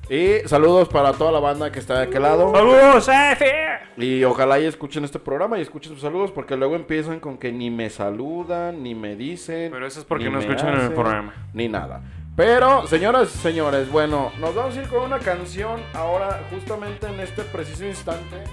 Y 0.08 0.46
saludos 0.46 0.88
para 0.88 1.12
toda 1.12 1.32
la 1.32 1.40
banda 1.40 1.72
que 1.72 1.80
está 1.80 1.98
de 1.98 2.02
aquel 2.04 2.22
lado. 2.22 2.52
¡Saludos, 2.52 3.08
Efe! 3.08 3.52
Y 3.96 4.22
ojalá 4.24 4.58
y 4.60 4.64
escuchen 4.64 5.04
este 5.04 5.18
programa 5.18 5.58
y 5.58 5.62
escuchen 5.62 5.92
sus 5.92 6.00
saludos 6.02 6.30
porque 6.30 6.56
luego 6.56 6.76
empiezan 6.76 7.18
con 7.18 7.38
que 7.38 7.50
ni 7.50 7.70
me 7.70 7.90
saludan, 7.90 8.82
ni 8.84 8.94
me 8.94 9.16
dicen. 9.16 9.70
Pero 9.72 9.86
eso 9.86 9.98
es 10.00 10.04
porque 10.04 10.30
no 10.30 10.38
escuchan 10.38 10.78
el 10.80 10.92
programa. 10.92 11.32
Ni 11.52 11.68
nada. 11.68 12.02
Pero, 12.36 12.86
señoras 12.86 13.34
y 13.34 13.38
señores, 13.38 13.90
bueno, 13.90 14.30
nos 14.38 14.54
vamos 14.54 14.76
a 14.76 14.82
ir 14.82 14.88
con 14.88 15.02
una 15.02 15.18
canción 15.18 15.80
ahora, 15.94 16.42
justamente 16.50 17.06
en 17.06 17.18
este 17.20 17.42
preciso 17.42 17.86
instante. 17.86 18.44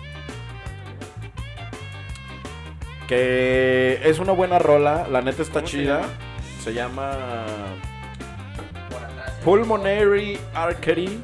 Que 3.07 3.99
es 4.05 4.19
una 4.19 4.31
buena 4.31 4.57
rola, 4.57 5.05
la 5.11 5.21
neta 5.21 5.41
está 5.41 5.55
¿Cómo 5.59 5.67
se 5.67 5.77
chida. 5.77 5.97
llama? 6.01 6.13
Se 6.63 6.73
llama 6.73 7.11
Pulmonary 9.43 10.39
Archery. 10.53 11.21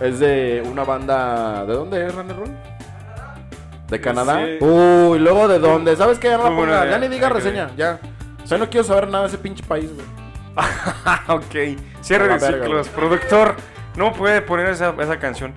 Es 0.00 0.20
de 0.20 0.62
una 0.70 0.84
banda. 0.84 1.64
¿De 1.66 1.72
dónde 1.74 2.06
es, 2.06 2.14
René 2.14 2.32
Run? 2.32 2.56
¿De 3.88 4.00
Canadá? 4.00 4.36
sé. 4.36 4.58
Uy, 4.60 5.18
luego 5.18 5.48
de 5.48 5.58
dónde. 5.58 5.96
¿Sabes 5.96 6.20
qué? 6.20 6.28
Ya 6.28 6.38
no 6.38 6.44
la 6.44 6.56
ponga. 6.56 6.88
Ya 6.88 6.98
ni 6.98 7.08
diga 7.08 7.28
reseña, 7.28 7.70
ya. 7.76 7.98
O 8.44 8.46
sea, 8.46 8.58
no 8.58 8.70
quiero 8.70 8.84
saber 8.84 9.08
nada 9.08 9.24
de 9.24 9.28
ese 9.28 9.38
pinche 9.38 9.64
país, 9.64 9.92
güey. 9.92 10.23
ok, 11.28 11.54
cierre 12.00 12.28
de 12.28 12.38
verga, 12.38 12.64
ciclos. 12.64 12.88
Productor, 12.88 13.56
no 13.96 14.12
puede 14.12 14.42
poner 14.42 14.68
esa, 14.68 14.94
esa 15.00 15.18
canción. 15.18 15.52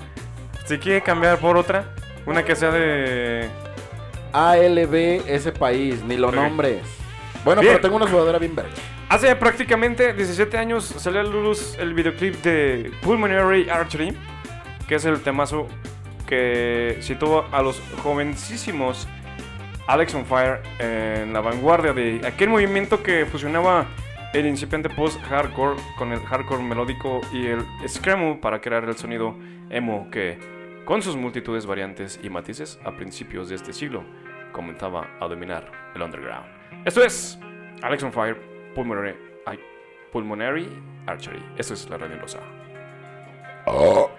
Si 0.66 0.78
quiere 0.78 1.02
cambiar 1.02 1.38
por 1.40 1.58
otra, 1.58 1.94
una 2.26 2.44
que 2.44 2.56
sea 2.56 2.72
de. 2.72 3.50
ALB, 4.34 5.24
ese 5.28 5.52
país, 5.52 6.04
ni 6.04 6.18
lo 6.18 6.32
nombres. 6.32 6.82
Bueno, 7.44 7.62
Bien. 7.62 7.76
pero 7.76 7.82
tengo 7.84 7.96
una 7.96 8.08
sudadera 8.08 8.40
bien 8.40 8.56
verde. 8.56 8.72
Hace 9.10 9.34
prácticamente 9.38 10.14
17 10.14 10.58
años 10.58 10.84
salió 10.84 11.22
a 11.22 11.24
la 11.24 11.30
luz 11.30 11.78
el 11.80 11.94
videoclip 11.94 12.36
de 12.44 12.92
Pulmonary 13.02 13.70
Archery, 13.70 14.18
que 14.88 14.96
es 14.96 15.06
el 15.06 15.22
temazo 15.22 15.68
que 16.28 16.98
situó 17.00 17.46
a 17.54 17.62
los 17.62 17.82
jovencísimos 18.04 19.08
Alex 19.88 20.14
on 20.14 20.26
Fire 20.26 20.62
en 20.80 21.32
la 21.32 21.40
vanguardia 21.40 21.94
de 21.94 22.22
aquel 22.26 22.50
movimiento 22.50 23.02
que 23.02 23.26
fusionaba 23.26 23.86
el 24.40 24.46
incipiente 24.46 24.90
post-hardcore 24.90 25.82
con 25.98 26.12
el 26.12 26.20
hardcore 26.20 26.62
melódico 26.62 27.22
y 27.34 27.48
el 27.48 27.66
screamo 27.88 28.40
para 28.40 28.62
crear 28.62 28.84
el 28.84 28.96
sonido 28.96 29.36
emo 29.72 30.10
que, 30.12 30.38
con 30.86 31.02
sus 31.02 31.16
multitudes 31.16 31.66
variantes 31.66 32.20
y 32.22 32.30
matices 32.30 32.80
a 32.86 32.96
principios 32.96 33.50
de 33.50 33.56
este 33.56 33.74
siglo, 33.74 34.04
comenzaba 34.52 35.08
a 35.20 35.28
dominar 35.28 35.72
el 35.96 36.04
underground. 36.04 36.46
Esto 36.86 37.04
es 37.04 37.40
Alex 37.82 38.04
on 38.04 38.14
Fire, 38.14 38.38
Pulmonary, 38.76 39.16
ay, 39.48 39.60
Pulmonary 40.12 40.70
Archery. 41.08 41.44
Esto 41.58 41.74
es 41.74 41.90
la 41.90 41.98
Radio 41.98 42.20
Rosa. 42.20 42.40
Oh. 43.66 44.12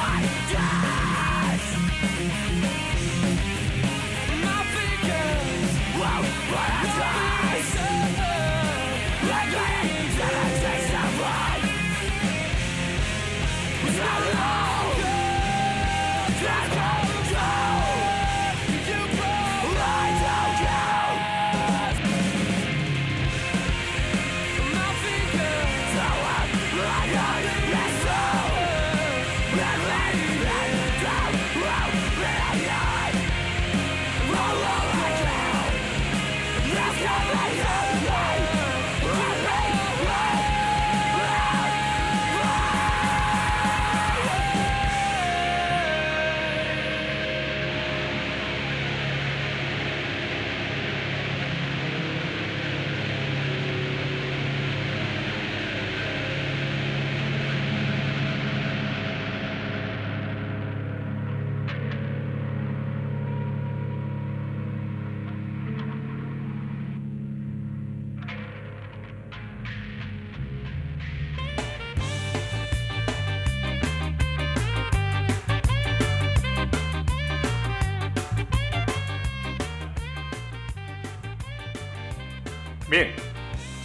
I 0.00 0.22
die? 0.52 0.97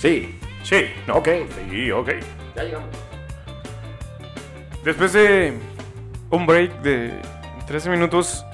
Sí. 0.03 0.37
Sí. 0.63 0.87
Ok. 1.09 1.29
Sí, 1.69 1.89
ok. 1.89 2.09
Ya 2.57 2.63
llegamos. 2.63 2.89
Después 4.83 5.13
de 5.13 5.57
un 6.29 6.45
break 6.45 6.81
de 6.81 7.21
13 7.67 7.89
minutos, 7.89 8.45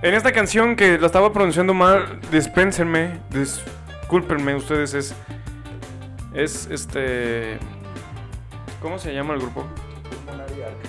en 0.00 0.14
esta 0.14 0.30
canción 0.30 0.76
que 0.76 0.96
la 0.96 1.06
estaba 1.06 1.32
pronunciando 1.32 1.74
mal, 1.74 2.20
dispénsenme, 2.30 3.18
discúlpenme 3.30 4.54
ustedes, 4.54 4.94
es. 4.94 5.16
Es 6.34 6.68
este. 6.70 7.58
¿Cómo 8.80 9.00
se 9.00 9.12
llama 9.12 9.34
el 9.34 9.40
grupo? 9.40 9.66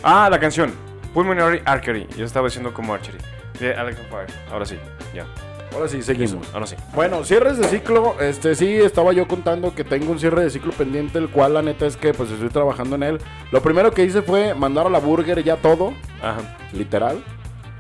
Ah, 0.04 0.28
la 0.30 0.40
canción. 0.40 0.72
Pulmonary 1.16 1.64
Archery. 1.66 2.08
Yo 2.16 2.26
estaba 2.26 2.46
diciendo 2.50 2.72
como 2.72 2.94
Archery. 2.94 3.18
De 3.60 3.74
Alex 3.74 3.98
Fire. 4.12 4.32
Ahora 4.52 4.64
sí, 4.64 4.78
ya. 5.12 5.26
Ahora 5.74 5.88
sí, 5.88 6.02
seguimos. 6.02 6.46
Ahora 6.54 6.68
sí. 6.68 6.76
Bueno, 6.94 7.24
cierres 7.24 7.58
de 7.58 7.64
ciclo, 7.66 8.20
este 8.20 8.56
sí, 8.56 8.68
estaba 8.76 9.14
yo 9.14 9.28
contando 9.28 9.74
que 9.74 9.84
tengo 9.86 10.12
un 10.12 10.20
cierre 10.20 10.44
de 10.44 10.50
ciclo 10.50 10.72
pendiente, 10.74 11.18
el 11.18 11.30
cual 11.30 11.54
la 11.54 11.62
neta 11.62 11.86
es 11.86 11.96
que 11.98 12.14
pues 12.14 12.30
estoy 12.30 12.50
trabajando 12.50 12.96
en 12.98 13.04
él. 13.04 13.18
Lo 13.52 13.62
primero 13.62 13.92
que 13.92 14.04
hice 14.04 14.22
fue 14.22 14.54
mandar 14.54 14.88
a 14.88 14.90
la 14.90 15.00
burger 15.00 15.42
ya 15.44 15.56
todo, 15.58 15.94
Ajá. 16.22 16.58
literal. 16.74 17.24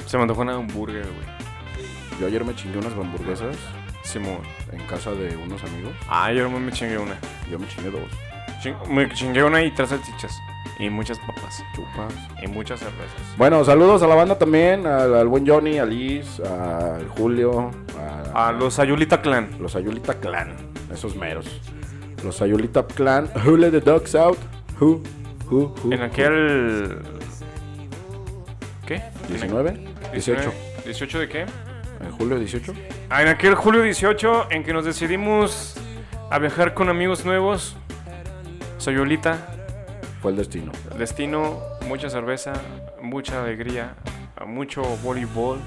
Se 0.05 0.15
me 0.17 0.23
antojó 0.23 0.41
una 0.41 0.55
hamburger, 0.55 1.03
güey. 1.05 2.19
Yo 2.19 2.27
ayer 2.27 2.43
me 2.45 2.55
chingué 2.55 2.77
unas 2.77 2.93
hamburguesas 2.93 3.55
Simón. 4.03 4.39
en 4.71 4.79
casa 4.87 5.11
de 5.11 5.35
unos 5.35 5.61
amigos. 5.63 5.91
Ah, 6.07 6.31
yo 6.31 6.49
me 6.49 6.71
chingué 6.71 6.97
una. 6.97 7.17
Yo 7.49 7.59
me 7.59 7.67
chingué 7.67 7.91
dos 7.91 8.01
Ching- 8.63 8.87
me 8.87 9.09
chingué 9.13 9.43
una 9.43 9.63
y 9.63 9.71
tres 9.71 9.89
salchichas. 9.89 10.31
Y 10.79 10.89
muchas 10.89 11.19
papas. 11.19 11.63
chupas. 11.75 12.13
Y 12.41 12.47
muchas 12.47 12.79
cervezas. 12.79 13.37
Bueno, 13.37 13.63
saludos 13.63 14.01
a 14.03 14.07
la 14.07 14.15
banda 14.15 14.37
también, 14.37 14.87
al, 14.87 15.13
al 15.15 15.27
buen 15.27 15.45
Johnny, 15.47 15.77
a 15.77 15.85
Liz, 15.85 16.39
al 16.39 17.07
Julio, 17.09 17.71
a, 18.33 18.47
A 18.47 18.51
los 18.51 18.79
Ayulita 18.79 19.21
Clan. 19.21 19.57
los 19.59 19.75
Ayulita 19.75 20.15
Clan, 20.15 20.55
esos 20.91 21.15
meros. 21.15 21.61
Los 22.23 22.41
Ayulita 22.41 22.85
Clan, 22.87 23.29
who 23.45 23.57
let 23.57 23.71
the 23.71 23.81
dogs 23.81 24.15
out? 24.15 24.37
Who, 24.79 25.01
who, 25.49 25.75
who? 25.83 25.91
En 25.93 26.01
aquel. 26.01 26.97
¿Qué? 28.85 29.01
19, 29.29 29.79
18. 30.13 30.51
18 30.85 31.19
de 31.19 31.29
qué? 31.29 31.45
En 32.03 32.11
julio 32.17 32.39
18. 32.39 32.73
Ah, 33.09 33.21
en 33.21 33.27
aquel 33.27 33.53
julio 33.55 33.81
18 33.83 34.47
en 34.49 34.63
que 34.63 34.73
nos 34.73 34.85
decidimos 34.85 35.75
a 36.31 36.39
viajar 36.39 36.73
con 36.73 36.89
amigos 36.89 37.23
nuevos. 37.25 37.75
Soyolita, 38.79 39.60
Fue 40.21 40.31
el 40.31 40.37
destino. 40.37 40.71
destino, 40.97 41.59
mucha 41.87 42.09
cerveza, 42.09 42.53
mucha 43.01 43.43
alegría, 43.43 43.95
mucho 44.45 44.83
voleibol. 45.03 45.59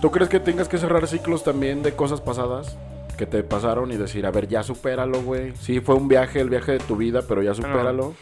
¿Tú 0.00 0.10
crees 0.10 0.28
que 0.28 0.40
tengas 0.40 0.68
que 0.68 0.78
cerrar 0.78 1.06
ciclos 1.06 1.44
también 1.44 1.82
de 1.82 1.94
cosas 1.94 2.20
pasadas 2.20 2.76
que 3.16 3.26
te 3.26 3.44
pasaron 3.44 3.92
y 3.92 3.96
decir, 3.96 4.26
a 4.26 4.32
ver, 4.32 4.48
ya 4.48 4.64
supéralo, 4.64 5.22
güey? 5.22 5.54
Sí, 5.54 5.78
fue 5.80 5.94
un 5.94 6.08
viaje, 6.08 6.40
el 6.40 6.50
viaje 6.50 6.72
de 6.72 6.78
tu 6.80 6.96
vida, 6.96 7.22
pero 7.28 7.42
ya 7.42 7.54
supéralo. 7.54 8.14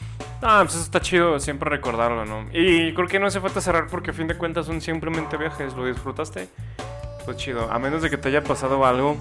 Ah, 0.42 0.60
pues 0.62 0.74
eso 0.74 0.84
está 0.84 1.00
chido 1.00 1.40
siempre 1.40 1.70
recordarlo, 1.70 2.26
¿no? 2.26 2.46
Y 2.52 2.92
creo 2.92 3.08
que 3.08 3.18
no 3.18 3.26
hace 3.26 3.40
falta 3.40 3.62
cerrar 3.62 3.86
porque 3.90 4.10
a 4.10 4.14
fin 4.14 4.26
de 4.26 4.36
cuentas 4.36 4.66
son 4.66 4.82
simplemente 4.82 5.38
viajes, 5.38 5.74
lo 5.74 5.86
disfrutaste. 5.86 6.48
Pues 7.24 7.38
chido, 7.38 7.70
a 7.70 7.78
menos 7.78 8.02
de 8.02 8.10
que 8.10 8.18
te 8.18 8.28
haya 8.28 8.42
pasado 8.44 8.84
algo, 8.84 9.16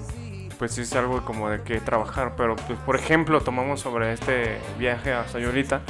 pues 0.60 0.72
sí 0.72 0.82
es 0.82 0.94
algo 0.94 1.24
como 1.24 1.48
de 1.48 1.62
que 1.62 1.80
trabajar. 1.80 2.34
Pero, 2.36 2.54
pues, 2.54 2.78
por 2.80 2.94
ejemplo, 2.94 3.40
tomamos 3.40 3.80
sobre 3.80 4.12
este 4.12 4.58
viaje 4.78 5.10
a 5.10 5.26
Sayulita. 5.26 5.80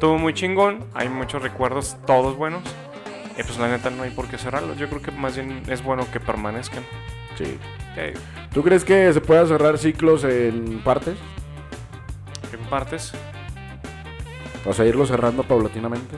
Todo 0.00 0.16
muy 0.16 0.32
chingón, 0.32 0.86
hay 0.94 1.10
muchos 1.10 1.42
recuerdos, 1.42 1.98
todos 2.06 2.34
buenos. 2.34 2.62
Y 3.38 3.42
pues 3.42 3.58
la 3.58 3.68
neta 3.68 3.90
no 3.90 4.04
hay 4.04 4.10
por 4.10 4.26
qué 4.26 4.38
cerrarlos. 4.38 4.78
Yo 4.78 4.88
creo 4.88 5.02
que 5.02 5.10
más 5.10 5.36
bien 5.36 5.62
es 5.68 5.82
bueno 5.84 6.10
que 6.10 6.20
permanezcan. 6.20 6.82
Sí. 7.36 7.58
Eh, 7.96 8.14
¿Tú 8.52 8.62
crees 8.62 8.82
que 8.82 9.12
se 9.12 9.20
pueda 9.20 9.46
cerrar 9.46 9.76
ciclos 9.76 10.24
en 10.24 10.80
partes? 10.80 11.18
en 12.50 12.60
partes. 12.70 13.12
O 14.64 14.72
sea, 14.72 14.86
irlo 14.86 15.04
cerrando 15.04 15.42
paulatinamente. 15.42 16.16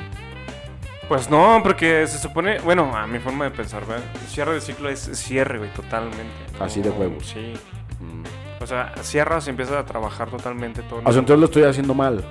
Pues 1.09 1.29
no, 1.29 1.59
porque 1.65 2.07
se 2.07 2.19
supone, 2.19 2.61
bueno, 2.61 2.97
a 2.97 3.09
mi 3.09 3.19
forma 3.19 3.47
de 3.47 3.51
pensar, 3.51 3.85
¿verdad? 3.85 4.05
Cierre 4.29 4.55
de 4.55 4.61
ciclo 4.61 4.89
es 4.89 5.11
cierre, 5.15 5.59
güey, 5.59 5.71
totalmente. 5.75 6.33
Así 6.61 6.81
de 6.81 6.91
huevos. 6.91 7.27
Sí. 7.27 7.55
O 8.61 8.67
sea, 8.67 8.93
cierras 9.03 9.47
y 9.47 9.51
empiezas 9.51 9.77
a 9.77 9.87
trabajar 9.87 10.29
totalmente 10.31 10.83
todo. 10.83 11.01
O 11.05 11.13
sea, 11.13 11.21
entonces 11.21 11.39
lo 11.39 11.47
estoy 11.47 11.63
haciendo 11.65 11.95
mal. 11.95 12.23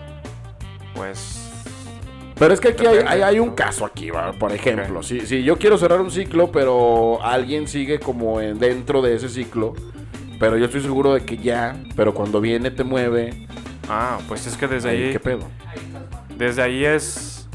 Pues. 0.95 1.45
Pero 2.38 2.53
es 2.53 2.59
que 2.59 2.69
aquí 2.69 2.86
hay, 2.86 2.97
Depende, 2.97 3.11
hay- 3.13 3.21
hay 3.21 3.39
un 3.39 3.51
caso 3.51 3.84
aquí, 3.86 4.11
¿va? 4.11 4.32
por 4.34 4.51
ejemplo. 4.53 5.03
Si, 5.03 5.21
si 5.21 5.43
yo 5.43 5.57
quiero 5.57 5.77
cerrar 5.77 5.99
un 5.99 6.11
ciclo, 6.11 6.51
pero 6.51 7.21
alguien 7.23 7.67
sigue 7.67 7.99
como 7.99 8.39
en- 8.39 8.59
dentro 8.59 9.01
de 9.01 9.15
ese 9.15 9.27
ciclo, 9.27 9.73
pero 10.39 10.55
yo 10.57 10.65
estoy 10.65 10.82
seguro 10.82 11.13
de 11.13 11.25
que 11.25 11.38
ya, 11.38 11.75
pero 11.95 12.13
cuando 12.13 12.39
viene 12.39 12.71
te 12.71 12.84
mueve. 12.84 13.45
Ah, 13.89 14.19
pues 14.27 14.45
es 14.47 14.55
que 14.55 14.67
desde 14.67 14.89
ahí, 14.89 15.03
ahí. 15.05 15.11
¿Qué 15.11 15.19
pedo? 15.19 15.39
Desde 16.38 16.61
ahí 16.61 16.86
es. 16.86 17.49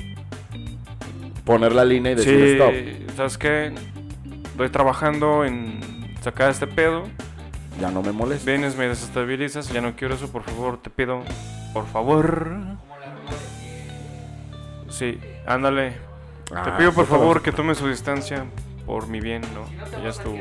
Poner 1.45 1.73
la 1.73 1.85
línea 1.85 2.13
y 2.13 2.15
decir 2.17 2.39
Sí, 2.39 2.53
stop. 2.53 3.17
¿sabes 3.17 3.39
qué? 3.39 3.73
Estoy 4.51 4.69
trabajando 4.71 5.45
en 5.45 5.81
sacar 6.23 6.51
este 6.51 6.67
pedo. 6.67 7.05
Ya 7.81 7.91
no 7.91 8.03
me 8.03 8.13
molesta. 8.13 8.51
Vienes, 8.51 8.77
me 8.77 8.89
desestabilizas. 8.89 9.69
Ya 9.71 9.81
no 9.81 9.95
quiero 9.97 10.15
eso, 10.15 10.29
por 10.31 10.43
favor, 10.43 10.79
te 10.81 10.91
pido. 10.91 11.23
Por 11.73 11.87
favor. 11.87 12.49
Sí, 14.89 15.19
ándale. 15.47 15.93
Te 16.47 16.55
Ah, 16.57 16.77
pido 16.79 16.93
por 16.93 17.07
favor. 17.07 17.43
que 17.43 17.51
tome 17.53 17.75
su 17.75 17.89
distancia 17.89 18.45
por 18.87 19.09
mi 19.09 19.21
bien, 19.21 19.43
¿no? 19.55 19.65
Ya 20.03 20.11
estuvo. 20.11 20.39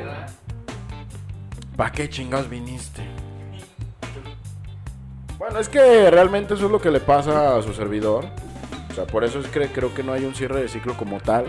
¿Para 1.75 1.91
qué 1.91 2.07
chingados 2.09 2.49
viniste? 2.49 3.01
Bueno, 5.39 5.59
es 5.59 5.67
que 5.69 6.09
realmente 6.11 6.53
eso 6.53 6.67
es 6.67 6.71
lo 6.71 6.79
que 6.79 6.91
le 6.91 6.99
pasa 6.99 7.57
a 7.57 7.61
su 7.63 7.73
servidor. 7.73 8.25
O 8.91 8.93
sea, 8.93 9.05
por 9.07 9.23
eso 9.23 9.39
es 9.39 9.47
que 9.47 9.67
creo 9.67 9.93
que 9.93 10.03
no 10.03 10.13
hay 10.13 10.23
un 10.23 10.35
cierre 10.35 10.61
de 10.61 10.67
ciclo 10.67 10.95
como 10.95 11.19
tal. 11.19 11.45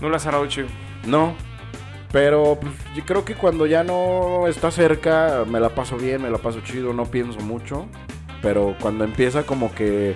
No 0.00 0.08
la 0.08 0.16
has 0.16 0.22
cerrado 0.22 0.46
chido. 0.46 0.68
No. 1.06 1.34
Pero 2.14 2.56
pues, 2.60 2.72
yo 2.94 3.04
creo 3.04 3.24
que 3.24 3.34
cuando 3.34 3.66
ya 3.66 3.82
no 3.82 4.46
está 4.46 4.70
cerca, 4.70 5.44
me 5.48 5.58
la 5.58 5.70
paso 5.70 5.96
bien, 5.96 6.22
me 6.22 6.30
la 6.30 6.38
paso 6.38 6.60
chido, 6.60 6.92
no 6.92 7.06
pienso 7.06 7.40
mucho. 7.40 7.88
Pero 8.40 8.76
cuando 8.80 9.02
empieza 9.02 9.42
como 9.42 9.74
que 9.74 10.14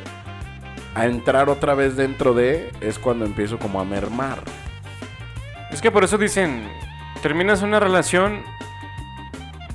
a 0.95 1.07
entrar 1.07 1.49
otra 1.49 1.75
vez 1.75 1.97
dentro 1.97 2.35
de, 2.35 2.71
es 2.81 3.01
cuando 3.01 3.25
empiezo 3.25 3.59
como 3.59 3.81
a 3.81 3.85
mermar. 3.85 4.39
Es 5.73 5.83
que 5.83 5.91
por 5.91 6.05
eso 6.05 6.19
dicen, 6.19 6.69
terminas 7.21 7.63
una 7.63 7.81
relación 7.81 8.45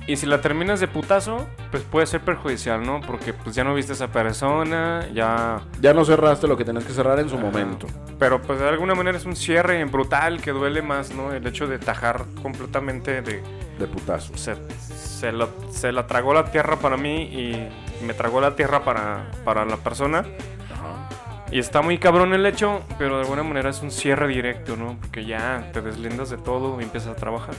y 0.08 0.18
si 0.18 0.26
la 0.26 0.41
terminas 0.41 0.80
de 0.80 0.88
putazo, 0.88 1.47
pues 1.72 1.84
puede 1.84 2.06
ser 2.06 2.22
perjudicial, 2.22 2.84
¿no? 2.86 2.99
Porque 3.01 3.34
pues 3.34 3.56
ya 3.56 3.64
no 3.64 3.74
viste 3.74 3.93
a 3.93 3.95
esa 3.95 4.08
persona, 4.12 5.08
ya... 5.14 5.62
Ya 5.82 5.93
no 5.93 6.04
cerraste 6.04 6.47
lo 6.47 6.58
que 6.58 6.66
tenías 6.66 6.84
que 6.86 6.91
cerrar 6.93 7.20
en 7.20 7.30
su 7.30 7.38
momento. 7.38 7.88
Pero 8.20 8.41
pues 8.41 8.60
de 8.60 8.68
alguna 8.68 8.95
manera 8.95 9.18
es 9.18 9.26
un 9.26 9.36
cierre 9.36 9.84
brutal 9.86 10.41
que 10.41 10.51
duele 10.51 10.82
más, 10.82 11.14
¿no? 11.14 11.32
El 11.32 11.47
hecho 11.47 11.68
de 11.68 11.80
tajar 11.80 12.26
completamente 12.41 13.22
de... 13.22 13.41
De 13.80 13.88
putazo. 13.88 14.36
Se, 14.38 14.56
se, 14.80 15.32
lo- 15.32 15.49
se 15.72 15.91
la 15.91 16.06
tragó 16.06 16.34
la 16.34 16.51
tierra 16.51 16.76
para 16.78 16.95
mí 16.97 17.24
y 17.24 17.70
me 18.06 18.14
tragó 18.14 18.39
la 18.41 18.56
tierra 18.56 18.84
para, 18.84 19.32
para 19.45 19.66
la 19.66 19.78
persona. 19.78 20.20
Ajá. 20.20 21.10
Y 21.51 21.60
está 21.60 21.82
muy 21.82 21.97
cabrón 21.97 22.34
el 22.34 22.45
hecho, 22.45 22.82
pero 22.97 23.16
de 23.16 23.22
alguna 23.22 23.43
manera 23.43 23.70
es 23.70 23.82
un 23.82 23.89
cierre 23.89 24.28
directo, 24.28 24.76
¿no? 24.76 24.97
Porque 24.99 25.26
ya 25.26 25.70
te 25.72 25.82
deslindas 25.82 26.30
de 26.30 26.38
todo 26.38 26.80
y 26.82 26.84
empiezas 26.84 27.12
a 27.12 27.16
trabajar. 27.16 27.56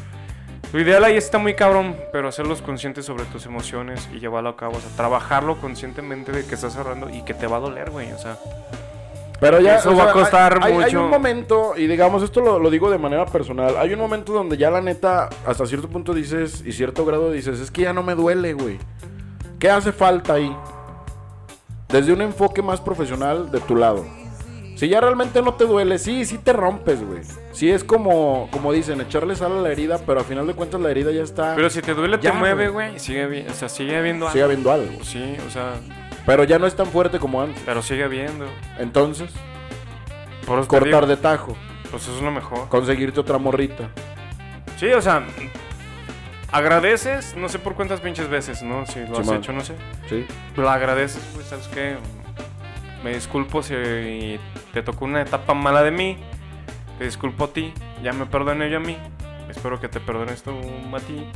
Lo 0.75 0.81
ideal 0.81 1.05
ahí 1.05 1.17
está 1.17 1.39
muy 1.39 1.55
cabrón, 1.55 1.97
pero 2.11 2.27
hacerlos 2.29 2.61
conscientes 2.61 3.07
sobre 3.07 3.25
tus 3.27 3.47
emociones 3.47 4.09
y 4.13 4.19
llevarlo 4.19 4.49
a 4.51 4.57
cabo. 4.57 4.77
O 4.77 4.81
sea, 4.81 4.91
trabajarlo 4.97 5.57
conscientemente 5.61 6.33
de 6.33 6.45
que 6.45 6.57
estás 6.57 6.73
cerrando 6.73 7.09
y 7.11 7.23
que 7.23 7.33
te 7.33 7.47
va 7.47 7.59
a 7.59 7.61
doler, 7.61 7.91
güey. 7.91 8.11
O 8.13 8.19
sea, 8.19 8.37
Pero 9.41 9.61
ya 9.61 9.77
Eso 9.77 9.91
o 9.91 9.97
va 9.97 10.11
a 10.11 10.13
costar 10.13 10.59
hay, 10.63 10.73
hay- 10.73 10.79
hay 10.79 10.85
mucho. 10.87 11.05
un 11.05 11.11
momento, 11.11 11.75
y 11.77 11.87
digamos, 11.87 12.23
esto 12.25 12.41
lo, 12.41 12.59
lo 12.59 12.71
digo 12.71 12.91
de 12.91 12.99
manera 12.99 13.25
personal. 13.27 13.77
Hay 13.79 13.93
un 13.93 14.01
momento 14.01 14.33
donde 14.33 14.57
ya 14.57 14.71
la 14.71 14.81
neta, 14.81 15.29
hasta 15.47 15.65
cierto 15.67 15.89
punto 15.89 16.13
dices, 16.15 16.63
y 16.67 16.73
cierto 16.73 17.05
grado 17.05 17.31
dices, 17.31 17.61
es 17.61 17.71
que 17.71 17.83
ya 17.83 17.93
no 17.93 18.03
me 18.03 18.15
duele, 18.17 18.55
güey. 18.55 18.79
¿Qué 19.61 19.71
hace 19.71 19.93
falta 19.93 20.35
ahí? 20.35 20.55
Desde 21.89 22.13
un 22.13 22.23
enfoque 22.23 22.63
más 22.63 22.81
profesional 22.81 23.51
de 23.53 23.61
tu 23.61 23.77
lado. 23.77 24.05
Si 24.77 24.89
ya 24.89 25.01
realmente 25.01 25.41
no 25.43 25.55
te 25.55 25.67
duele, 25.67 25.99
sí, 25.99 26.25
sí 26.25 26.39
te 26.39 26.53
rompes, 26.53 27.05
güey. 27.07 27.21
Sí 27.55 27.71
es 27.71 27.85
como, 27.85 28.49
como 28.51 28.73
dicen, 28.73 29.01
echarle 29.01 29.37
sal 29.37 29.53
a 29.53 29.61
la 29.61 29.71
herida, 29.71 29.99
pero 30.05 30.21
a 30.21 30.25
final 30.25 30.47
de 30.47 30.55
cuentas 30.55 30.81
la 30.81 30.91
herida 30.91 31.13
ya 31.13 31.23
está. 31.23 31.55
pero 31.55 31.71
si 31.71 31.81
te 31.83 31.95
duele, 31.95 32.19
te 32.19 32.33
mueve, 32.33 32.69
güey. 32.69 32.99
Sigue, 32.99 33.47
o 33.49 33.55
sea, 33.55 33.69
sigue 33.69 33.97
habiendo 33.97 34.27
Sigue 34.29 34.43
algo. 34.43 34.53
habiendo 34.53 34.73
algo. 34.73 35.05
Sí, 35.05 35.37
o 35.47 35.51
sea, 35.51 35.75
Pero 36.27 36.43
ya 36.45 36.59
no 36.59 36.67
es 36.67 36.75
tan 36.75 36.87
fuerte 36.87 37.19
como 37.21 37.41
antes. 37.41 37.63
pero 37.65 37.81
sigue 37.81 38.03
habiendo. 38.05 38.47
Entonces, 38.79 39.31
Por 40.47 40.67
cortar 40.67 41.03
digo, 41.05 41.07
de 41.07 41.17
tajo, 41.17 41.57
Pues 41.93 42.03
eso 42.03 42.17
es 42.17 42.23
lo 42.23 42.33
mejor. 42.33 42.69
conseguirte 42.69 43.21
otra 43.21 43.39
morrita. 43.39 43.89
Sí, 44.77 44.87
o 44.89 45.01
sea, 45.01 45.25
agradeces, 46.53 47.35
no 47.37 47.49
sé 47.49 47.59
por 47.59 47.75
cuántas 47.75 48.01
pinches 48.01 48.29
veces, 48.29 48.63
¿no? 48.63 48.85
Si 48.87 49.01
lo 49.07 49.19
has 49.21 49.31
hecho, 49.31 49.53
no 49.53 49.61
sé. 49.61 49.75
Sí. 50.09 50.27
Lo 50.57 50.69
agradeces, 50.71 51.23
pues, 51.35 51.47
¿sabes 51.47 51.69
qué? 51.69 51.97
Me 53.03 53.15
disculpo 53.15 53.63
si 53.63 54.39
te 54.73 54.83
tocó 54.83 55.05
una 55.05 55.23
etapa 55.23 55.55
mala 55.55 55.83
de 55.83 55.91
mí. 55.91 56.19
Te 56.99 57.05
disculpo 57.05 57.45
a 57.45 57.53
ti. 57.53 57.73
Ya 58.03 58.13
me 58.13 58.27
perdoné 58.27 58.71
yo 58.71 58.79
a 58.79 58.81
mí. 58.81 58.97
Espero 59.49 59.81
que 59.81 59.89
te 59.89 60.01
perdones 60.01 60.43
tú 60.43 60.51
a 60.51 61.01
ti. 61.01 61.27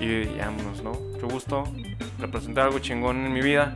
Y 0.00 0.24
vámonos, 0.38 0.82
¿no? 0.82 0.92
Mucho 0.92 1.28
gusto. 1.28 1.64
representé 2.18 2.60
algo 2.60 2.78
chingón 2.78 3.24
en 3.24 3.32
mi 3.32 3.40
vida. 3.40 3.74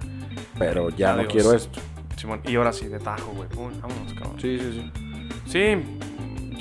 Pero 0.58 0.90
ya 0.90 1.14
no 1.14 1.26
quiero 1.26 1.52
esto. 1.52 1.80
Simón, 2.16 2.40
y 2.44 2.56
ahora 2.56 2.72
sí, 2.72 2.88
de 2.88 2.98
tajo, 2.98 3.32
güey. 3.32 3.48
Vámonos, 3.50 4.12
cabrón. 4.14 4.40
Sí, 4.40 4.58
sí, 4.58 4.72
sí. 4.72 4.92
Sí, 5.46 5.76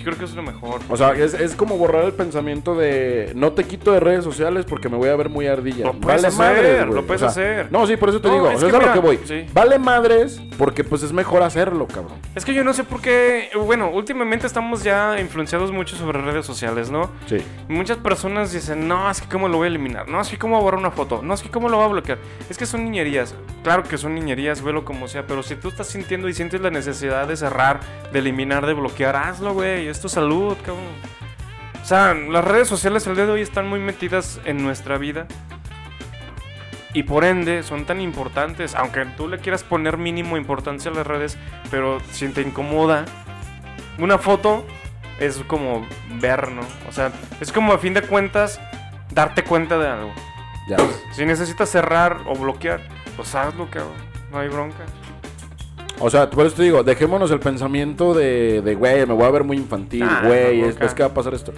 creo 0.07 0.17
que 0.17 0.25
es 0.25 0.35
lo 0.35 0.43
mejor. 0.43 0.81
O 0.89 0.97
sea, 0.97 1.11
es, 1.13 1.33
es 1.33 1.55
como 1.55 1.77
borrar 1.77 2.05
el 2.05 2.13
pensamiento 2.13 2.75
de 2.75 3.31
no 3.35 3.51
te 3.53 3.63
quito 3.65 3.91
de 3.91 3.99
redes 3.99 4.23
sociales 4.23 4.65
porque 4.67 4.89
me 4.89 4.97
voy 4.97 5.09
a 5.09 5.15
ver 5.15 5.29
muy 5.29 5.47
ardilla. 5.47 5.85
Lo 5.85 5.93
puedes 5.93 6.23
hacer, 6.23 6.87
lo 6.87 7.05
puedes 7.05 7.23
hacer. 7.23 7.71
No, 7.71 7.85
sí, 7.87 7.97
por 7.97 8.09
eso 8.09 8.21
te 8.21 8.27
No, 8.27 8.33
digo. 8.35 8.51
es 8.51 8.57
o 8.57 8.59
sea, 8.59 8.69
que 8.69 8.75
es 8.75 8.75
a 8.75 8.77
lo 8.77 8.81
mira, 8.81 8.93
que 8.93 8.99
voy. 8.99 9.19
sí. 9.45 9.45
Vale 9.53 9.79
madres 9.79 10.41
porque 10.57 10.83
pues 10.83 11.03
es 11.03 11.13
mejor 11.13 11.43
hacerlo, 11.43 11.87
cabrón. 11.87 12.17
Es 12.35 12.45
que 12.45 12.53
yo 12.53 12.63
no 12.63 12.73
sé 12.73 12.83
por 12.83 13.01
qué. 13.01 13.49
Bueno, 13.65 13.89
últimamente 13.91 14.47
estamos 14.47 14.83
ya 14.83 15.19
influenciados 15.19 15.71
mucho 15.71 15.95
sobre 15.95 16.21
redes 16.21 16.45
sociales, 16.45 16.89
¿no? 16.89 17.11
Sí. 17.27 17.37
Muchas 17.67 17.97
personas 17.97 18.51
dicen, 18.51 18.87
no, 18.87 19.09
es 19.09 19.21
que 19.21 19.27
cómo 19.27 19.47
lo 19.47 19.57
voy 19.57 19.65
a 19.65 19.69
eliminar, 19.69 20.07
no, 20.07 20.21
es 20.21 20.29
que 20.29 20.37
cómo 20.37 20.55
voy 20.55 20.61
a 20.61 20.63
borrar 20.63 20.79
una 20.79 20.91
foto, 20.91 21.21
no, 21.21 21.33
es 21.33 21.41
que 21.41 21.49
cómo 21.49 21.69
lo 21.69 21.77
voy 21.77 21.85
a 21.85 21.89
bloquear. 21.89 22.17
Es 22.49 22.57
que 22.57 22.65
son 22.65 22.83
niñerías, 22.83 23.35
claro 23.63 23.83
que 23.83 23.97
son 23.97 24.15
niñerías, 24.15 24.61
velo 24.61 24.85
como 24.85 25.07
sea, 25.07 25.25
pero 25.27 25.43
si 25.43 25.55
tú 25.55 25.69
estás 25.69 25.87
sintiendo 25.87 26.27
y 26.29 26.33
sientes 26.33 26.61
la 26.61 26.69
necesidad 26.69 27.27
de 27.27 27.35
cerrar, 27.35 27.79
de 28.11 28.19
eliminar, 28.19 28.65
de 28.65 28.73
bloquear, 28.73 29.15
hazlo, 29.15 29.53
güey, 29.53 29.87
es 29.97 30.01
tu 30.01 30.09
salud, 30.09 30.55
cabrón. 30.63 30.85
O 31.81 31.85
sea, 31.85 32.13
las 32.13 32.45
redes 32.45 32.67
sociales 32.67 33.07
el 33.07 33.15
día 33.15 33.25
de 33.25 33.31
hoy 33.31 33.41
están 33.41 33.67
muy 33.67 33.79
metidas 33.79 34.39
en 34.45 34.63
nuestra 34.63 34.99
vida. 34.99 35.25
Y 36.93 37.03
por 37.03 37.23
ende 37.23 37.63
son 37.63 37.85
tan 37.85 37.99
importantes, 37.99 38.75
aunque 38.75 39.05
tú 39.17 39.27
le 39.27 39.39
quieras 39.39 39.63
poner 39.63 39.97
mínimo 39.97 40.37
importancia 40.37 40.91
a 40.91 40.93
las 40.93 41.07
redes, 41.07 41.37
pero 41.71 41.99
si 42.11 42.27
te 42.29 42.41
incomoda, 42.41 43.05
una 43.97 44.19
foto 44.19 44.65
es 45.19 45.37
como 45.47 45.85
ver, 46.19 46.51
¿no? 46.51 46.61
O 46.87 46.91
sea, 46.91 47.11
es 47.41 47.51
como 47.51 47.73
a 47.73 47.79
fin 47.79 47.95
de 47.95 48.03
cuentas 48.03 48.61
darte 49.11 49.43
cuenta 49.43 49.79
de 49.79 49.87
algo. 49.87 50.13
Ya. 50.69 50.77
Si 51.13 51.25
necesitas 51.25 51.69
cerrar 51.69 52.19
o 52.27 52.35
bloquear, 52.35 52.81
pues 53.15 53.33
hazlo, 53.33 53.67
cabrón. 53.71 53.97
No 54.31 54.39
hay 54.39 54.47
bronca. 54.47 54.85
O 55.99 56.09
sea, 56.09 56.29
por 56.29 56.45
eso 56.45 56.55
te 56.57 56.63
digo, 56.63 56.83
dejémonos 56.83 57.31
el 57.31 57.39
pensamiento 57.39 58.13
de, 58.13 58.61
de, 58.61 58.75
güey, 58.75 59.05
me 59.05 59.13
voy 59.13 59.23
a 59.23 59.31
ver 59.31 59.43
muy 59.43 59.57
infantil, 59.57 60.03
Ah, 60.07 60.21
güey, 60.25 60.61
no, 60.61 60.67
es, 60.67 60.79
es 60.79 60.93
que 60.93 61.01
va 61.03 61.09
a 61.09 61.13
pasar 61.13 61.33
esto. 61.33 61.51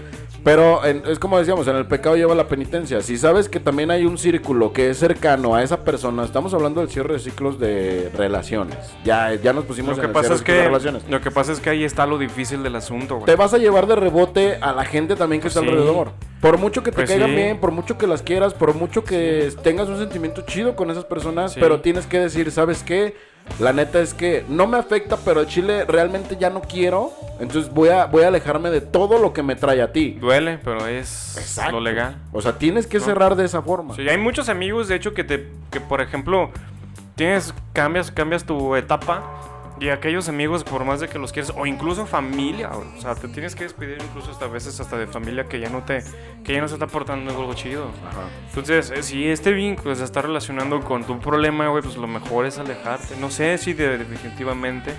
Pero 0.43 0.85
en- 0.85 1.03
es 1.07 1.19
como 1.19 1.37
decíamos, 1.37 1.67
en 1.67 1.75
el 1.75 1.85
pecado 1.85 2.15
lleva 2.15 2.33
la 2.35 2.47
penitencia. 2.47 3.01
Si 3.01 3.17
sabes 3.17 3.49
que 3.49 3.59
también 3.59 3.91
hay 3.91 4.05
un 4.05 4.17
círculo 4.17 4.71
que 4.71 4.89
es 4.89 4.97
cercano 4.97 5.55
a 5.55 5.63
esa 5.63 5.83
persona, 5.83 6.23
estamos 6.23 6.53
hablando 6.53 6.79
del 6.79 6.89
cierre 6.89 7.13
de 7.15 7.19
ciclos 7.19 7.59
de 7.59 8.09
relaciones. 8.15 8.77
Ya, 9.03 9.33
ya 9.35 9.51
nos 9.51 9.65
pusimos 9.65 9.97
Lo 9.97 10.03
en 10.03 10.11
que, 10.13 10.17
el 10.19 10.23
cierre 10.23 10.29
pasa 10.29 10.33
es 10.35 10.39
ciclos 10.39 10.55
de 10.55 10.61
que, 10.61 10.67
relaciones. 10.67 11.03
lo 11.09 11.21
que 11.21 11.31
pasa 11.31 11.51
es 11.51 11.59
que 11.59 11.69
ahí 11.71 11.83
está 11.83 12.05
lo 12.05 12.17
difícil 12.17 12.63
del 12.63 12.75
asunto, 12.77 13.15
güey. 13.15 13.25
Te 13.25 13.35
vas 13.35 13.53
a 13.53 13.57
llevar 13.57 13.87
de 13.87 13.95
rebote 13.97 14.57
a 14.61 14.71
la 14.71 14.85
gente 14.85 15.15
también 15.17 15.41
que 15.41 15.45
Pues 15.47 15.55
está 15.57 15.65
sí. 15.65 15.69
alrededor. 15.69 16.11
Por 16.39 16.57
mucho 16.57 16.81
que 16.83 16.91
te 16.91 16.95
Pues 16.95 17.09
caigan 17.09 17.31
sí. 17.31 17.35
bien, 17.35 17.59
por 17.59 17.71
mucho 17.71 17.97
que 17.97 18.07
las 18.07 18.21
quieras, 18.21 18.53
por 18.53 18.73
mucho 18.73 19.03
que 19.03 19.51
tengas 19.61 19.89
un 19.89 19.97
sentimiento 19.97 20.43
chido 20.43 20.77
con 20.77 20.89
esas 20.89 21.03
personas, 21.03 21.51
Sí. 21.53 21.59
pero 21.59 21.81
tienes 21.81 22.05
que 22.07 22.17
decir, 22.19 22.49
¿sabes 22.51 22.81
qué? 22.83 23.15
La 23.59 23.73
neta 23.73 23.99
es 23.99 24.13
que 24.13 24.45
no 24.47 24.67
me 24.67 24.77
afecta, 24.77 25.17
pero 25.17 25.43
Chile 25.45 25.83
realmente 25.85 26.37
ya 26.39 26.49
no 26.49 26.61
quiero. 26.61 27.11
Entonces 27.41 27.71
voy 27.73 27.89
a, 27.89 28.05
voy 28.05 28.23
a 28.23 28.27
alejarme 28.29 28.69
de 28.69 28.79
todo 28.81 29.17
lo 29.19 29.33
que 29.33 29.43
me 29.43 29.55
trae 29.55 29.81
a 29.81 29.91
ti. 29.91 30.11
Duele, 30.19 30.59
pero 30.63 30.87
es 30.87 31.37
Exacto. 31.37 31.73
lo 31.73 31.81
legal. 31.81 32.15
O 32.31 32.41
sea, 32.41 32.57
tienes 32.57 32.87
que 32.87 32.99
No. 32.99 33.05
cerrar 33.05 33.35
de 33.35 33.45
esa 33.45 33.61
forma. 33.61 33.95
Sí, 33.95 34.07
hay 34.07 34.17
muchos 34.17 34.47
amigos, 34.49 34.87
de 34.87 34.95
hecho, 34.95 35.13
que 35.13 35.23
te, 35.25 35.49
que 35.71 35.81
por 35.81 35.99
ejemplo, 36.01 36.51
tienes, 37.15 37.53
cambias, 37.73 38.11
cambias 38.11 38.45
tu 38.45 38.75
etapa 38.77 39.23
y 39.79 39.89
aquellos 39.89 40.27
amigos, 40.29 40.63
por 40.63 40.83
más 40.85 40.99
de 40.99 41.07
que 41.07 41.17
los 41.19 41.31
quieres, 41.31 41.51
o 41.55 41.65
incluso 41.65 42.05
familia, 42.05 42.69
o 42.71 42.99
sea, 43.01 43.15
te 43.15 43.27
tienes 43.29 43.55
que 43.55 43.63
despedir 43.63 43.97
incluso 44.01 44.31
hasta 44.31 44.45
a 44.45 44.47
veces 44.49 44.79
hasta 44.79 44.97
de 44.97 45.07
familia 45.07 45.45
que 45.47 45.59
ya 45.59 45.69
no 45.69 45.83
te, 45.83 46.03
que 46.43 46.53
ya 46.53 46.61
no 46.61 46.67
se 46.67 46.75
está 46.75 46.85
aportando 46.85 47.31
algo 47.31 47.53
chido. 47.53 47.85
Ajá. 48.09 48.23
Entonces, 48.49 48.91
eh, 48.91 49.03
si 49.03 49.27
este 49.27 49.51
vínculo 49.53 49.95
se 49.95 50.03
está 50.03 50.21
relacionando 50.21 50.81
con 50.81 51.03
tu 51.05 51.19
problema, 51.19 51.67
güey, 51.69 51.81
pues 51.83 51.95
lo 51.97 52.07
mejor 52.07 52.45
es 52.45 52.57
alejarte. 52.59 53.15
No 53.19 53.29
sé 53.31 53.57
si 53.57 53.73
de- 53.73 53.97
definitivamente 53.97 54.93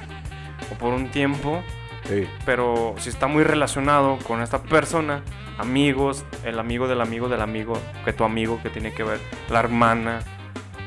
o 0.72 0.74
por 0.78 0.94
un 0.94 1.10
tiempo, 1.10 1.62
Sí. 2.04 2.26
pero 2.46 2.94
si 2.98 3.10
está 3.10 3.26
muy 3.26 3.44
relacionado 3.44 4.18
con 4.26 4.40
esta 4.40 4.62
persona, 4.62 5.22
amigos, 5.58 6.24
el 6.44 6.58
amigo 6.58 6.88
del 6.88 7.00
amigo 7.02 7.28
del 7.28 7.42
amigo, 7.42 7.78
que 8.04 8.12
tu 8.14 8.24
amigo 8.24 8.58
que 8.62 8.70
tiene 8.70 8.92
que 8.94 9.02
ver, 9.04 9.20
la 9.50 9.60
hermana, 9.60 10.20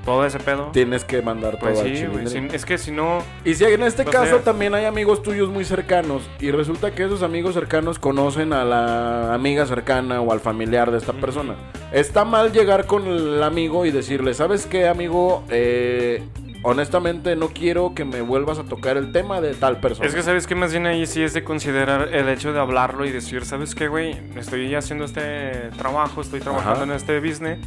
todo 0.05 0.25
ese 0.25 0.39
pedo. 0.39 0.69
Tienes 0.73 1.05
que 1.05 1.21
mandar 1.21 1.57
Pues 1.59 1.73
todo 1.75 1.83
al 1.83 1.95
sí, 1.95 2.05
güey. 2.05 2.25
chilindrín. 2.25 2.49
si- 2.49 2.55
es 2.55 2.65
que 2.65 2.77
si 2.77 2.91
no, 2.91 3.19
Y 3.45 3.53
si 3.55 3.63
en 3.65 3.83
este 3.83 4.03
No 4.05 4.11
caso 4.11 4.37
también 4.39 4.73
hay 4.75 4.85
amigos 4.85 5.21
tuyos 5.23 5.49
muy 5.49 5.63
cercanos 5.65 6.23
y 6.39 6.51
resulta 6.51 6.91
que 6.91 7.03
esos 7.05 7.23
amigos 7.23 7.53
cercanos 7.53 7.99
conocen 7.99 8.53
a 8.53 8.63
la 8.65 9.33
amiga 9.33 9.65
cercana 9.65 10.19
o 10.21 10.31
al 10.31 10.39
familiar 10.39 10.91
de 10.91 10.97
esta 10.97 11.11
Ujú. 11.11 11.21
persona. 11.21 11.55
Está 11.91 12.25
mal 12.25 12.51
llegar 12.51 12.85
con 12.85 13.07
el 13.07 13.41
amigo 13.43 13.85
y 13.85 13.91
decirle, 13.91 14.33
¿sabes 14.33 14.65
qué, 14.65 14.87
amigo? 14.87 15.43
Eh, 15.49 16.23
honestamente 16.65 17.35
no 17.35 17.49
quiero 17.49 17.93
que 17.93 18.05
me 18.05 18.21
vuelvas 18.21 18.57
a 18.57 18.63
tocar 18.63 18.95
el 18.97 19.11
tema 19.11 19.41
de 19.41 19.53
tal 19.53 19.81
persona. 19.81 20.07
es 20.07 20.15
que 20.15 20.23
sabes 20.23 20.47
que 20.47 20.55
más 20.55 20.71
bien 20.71 20.85
ahí 20.85 21.05
sí 21.05 21.21
es 21.21 21.33
de 21.33 21.43
considerar 21.43 22.09
el 22.13 22.29
hecho 22.29 22.53
de 22.53 22.59
hablarlo 22.59 23.05
y 23.05 23.11
decir, 23.11 23.45
¿sabes 23.45 23.75
qué, 23.75 23.87
güey? 23.89 24.15
Estoy 24.37 24.73
haciendo 24.73 25.03
este 25.05 25.69
trabajo, 25.77 26.21
estoy 26.21 26.39
trabajando 26.39 26.83
Ajá. 26.83 26.83
en 26.85 26.91
este 26.91 27.19
business. 27.19 27.59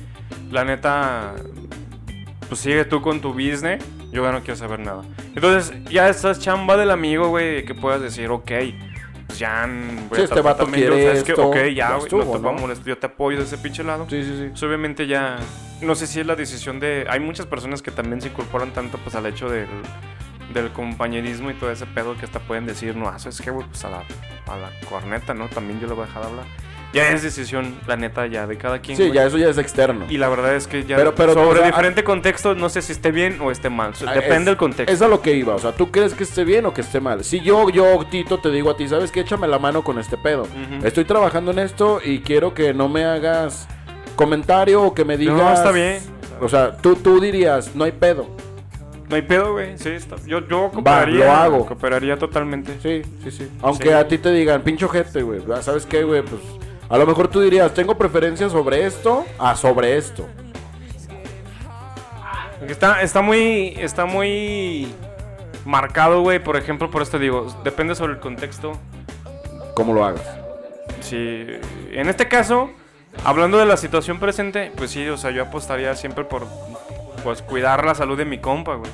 La 0.51 0.65
neta, 0.65 1.35
pues 2.49 2.61
sigue 2.61 2.85
tú 2.85 3.01
con 3.03 3.21
tu 3.21 3.33
business. 3.33 3.85
Yo 4.13 4.23
ya 4.23 4.33
no 4.33 4.41
quiero 4.41 4.57
saber 4.57 4.81
nada. 4.81 5.03
Entonces, 5.35 5.73
ya 5.91 6.09
estás 6.09 6.39
chamba 6.41 6.77
del 6.77 6.91
amigo, 6.91 7.29
güey, 7.29 7.65
que 7.65 7.75
puedas 7.75 8.01
decir, 8.01 8.31
ok, 8.31 8.51
pues 9.27 9.39
ya. 9.39 9.67
mm, 9.67 10.09
voy 10.09 10.17
Sí, 10.17 10.21
a 10.23 10.25
este 10.25 10.41
vato 10.41 10.65
también 10.65 10.85
yo, 10.87 10.93
quiere 10.95 11.07
¿sabes 11.17 11.29
esto, 11.29 11.49
Ok, 11.49 11.57
ya 11.75 11.97
güey, 11.97 12.11
no 12.13 12.33
te 12.33 12.39
¿no? 12.39 12.53
molestar, 12.53 12.87
yo 12.87 12.99
te 12.99 13.07
apoyo 13.07 13.39
de 13.39 13.45
ese 13.45 13.59
pinche 13.59 13.83
lado. 13.85 14.07
Sí, 14.09 14.23
sí, 14.23 14.37
sí. 14.39 14.47
Pues 14.51 14.63
obviamente 14.63 15.07
ya, 15.07 15.37
no 15.83 15.95
sé 15.95 16.07
si 16.07 16.21
es 16.21 16.27
la 16.27 16.37
decisión 16.37 16.81
de... 16.81 17.07
Hay 17.11 17.21
muchas 17.21 17.47
personas 17.47 17.83
que 17.83 17.91
también 17.91 18.21
se 18.21 18.29
incorporan 18.29 18.71
tanto 18.73 18.99
pues 18.99 19.15
al 19.17 19.27
hecho 19.27 19.51
del, 19.51 19.67
del 20.55 20.71
compañerismo 20.73 21.51
y 21.51 21.55
todo 21.55 21.71
ese 21.71 21.87
pedo 21.87 22.17
que 22.17 22.25
hasta 22.25 22.39
pueden 22.41 22.65
decir, 22.67 22.97
no, 22.97 23.07
¿sabes 23.19 23.41
qué, 23.43 23.51
güey? 23.51 23.67
Pues 23.67 23.85
a 23.85 23.91
la, 23.91 23.99
a 24.47 24.57
la 24.57 24.71
corneta, 24.89 25.35
¿no? 25.35 25.49
También 25.49 25.81
yo 25.81 25.89
le 25.89 25.95
voy 25.95 26.05
a 26.05 26.07
dejar 26.07 26.23
de 26.23 26.29
hablar. 26.31 26.47
Ya 26.97 27.13
es 27.13 27.23
decisión, 27.23 27.75
la 27.87 27.97
neta, 27.97 28.27
ya 28.27 28.47
de 28.47 28.57
cada 28.59 28.81
quien. 28.81 28.97
Sí, 28.97 29.05
güey. 29.05 29.15
ya 29.15 29.25
eso 29.27 29.39
ya 29.39 29.49
es 29.49 29.59
externo. 29.59 30.07
Y 30.09 30.19
la 30.19 30.29
verdad 30.29 30.55
es 30.57 30.67
que 30.67 30.85
ya 30.85 30.97
Pero- 30.97 31.15
pero, 31.15 31.35
sobre 31.35 31.61
o 31.61 31.63
sea, 31.63 31.67
diferente 31.67 32.03
contexto, 32.05 32.55
no 32.55 32.69
sé 32.69 32.83
si 32.83 32.93
esté 32.93 33.11
bien 33.13 33.39
o 33.41 33.51
esté 33.51 33.71
mal. 33.71 33.93
Ah, 34.07 34.15
Depende 34.15 34.39
es- 34.39 34.45
del 34.47 34.57
contexto. 34.57 34.93
Es 34.93 35.03
a 35.03 35.09
lo 35.09 35.23
que 35.23 35.33
iba, 35.35 35.55
o 35.55 35.59
sea, 35.59 35.73
¿tú 35.73 35.91
crees 35.91 36.15
que 36.15 36.25
esté 36.25 36.45
bien 36.45 36.67
o 36.67 36.73
que 36.75 36.81
esté 36.81 37.01
mal? 37.01 37.23
Si 37.25 37.41
yo, 37.41 37.71
yo, 37.71 38.05
Tito, 38.11 38.39
te 38.39 38.51
digo 38.51 38.71
a 38.71 38.77
ti, 38.77 38.89
¿sabes 38.89 39.11
qué? 39.13 39.21
Échame 39.21 39.47
la 39.49 39.59
mano 39.59 39.83
con 39.85 39.99
este 39.99 40.17
pedo. 40.17 40.47
Estoy 40.83 41.05
trabajando 41.05 41.51
en 41.53 41.59
esto 41.59 42.01
y 42.05 42.21
quiero 42.21 42.55
que 42.55 42.73
no 42.75 42.89
me 42.89 43.05
hagas 43.05 43.69
comentario 44.17 44.83
o 44.83 44.95
que 44.95 45.05
me 45.05 45.17
digas... 45.17 45.37
No, 45.37 45.53
está 45.53 45.71
bien. 45.73 46.01
O 46.41 46.49
sea, 46.49 46.77
tú, 46.77 46.97
tú 46.97 47.21
dirías, 47.21 47.75
no 47.75 47.85
hay 47.85 47.93
pedo. 47.93 48.27
No 49.09 49.15
hay 49.17 49.23
pedo, 49.23 49.53
güey. 49.53 49.79
Sí, 49.79 49.91
está- 49.91 50.17
Yo, 50.27 50.41
yo 50.49 50.71
cooperaría. 50.73 51.25
lo 51.27 51.31
hago. 51.33 51.67
Cooperaría 51.67 52.17
totalmente. 52.19 52.73
Sí, 52.83 53.03
sí, 53.23 53.31
sí. 53.31 53.49
Aunque 53.63 53.89
Sí. 53.89 53.95
a 53.95 54.09
ti 54.09 54.19
te 54.19 54.31
digan, 54.33 54.63
pincho 54.63 54.89
gente, 54.89 55.23
güey. 55.23 55.41
ah, 55.55 55.63
¿Sabes 55.63 55.87
qué, 55.87 56.03
güey? 56.03 56.23
Pues 56.23 56.41
a 56.89 56.99
lo 56.99 57.07
mejor 57.07 57.29
tú 57.29 57.41
dirías, 57.41 57.73
tengo 57.75 57.97
preferencia 57.97 58.49
sobre 58.49 58.87
esto 58.87 59.25
a 59.39 59.57
sobre 59.57 59.97
esto. 59.97 60.27
Está, 62.69 63.03
está 63.03 63.23
muy. 63.23 63.75
Está 63.79 64.07
muy 64.07 64.89
marcado, 65.65 66.23
güey. 66.23 66.43
Por 66.43 66.57
ejemplo, 66.57 66.91
por 66.91 67.03
esto 67.03 67.19
digo, 67.19 67.55
depende 67.65 67.95
sobre 67.95 68.15
el 68.15 68.21
contexto. 68.21 68.73
¿Cómo 69.75 69.93
lo 69.93 70.05
hagas? 70.05 70.39
Si. 71.01 71.17
En 71.93 72.09
este 72.09 72.29
caso, 72.29 72.71
hablando 73.25 73.59
de 73.59 73.67
la 73.67 73.77
situación 73.77 74.19
presente, 74.19 74.73
pues 74.77 74.91
sí, 74.91 75.07
o 75.09 75.17
sea, 75.17 75.31
yo 75.31 75.43
apostaría 75.43 75.95
siempre 75.95 76.25
por 76.25 76.47
pues 77.23 77.43
cuidar 77.43 77.85
la 77.85 77.95
salud 77.95 78.17
de 78.17 78.25
mi 78.25 78.39
compa, 78.39 78.77
güey. 78.77 78.91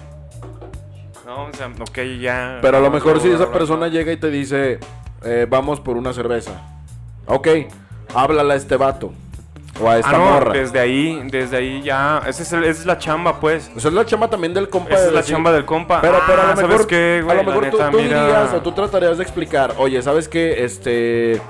No, 1.26 1.44
o 1.44 1.52
sea, 1.52 1.68
ok, 1.68 1.98
ya. 2.20 2.58
Pero 2.60 2.78
a 2.78 2.80
lo 2.80 2.90
mejor 2.90 3.20
si 3.20 3.30
esa 3.30 3.50
persona 3.52 3.88
llega 3.88 4.12
y 4.12 4.16
te 4.16 4.30
dice, 4.30 4.80
eh, 5.24 5.46
vamos 5.48 5.80
por 5.80 5.96
una 5.96 6.12
cerveza. 6.12 6.81
Ok, 7.26 7.48
háblale 8.14 8.52
a 8.54 8.56
este 8.56 8.76
vato. 8.76 9.12
O 9.80 9.88
a 9.88 9.96
esta 9.98 10.10
Ah, 10.10 10.18
no, 10.18 10.24
morra. 10.26 10.52
desde 10.52 10.78
ahí, 10.78 11.22
desde 11.30 11.56
ahí 11.56 11.82
ya. 11.82 12.22
Esa 12.26 12.42
es, 12.42 12.52
el- 12.52 12.64
esa 12.64 12.80
es 12.80 12.86
la 12.86 12.98
chamba, 12.98 13.40
pues. 13.40 13.70
O 13.74 13.80
sea, 13.80 13.88
es 13.88 13.94
la 13.94 14.04
chamba 14.04 14.28
también 14.28 14.52
del 14.52 14.68
compa. 14.68 14.90
Esa 14.94 15.02
de 15.04 15.08
es 15.08 15.14
la 15.14 15.22
chamba 15.22 15.50
del 15.50 15.64
compa. 15.64 16.00
Pero, 16.02 16.18
pero 16.26 16.42
a 16.42 16.44
Ah, 16.44 16.50
lo 16.50 16.56
¿sabes 16.56 16.68
mejor, 16.70 16.86
qué, 16.86 17.18
a 17.20 17.24
güey? 17.24 17.36
lo 17.38 17.42
La 17.42 17.48
mejor 17.48 17.70
tú, 17.70 17.78
tú 17.78 17.96
mira. 18.02 18.22
dirías 18.24 18.52
o 18.54 18.60
tú 18.60 18.72
tratarías 18.72 19.16
de 19.16 19.22
explicar, 19.24 19.74
oye, 19.78 20.02
¿sabes 20.02 20.28
qué? 20.28 20.62
Este, 20.62 21.40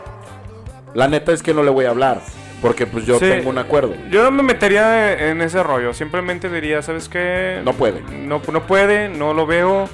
la 0.94 1.08
neta 1.08 1.32
es 1.32 1.42
que 1.42 1.52
no 1.52 1.64
le 1.64 1.70
voy 1.70 1.84
a 1.86 1.90
hablar, 1.90 2.20
porque 2.62 2.86
pues 2.86 3.06
yo 3.06 3.18
Sí. 3.18 3.24
tengo 3.28 3.50
un 3.50 3.58
acuerdo. 3.58 3.94
Yo 4.10 4.22
no 4.22 4.30
me 4.30 4.44
metería 4.44 5.30
en 5.30 5.42
ese 5.42 5.60
rollo. 5.64 5.92
Simplemente 5.92 6.48
diría, 6.48 6.80
¿sabes 6.80 7.08
qué? 7.08 7.60
No 7.64 7.72
puede. 7.72 8.02
No, 8.02 8.40
no 8.52 8.62
puede, 8.68 9.08
no 9.08 9.34
lo 9.34 9.46
veo. 9.46 9.88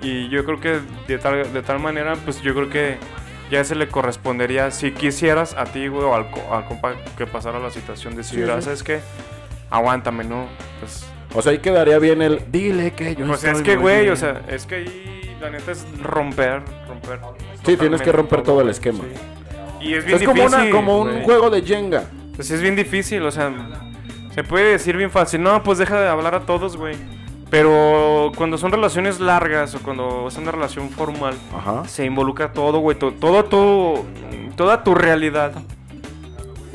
Y 0.00 0.30
yo 0.30 0.44
creo 0.46 0.58
que 0.60 0.78
de 1.06 1.18
tal, 1.18 1.52
de 1.52 1.62
tal 1.62 1.80
manera, 1.80 2.14
pues 2.24 2.40
yo 2.40 2.54
creo 2.54 2.70
que 2.70 2.96
ya 3.50 3.64
se 3.64 3.74
le 3.74 3.88
correspondería, 3.88 4.70
si 4.70 4.92
quisieras 4.92 5.54
a 5.56 5.64
ti, 5.64 5.88
güey, 5.88 6.04
o 6.04 6.14
al, 6.14 6.26
al 6.52 6.64
compa 6.66 6.92
que 7.16 7.26
pasara 7.26 7.58
la 7.58 7.70
situación, 7.70 8.14
decir, 8.16 8.44
Sí, 8.44 8.50
"Ah, 8.50 8.56
sí. 8.58 8.62
¿sabes 8.64 8.82
qué? 8.82 9.00
Aguántame, 9.70 10.24
¿no? 10.24 10.46
Pues, 10.80 11.06
O 11.34 11.42
sea, 11.42 11.52
ahí 11.52 11.58
quedaría 11.58 11.98
bien 11.98 12.22
el, 12.22 12.42
dile 12.50 12.92
que 12.92 13.14
yo 13.14 13.26
pues 13.26 13.44
estoy 13.44 13.60
es 13.60 13.62
que, 13.62 13.76
güey, 13.76 14.00
bien". 14.02 14.12
o 14.12 14.16
sea, 14.16 14.42
es 14.48 14.64
que 14.66 14.76
ahí 14.76 15.36
la 15.40 15.50
neta 15.50 15.72
es 15.72 15.86
romper, 16.02 16.62
romper. 16.88 17.20
Sí, 17.64 17.76
tienes 17.76 18.00
que 18.02 18.12
romper 18.12 18.42
todo 18.42 18.60
el 18.62 18.68
esquema. 18.70 19.00
sí. 19.00 19.86
Y 19.86 19.94
es 19.94 20.04
bien 20.04 20.18
Es 20.18 20.24
como, 20.26 20.42
una, 20.44 20.56
difícil, 20.58 20.74
como 20.74 20.98
un 21.00 21.22
juego 21.22 21.50
de 21.50 21.62
Jenga. 21.62 22.04
Pues 22.34 22.50
es 22.50 22.60
bien 22.60 22.74
difícil, 22.76 23.22
o 23.24 23.30
sea, 23.30 23.52
Le 24.34 24.44
puede 24.44 24.72
decir 24.72 24.96
bien 24.96 25.10
fácil, 25.10 25.42
no, 25.42 25.62
pues 25.64 25.78
deja 25.78 26.00
de 26.00 26.08
hablar 26.08 26.34
a 26.34 26.40
todos, 26.40 26.76
güey. 26.76 26.96
Pero 27.50 28.30
cuando 28.36 28.58
son 28.58 28.70
relaciones 28.72 29.20
largas 29.20 29.74
o 29.74 29.78
cuando 29.80 30.26
es 30.28 30.36
una 30.36 30.50
relación 30.50 30.90
formal, 30.90 31.34
Ajá. 31.56 31.84
se 31.86 32.04
involucra 32.04 32.52
todo, 32.52 32.78
güey. 32.80 32.98
to- 32.98 33.12
Todo, 33.12 33.44
todo, 33.46 34.04
toda 34.56 34.84
tu 34.84 34.94
realidad 34.94 35.52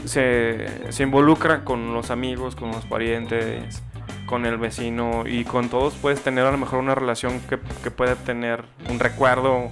se, 0.06 0.92
se 0.92 1.04
involucra 1.04 1.64
con 1.64 1.94
los 1.94 2.10
amigos, 2.12 2.56
con 2.56 2.72
los 2.72 2.86
parientes, 2.86 3.84
con 4.26 4.46
el 4.48 4.58
vecino 4.58 5.24
y 5.28 5.44
con 5.46 5.70
todos 5.70 5.94
puedes 5.94 6.22
tener 6.24 6.46
a 6.46 6.52
lo 6.52 6.58
mejor 6.58 6.80
una 6.80 6.96
relación 6.96 7.40
que, 7.42 7.60
que 7.84 7.92
puede 7.92 8.16
tener 8.16 8.64
un 8.90 9.00
recuerdo 9.00 9.70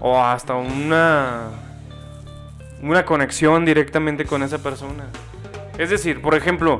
o 0.00 0.20
hasta 0.22 0.54
una, 0.54 1.48
una 2.82 3.04
conexión 3.06 3.64
directamente 3.64 4.26
con 4.26 4.42
esa 4.42 4.58
persona. 4.58 5.04
Es 5.78 5.88
decir, 5.88 6.20
por 6.20 6.34
ejemplo, 6.34 6.78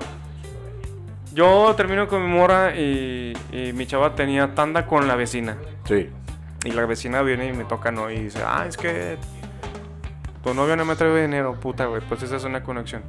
yo 1.35 1.75
termino 1.77 2.09
con 2.09 2.23
mi 2.23 2.29
mora 2.29 2.77
y, 2.77 3.33
y 3.53 3.73
mi 3.73 3.87
chava 3.87 4.15
tenía 4.15 4.55
tanda 4.55 4.87
con 4.87 5.09
la 5.09 5.17
vecina. 5.17 5.57
Sí. 5.85 6.09
Y 6.65 6.71
la 6.73 6.87
vecina 6.87 7.23
viene 7.23 7.49
y 7.49 7.53
me 7.53 7.65
toca, 7.65 7.91
¿no? 7.91 8.11
Y 8.11 8.19
dice, 8.21 8.41
ah, 8.47 8.67
es 8.69 8.77
que 8.77 9.17
tu 10.43 10.55
novio 10.55 10.77
no 10.77 10.85
me 10.85 10.95
trae 10.97 11.23
dinero, 11.23 11.59
puta, 11.59 11.87
güey. 11.87 12.03
Pues 12.09 12.23
esa 12.23 12.37
es 12.37 12.45
una 12.45 12.63
conexión. 12.63 13.03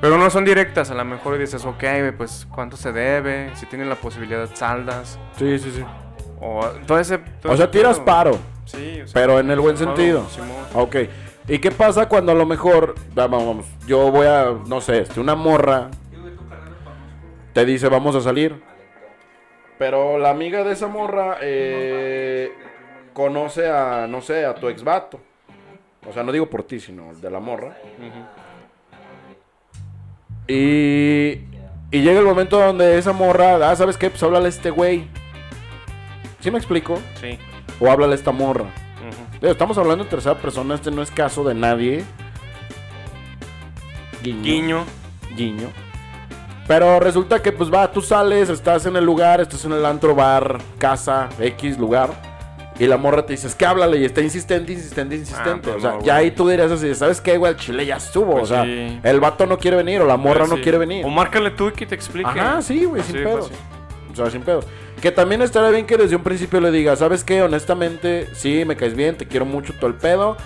Pero 0.00 0.18
no 0.18 0.28
son 0.30 0.44
directas, 0.44 0.90
a 0.90 0.94
lo 0.94 1.04
mejor 1.04 1.38
dices, 1.38 1.64
ok, 1.64 1.80
güey, 1.80 2.12
pues 2.12 2.46
cuánto 2.50 2.76
se 2.76 2.92
debe, 2.92 3.52
si 3.54 3.66
tienen 3.66 3.88
la 3.88 3.94
posibilidad, 3.94 4.48
saldas. 4.52 5.18
Sí, 5.38 5.58
sí, 5.58 5.70
sí. 5.70 5.84
O 6.40 6.66
todo 6.86 6.98
ese. 6.98 7.18
todo 7.18 7.52
O 7.52 7.56
sea, 7.56 7.70
tiras 7.70 8.00
paro. 8.00 8.36
Sí, 8.64 9.00
o 9.00 9.06
sea, 9.06 9.14
Pero 9.14 9.38
en 9.38 9.50
el 9.50 9.60
buen 9.60 9.76
sentido. 9.76 10.26
Simón. 10.28 10.50
Ok. 10.74 10.96
¿Y 11.48 11.58
qué 11.58 11.70
pasa 11.70 12.08
cuando 12.08 12.32
a 12.32 12.34
lo 12.34 12.46
mejor, 12.46 12.94
vamos, 13.14 13.46
vamos, 13.46 13.66
yo 13.86 14.10
voy 14.10 14.26
a, 14.26 14.52
no 14.66 14.80
sé, 14.80 15.00
este, 15.00 15.20
una 15.20 15.34
morra 15.34 15.88
te 17.52 17.64
dice 17.64 17.88
vamos 17.88 18.14
a 18.14 18.20
salir? 18.20 18.60
Pero 19.78 20.18
la 20.18 20.30
amiga 20.30 20.62
de 20.64 20.72
esa 20.72 20.86
morra 20.86 21.38
eh, 21.40 22.52
conoce 23.12 23.68
a, 23.68 24.06
no 24.06 24.20
sé, 24.20 24.44
a 24.44 24.54
tu 24.54 24.68
ex 24.68 24.84
vato. 24.84 25.20
O 26.08 26.12
sea, 26.12 26.22
no 26.22 26.32
digo 26.32 26.48
por 26.48 26.64
ti, 26.64 26.80
sino 26.80 27.14
de 27.14 27.30
la 27.30 27.40
morra. 27.40 27.76
Y, 30.48 31.40
y 31.90 32.02
llega 32.02 32.20
el 32.20 32.26
momento 32.26 32.58
donde 32.58 32.98
esa 32.98 33.12
morra, 33.12 33.70
ah, 33.70 33.76
¿sabes 33.76 33.96
qué? 33.96 34.10
Pues 34.10 34.22
háblale 34.22 34.46
a 34.46 34.48
este 34.48 34.70
güey. 34.70 35.06
¿Sí 36.40 36.50
me 36.50 36.58
explico? 36.58 36.98
Sí. 37.20 37.38
O 37.80 37.90
háblale 37.90 38.12
a 38.12 38.16
esta 38.16 38.32
morra. 38.32 38.66
Estamos 39.40 39.76
hablando 39.78 40.04
en 40.04 40.10
tercera 40.10 40.36
persona, 40.36 40.76
este 40.76 40.92
no 40.92 41.02
es 41.02 41.10
caso 41.10 41.42
de 41.42 41.54
nadie. 41.54 42.04
Guiño. 44.22 44.42
Guiño. 44.42 44.84
Guiño. 45.36 45.91
Pero 46.66 47.00
resulta 47.00 47.42
que 47.42 47.52
pues 47.52 47.72
va, 47.72 47.90
tú 47.90 48.00
sales, 48.00 48.48
estás 48.48 48.86
en 48.86 48.96
el 48.96 49.04
lugar, 49.04 49.40
estás 49.40 49.64
en 49.64 49.72
el 49.72 49.84
antro, 49.84 50.14
bar, 50.14 50.58
casa, 50.78 51.28
X 51.38 51.78
lugar. 51.78 52.10
Y 52.78 52.86
la 52.86 52.96
morra 52.96 53.26
te 53.26 53.34
dice, 53.34 53.46
es 53.46 53.54
que 53.54 53.66
háblale 53.66 53.98
y 53.98 54.04
está 54.04 54.22
insistente, 54.22 54.72
insistente, 54.72 55.14
insistente. 55.14 55.70
pues 55.70 55.76
o 55.76 55.80
sea, 55.80 55.90
no, 55.92 56.02
ya 56.02 56.16
ahí 56.16 56.30
tú 56.30 56.48
dirías 56.48 56.70
así, 56.70 56.94
¿sabes 56.94 57.20
qué, 57.20 57.36
güey? 57.36 57.52
El 57.52 57.58
chile 57.58 57.84
ya 57.84 57.96
estuvo. 57.96 58.32
Pues 58.32 58.44
o 58.44 58.46
sea, 58.46 58.64
sí. 58.64 58.98
el 59.02 59.20
vato 59.20 59.46
no 59.46 59.58
quiere 59.58 59.76
venir 59.76 60.00
o 60.00 60.06
la 60.06 60.16
morra 60.16 60.40
Pues 60.40 60.50
no 60.50 60.56
sí. 60.56 60.62
quiere 60.62 60.78
venir. 60.78 61.04
O 61.04 61.10
márcale 61.10 61.50
tú 61.50 61.68
y 61.68 61.72
que 61.72 61.86
te 61.86 61.94
explique. 61.94 62.28
Ajá, 62.28 62.62
sí, 62.62 62.84
güey, 62.84 63.02
sin 63.02 63.16
sí. 63.16 63.22
O 63.24 64.16
sea, 64.16 64.30
sin 64.30 64.42
pedos. 64.42 64.66
Que 65.00 65.10
también 65.10 65.42
estaría 65.42 65.70
bien 65.70 65.86
que 65.86 65.96
desde 65.96 66.16
un 66.16 66.22
principio 66.22 66.60
le 66.60 66.70
diga, 66.70 66.96
¿sabes 66.96 67.24
qué? 67.24 67.42
Honestamente, 67.42 68.28
sí, 68.34 68.64
me 68.64 68.76
caes 68.76 68.94
bien, 68.94 69.16
te 69.16 69.26
quiero 69.26 69.44
mucho 69.44 69.74
todo 69.74 69.88
el 69.88 69.94
pedo. 69.94 70.36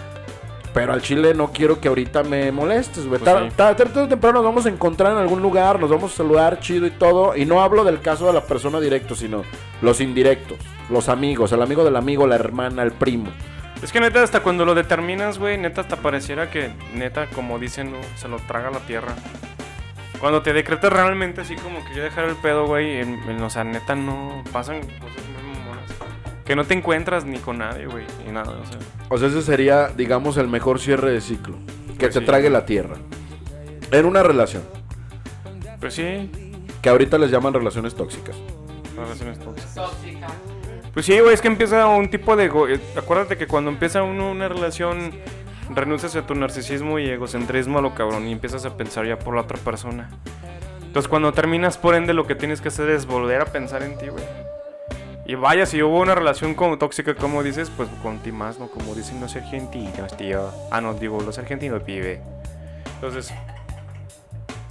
Pero 0.77 0.93
al 0.93 1.01
chile 1.01 1.33
no 1.33 1.53
quiero 1.53 1.81
que 1.81 1.89
ahorita 1.89 2.23
me 2.23 2.53
molestes, 2.53 3.07
güey. 3.07 3.19
Pues 3.19 3.35
sí. 3.35 3.51
ta- 3.57 3.75
Tarde 3.75 4.03
o 4.03 4.09
temprano 4.09 4.35
nos 4.35 4.45
vamos 4.45 4.67
a 4.67 4.69
encontrar 4.69 5.13
en 5.13 5.19
algún 5.19 5.41
lugar, 5.41 5.81
nos 5.81 5.89
vamos 5.91 6.13
a 6.13 6.17
saludar 6.19 6.61
chido 6.61 6.87
y 6.87 6.91
todo. 6.91 7.35
Y 7.35 7.47
no 7.47 7.63
hablo 7.63 7.83
del 7.83 8.01
caso 8.03 8.27
de 8.27 8.35
la 8.35 8.43
persona 8.43 8.79
directo, 8.79 9.15
sino 9.15 9.43
los 9.81 10.03
indirectos, 10.03 10.59
los 10.91 11.09
amigos, 11.09 11.51
el 11.53 11.63
amigo 11.63 11.83
del 11.83 11.97
amigo, 11.97 12.27
la 12.27 12.35
hermana, 12.35 12.83
el 12.83 12.93
primo. 12.93 13.31
Es 13.83 13.91
que 13.91 14.01
neta, 14.01 14.23
hasta 14.23 14.41
cuando 14.43 14.65
lo 14.67 14.75
determinas, 14.75 15.39
güey, 15.39 15.57
neta, 15.59 15.81
hasta 15.81 15.97
pareciera 15.97 16.51
que, 16.51 16.71
neta, 16.95 17.27
como 17.35 17.59
dicen, 17.59 17.93
¿no? 17.93 17.99
se 18.17 18.29
lo 18.29 18.37
traga 18.41 18.71
la 18.71 18.81
tierra. 18.81 19.15
Cuando 20.21 20.43
te 20.43 20.53
decretas 20.53 20.93
realmente 20.93 21.41
así 21.43 21.57
como 21.57 21.85
que 21.85 21.95
ya 21.95 22.03
dejar 22.03 22.25
el 22.27 22.37
pedo, 22.37 22.67
güey, 22.67 23.01
en- 23.01 23.19
en- 23.29 23.43
o 23.43 23.51
sea, 23.51 23.65
neta, 23.65 23.95
no 23.95 24.43
pasan 24.53 24.81
cosas 24.81 25.25
muy. 25.43 25.56
Que 26.47 26.55
no 26.57 26.65
te 26.65 26.75
encuentras 26.75 27.25
ni 27.25 27.39
con 27.39 27.59
nadie, 27.59 27.87
güey, 27.87 28.05
ni 28.25 28.33
nada, 28.33 28.53
o 28.53 28.65
sea. 28.67 28.79
O 29.09 29.19
sea, 29.19 29.29
ese 29.29 29.43
sería, 29.43 29.89
digamos, 29.89 30.37
el 30.37 30.47
mejor 30.49 30.79
cierre 30.79 31.11
de 31.13 31.21
ciclo. 31.21 31.57
Que 31.99 32.07
Pues 32.07 32.15
te 32.15 32.21
sí. 32.21 32.27
trague 32.27 32.51
la 32.51 32.65
tierra. 32.65 32.97
En 33.91 34.05
una 34.07 34.23
relación. 34.23 34.63
Pues 35.81 35.95
sí, 35.95 36.31
Que 36.83 36.89
ahorita 36.89 37.19
les 37.19 37.31
llaman 37.31 37.53
relaciones 37.53 37.95
tóxicas. 37.95 38.37
relaciones 38.97 39.39
tóxicas. 39.41 39.75
Tóxica. 39.75 40.27
Pues 40.95 41.05
sí, 41.05 41.19
güey, 41.21 41.35
es 41.35 41.41
que 41.43 41.49
empieza 41.49 41.87
un 41.87 42.09
tipo 42.09 42.37
de... 42.37 42.45
ego- 42.49 42.69
eh, 42.69 42.81
Acuérdate 42.97 43.37
que 43.37 43.47
cuando 43.47 43.71
empieza 43.71 44.03
uno 44.03 44.31
una 44.31 44.49
relación, 44.49 45.13
renuncias 45.75 46.15
a 46.17 46.27
tu 46.27 46.35
narcisismo 46.35 46.99
y 46.99 47.09
egocentrismo 47.11 47.81
a 47.81 47.83
lo 47.83 47.95
cabrón 47.95 48.27
y 48.27 48.33
empiezas 48.33 48.65
a 48.65 48.77
pensar 48.77 49.05
ya 49.07 49.19
por 49.19 49.35
la 49.35 49.43
otra 49.43 49.59
persona. 49.59 50.09
Entonces 50.87 51.09
cuando 51.09 51.33
terminas, 51.33 51.77
por 51.77 51.95
ende, 51.95 52.15
lo 52.15 52.27
que 52.27 52.35
tienes 52.37 52.61
que 52.63 52.69
hacer 52.69 52.89
es 52.89 53.05
volver 53.05 53.43
a 53.43 53.47
pensar 53.47 53.83
en 53.83 53.99
ti, 53.99 54.07
güey. 54.09 54.25
Y 55.29 55.35
vaya, 55.35 55.67
si 55.67 55.83
hubo 55.83 56.01
una 56.01 56.15
relación 56.15 56.55
como 56.55 56.79
tóxica, 56.79 57.15
como 57.15 57.43
dices, 57.43 57.71
pues 57.77 57.89
con 58.03 58.19
ti 58.19 58.31
más, 58.31 58.61
¿no? 58.61 58.69
Como 58.69 58.95
dicen 58.95 59.21
los 59.21 59.35
argentinos, 59.35 60.17
tío. 60.17 60.53
Ah, 60.71 60.81
no, 60.81 60.95
digo, 60.95 61.21
los 61.21 61.37
argentinos, 61.39 61.83
pibe. 61.83 62.21
Entonces, 62.95 63.35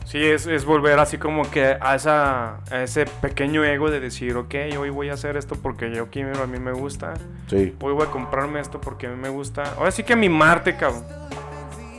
sí, 0.06 0.24
es, 0.24 0.48
es 0.48 0.64
volver 0.64 0.98
así 1.00 1.18
como 1.18 1.50
que 1.52 1.76
a, 1.82 1.96
esa, 1.96 2.62
a 2.72 2.84
ese 2.84 3.06
pequeño 3.06 3.66
ego 3.66 3.92
de 3.92 4.00
decir, 4.00 4.38
ok, 4.38 4.56
hoy 4.80 4.90
voy 4.92 5.10
a 5.10 5.14
hacer 5.14 5.36
esto 5.36 5.56
porque 5.62 5.94
yo 5.94 6.08
quiero, 6.10 6.42
a 6.42 6.48
mí 6.48 6.58
me 6.58 6.72
gusta. 6.72 7.16
Sí. 7.48 7.76
Hoy 7.82 7.94
voy 7.94 8.04
a 8.04 8.12
comprarme 8.12 8.62
esto 8.62 8.80
porque 8.80 9.08
a 9.08 9.10
mí 9.10 9.18
me 9.18 9.30
gusta. 9.30 9.74
Ahora 9.78 9.92
sí 9.92 10.04
que 10.04 10.16
mimarte, 10.16 10.78
cabrón. 10.78 11.04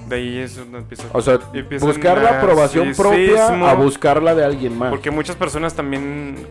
De 0.09 0.17
ahí 0.17 0.39
es 0.39 0.57
donde 0.57 0.79
empieza. 0.79 1.05
O 1.13 1.21
sea, 1.21 1.39
buscar 1.81 2.23
la 2.23 2.39
aprobación 2.39 2.95
propia 2.95 3.49
a 3.49 3.75
buscarla 3.75 4.35
de 4.35 4.45
alguien 4.45 4.79
más. 4.79 4.91
Porque 4.91 5.11
muchas 5.11 5.37
personas 5.37 5.75
también 5.75 6.47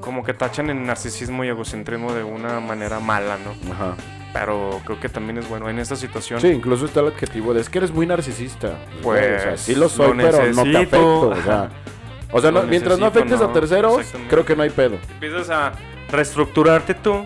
como 0.00 0.24
que 0.24 0.34
tachan 0.34 0.70
el 0.70 0.84
narcisismo 0.84 1.44
y 1.44 1.48
egocentrismo 1.48 2.12
de 2.12 2.24
una 2.24 2.60
manera 2.60 3.00
mala, 3.00 3.36
¿no? 3.38 3.72
Ajá. 3.72 3.94
Pero 4.32 4.80
creo 4.84 5.00
que 5.00 5.08
también 5.08 5.38
es 5.38 5.48
bueno 5.48 5.68
en 5.68 5.78
esta 5.78 5.96
situación. 5.96 6.40
Sí, 6.40 6.48
incluso 6.48 6.86
está 6.86 7.00
el 7.00 7.08
adjetivo 7.08 7.52
de 7.52 7.60
es 7.60 7.68
que 7.68 7.78
eres 7.78 7.90
muy 7.90 8.06
narcisista. 8.06 8.78
Pues, 9.02 9.40
o 9.40 9.42
sea, 9.42 9.56
sí 9.56 9.74
lo 9.74 9.88
soy, 9.88 10.16
lo 10.16 10.22
pero 10.22 10.52
no 10.52 10.62
te 10.62 10.76
afecto. 10.76 11.28
O 11.30 11.36
sea, 11.42 11.68
o 12.32 12.40
sea 12.40 12.50
no- 12.52 12.62
mientras 12.62 12.98
no 12.98 13.06
necesito, 13.06 13.18
afectes 13.34 13.40
a 13.40 13.46
no, 13.48 13.52
terceros, 13.52 13.98
exactamente. 13.98 14.30
creo 14.32 14.44
que 14.46 14.56
no 14.56 14.62
hay 14.62 14.70
pedo. 14.70 14.98
Empiezas 15.14 15.50
a 15.50 15.72
reestructurarte 16.10 16.94
tú, 16.94 17.24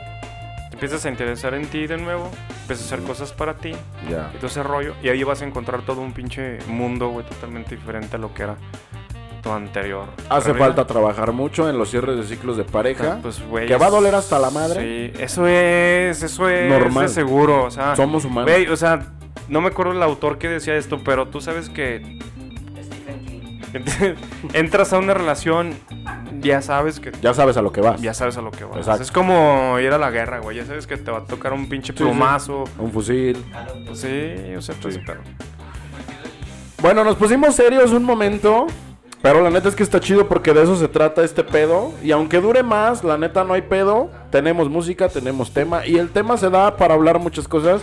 te 0.71 0.75
empiezas 0.77 1.05
a 1.05 1.09
interesar 1.11 1.53
en 1.55 1.67
ti 1.67 1.87
de 1.87 1.99
nuevo, 1.99 2.31
empiezas 2.63 2.91
a 2.91 2.95
hacer 2.95 3.07
cosas 3.07 3.33
para 3.33 3.55
ti, 3.55 3.73
Ya. 4.11 4.31
y 4.35 4.37
todo 4.39 4.47
ese 4.47 4.63
rollo, 4.63 4.95
y 5.03 5.09
ahí 5.11 5.23
vas 5.25 5.43
a 5.43 5.45
encontrar 5.45 5.83
todo 5.83 6.01
un 6.01 6.13
pinche 6.13 6.59
mundo, 6.69 7.09
güey, 7.09 7.27
totalmente 7.27 7.77
diferente 7.77 8.17
a 8.17 8.19
lo 8.19 8.33
que 8.33 8.45
era 8.45 8.57
anterior. 9.53 10.07
Hace 10.29 10.55
falta 10.55 10.87
trabajar 10.87 11.33
mucho 11.33 11.69
en 11.69 11.79
los 11.79 11.91
cierres 11.91 12.17
de 12.17 12.25
ciclos 12.25 12.57
de 12.57 12.65
pareja. 12.65 13.19
Pues, 13.23 13.43
güey, 13.49 13.67
que 13.67 13.77
va 13.77 13.87
a 13.87 13.91
doler 13.91 14.15
hasta 14.15 14.39
la 14.39 14.51
madre. 14.51 15.13
Sí, 15.15 15.23
eso 15.23 15.47
es, 15.47 16.23
eso 16.23 16.49
es 16.49 16.71
Normal. 16.71 17.09
seguro, 17.09 17.65
o 17.65 17.71
sea, 17.71 17.95
Somos 17.97 18.25
humanos. 18.25 18.51
güey, 18.51 18.67
o 18.69 18.77
sea, 18.77 19.07
no 19.49 19.61
me 19.61 19.69
acuerdo 19.69 19.93
el 19.93 20.03
autor 20.03 20.39
que 20.39 20.49
decía 20.49 20.77
esto, 20.77 21.01
pero 21.05 21.29
tú 21.29 21.41
sabes 21.41 21.69
que 21.69 22.19
entras 24.53 24.93
a 24.93 24.99
una 24.99 25.15
relación, 25.15 25.75
ya 26.41 26.63
sabes 26.63 27.01
que 27.01 27.11
Ya 27.23 27.35
sabes 27.35 27.57
a 27.57 27.63
lo 27.63 27.73
que 27.73 27.81
vas. 27.81 28.01
ya 28.01 28.15
sabes 28.15 28.37
a 28.37 28.43
lo 28.43 28.51
que 28.51 28.65
vas. 28.65 28.77
Exacto. 28.79 29.03
Es 29.03 29.11
como 29.11 29.79
ir 29.81 29.93
a 29.93 29.99
la 29.99 30.11
guerra, 30.11 30.39
güey. 30.39 30.57
Ya 30.57 30.65
sabes 30.67 30.87
que 30.87 30.97
te 30.97 31.11
va 31.11 31.19
a 31.19 31.25
tocar 31.25 31.53
un 31.53 31.69
pinche 31.69 31.93
Sí, 31.93 31.99
sí. 31.99 32.05
plumazo. 32.05 32.65
Un 32.79 32.93
fusil. 32.93 33.45
Pues 33.87 34.01
sí, 34.01 34.55
o 34.57 34.61
sea, 34.63 34.75
pues, 34.81 34.99
pero. 35.05 35.21
Bueno, 36.83 37.03
nos 37.03 37.17
pusimos 37.17 37.55
serios 37.57 37.91
un 37.93 38.05
momento. 38.05 38.67
Pero 39.25 39.41
la 39.41 39.49
neta 39.49 39.71
es 39.71 39.75
que 39.75 39.83
está 39.83 40.01
chido 40.01 40.29
porque 40.29 40.53
de 40.53 40.65
eso 40.65 40.77
se 40.77 40.87
trata 40.87 41.25
este 41.25 41.43
pedo. 41.43 41.93
Y 42.03 42.11
aunque 42.11 42.43
dure 42.43 42.63
más, 42.63 43.03
la 43.03 43.17
neta 43.17 43.43
no 43.43 43.55
hay 43.55 43.63
pedo. 43.63 44.11
Tenemos 44.29 44.69
música, 44.69 45.09
tenemos 45.09 45.51
tema. 45.51 45.87
Y 45.87 45.97
el 45.97 46.11
tema 46.11 46.37
se 46.37 46.51
da 46.51 46.77
para 46.77 46.93
hablar 46.93 47.19
muchas 47.19 47.49
cosas. 47.49 47.81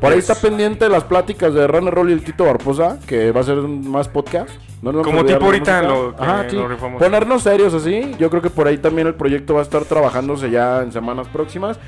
Por 0.00 0.12
ahí 0.12 0.20
está 0.20 0.36
pendiente 0.36 0.88
las 0.88 1.02
pláticas 1.02 1.52
de 1.54 1.66
Runner 1.66 1.92
Roll 1.92 2.10
y 2.10 2.12
el 2.12 2.22
Tito 2.22 2.44
Barposa, 2.44 3.00
que 3.04 3.32
va 3.32 3.40
a 3.40 3.42
ser 3.42 3.56
más 3.56 4.06
podcast. 4.06 4.50
No 4.80 4.92
nos 4.92 5.04
Como 5.04 5.24
tipo 5.24 5.44
ahorita 5.44 5.82
lo 5.82 6.14
Ajá, 6.16 6.48
sí. 6.48 6.54
lo. 6.54 6.68
Ponernos 6.98 7.42
serios 7.42 7.74
así. 7.74 8.14
Yo 8.20 8.30
creo 8.30 8.40
que 8.40 8.50
por 8.50 8.68
ahí 8.68 8.78
también 8.78 9.08
el 9.08 9.14
proyecto 9.14 9.54
va 9.54 9.60
a 9.60 9.64
estar 9.64 9.84
trabajándose 9.86 10.52
ya 10.52 10.82
en 10.82 10.92
semanas 10.92 11.26
próximas. 11.26 11.80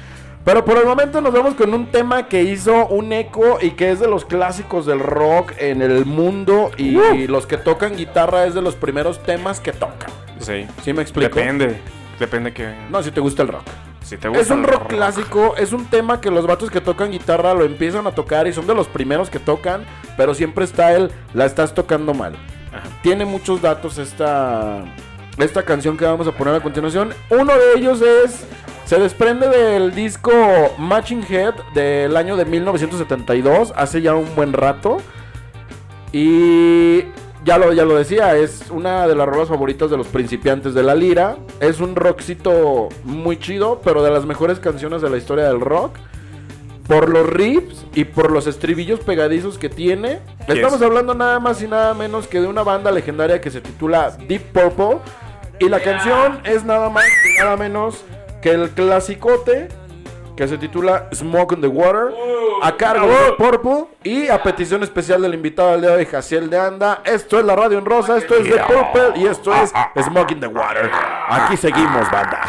Pero 0.48 0.64
por 0.64 0.78
el 0.78 0.86
momento 0.86 1.20
nos 1.20 1.34
vamos 1.34 1.52
con 1.52 1.74
un 1.74 1.90
tema 1.90 2.26
que 2.26 2.42
hizo 2.42 2.86
un 2.86 3.12
eco 3.12 3.58
y 3.60 3.72
que 3.72 3.90
es 3.90 4.00
de 4.00 4.08
los 4.08 4.24
clásicos 4.24 4.86
del 4.86 4.98
rock 4.98 5.52
en 5.58 5.82
el 5.82 6.06
mundo. 6.06 6.70
Y, 6.78 6.98
y 6.98 7.26
los 7.26 7.46
que 7.46 7.58
tocan 7.58 7.96
guitarra 7.96 8.46
es 8.46 8.54
de 8.54 8.62
los 8.62 8.74
primeros 8.74 9.22
temas 9.22 9.60
que 9.60 9.72
tocan. 9.72 10.08
Sí. 10.38 10.66
¿Sí 10.82 10.94
me 10.94 11.02
explico? 11.02 11.36
Depende. 11.36 11.78
Depende 12.18 12.54
que. 12.54 12.74
No, 12.88 13.02
si 13.02 13.10
te 13.10 13.20
gusta 13.20 13.42
el 13.42 13.48
rock. 13.48 13.64
Si 14.02 14.16
te 14.16 14.28
gusta 14.28 14.42
Es 14.42 14.50
un 14.50 14.64
rock 14.64 14.86
clásico, 14.86 15.54
es 15.58 15.74
un 15.74 15.84
tema 15.84 16.18
que 16.18 16.30
los 16.30 16.46
vatos 16.46 16.70
que 16.70 16.80
tocan 16.80 17.10
guitarra 17.10 17.52
lo 17.52 17.66
empiezan 17.66 18.06
a 18.06 18.12
tocar 18.12 18.46
y 18.46 18.54
son 18.54 18.66
de 18.66 18.74
los 18.74 18.88
primeros 18.88 19.28
que 19.28 19.40
tocan, 19.40 19.84
pero 20.16 20.32
siempre 20.32 20.64
está 20.64 20.94
el, 20.94 21.10
la 21.34 21.44
estás 21.44 21.74
tocando 21.74 22.14
mal. 22.14 22.36
Ajá. 22.72 22.88
tiene 23.02 23.26
muchos 23.26 23.60
datos 23.60 23.98
esta, 23.98 24.82
esta 25.36 25.62
canción 25.62 25.98
que 25.98 26.06
vamos 26.06 26.26
a 26.26 26.32
poner 26.32 26.54
a 26.54 26.60
continuación. 26.60 27.10
Uno 27.28 27.52
de 27.52 27.80
ellos 27.80 28.00
es, 28.00 28.46
se 28.88 28.98
desprende 28.98 29.50
del 29.50 29.94
disco 29.94 30.32
Matching 30.78 31.22
Head 31.28 31.52
del 31.74 32.16
año 32.16 32.38
de 32.38 32.46
1972, 32.46 33.74
hace 33.76 34.00
ya 34.00 34.14
un 34.14 34.34
buen 34.34 34.54
rato. 34.54 34.96
Y 36.10 37.00
ya 37.44 37.58
lo, 37.58 37.74
ya 37.74 37.84
lo 37.84 37.96
decía, 37.96 38.34
es 38.36 38.70
una 38.70 39.06
de 39.06 39.14
las 39.14 39.28
rolas 39.28 39.48
favoritas 39.48 39.90
de 39.90 39.98
los 39.98 40.06
principiantes 40.06 40.72
de 40.72 40.82
la 40.82 40.94
lira. 40.94 41.36
Es 41.60 41.80
un 41.80 41.96
rockcito 41.96 42.88
muy 43.04 43.38
chido, 43.38 43.82
pero 43.84 44.02
de 44.02 44.10
las 44.10 44.24
mejores 44.24 44.58
canciones 44.58 45.02
de 45.02 45.10
la 45.10 45.18
historia 45.18 45.44
del 45.44 45.60
rock. 45.60 45.96
Por 46.86 47.10
los 47.10 47.28
riffs 47.28 47.84
y 47.94 48.04
por 48.04 48.32
los 48.32 48.46
estribillos 48.46 49.00
pegadizos 49.00 49.58
que 49.58 49.68
tiene. 49.68 50.20
Estamos 50.46 50.80
hablando 50.80 51.12
nada 51.12 51.40
más 51.40 51.60
y 51.60 51.66
nada 51.66 51.92
menos 51.92 52.26
que 52.26 52.40
de 52.40 52.46
una 52.46 52.62
banda 52.62 52.90
legendaria 52.90 53.38
que 53.42 53.50
se 53.50 53.60
titula 53.60 54.16
Deep 54.26 54.44
Purple. 54.44 55.00
Y 55.60 55.68
la 55.68 55.80
canción 55.80 56.40
es 56.44 56.64
nada 56.64 56.88
más 56.88 57.04
y 57.04 57.38
nada 57.38 57.58
menos 57.58 58.02
que 58.40 58.50
el 58.50 58.70
clasicote 58.70 59.68
que 60.36 60.46
se 60.46 60.56
titula 60.56 61.08
Smoke 61.12 61.54
on 61.54 61.60
the 61.60 61.66
Water, 61.66 62.14
a 62.62 62.76
cargo 62.76 63.08
de 63.08 63.32
Purple 63.32 63.86
y 64.04 64.28
a 64.28 64.40
petición 64.40 64.84
especial 64.84 65.20
del 65.20 65.34
invitado 65.34 65.72
del 65.72 65.80
día 65.80 65.90
de 65.90 65.96
hoy, 65.96 66.06
Jaciel 66.06 66.48
de 66.48 66.58
Anda. 66.58 67.02
Esto 67.04 67.40
es 67.40 67.44
la 67.44 67.56
radio 67.56 67.78
en 67.78 67.84
rosa, 67.84 68.16
esto 68.16 68.36
es 68.36 68.44
de 68.48 68.58
Purple 68.58 69.20
y 69.20 69.26
esto 69.26 69.52
es 69.52 69.72
Smoke 70.04 70.30
in 70.30 70.40
the 70.40 70.46
Water. 70.46 70.90
Aquí 71.28 71.56
seguimos, 71.56 72.08
banda. 72.10 72.40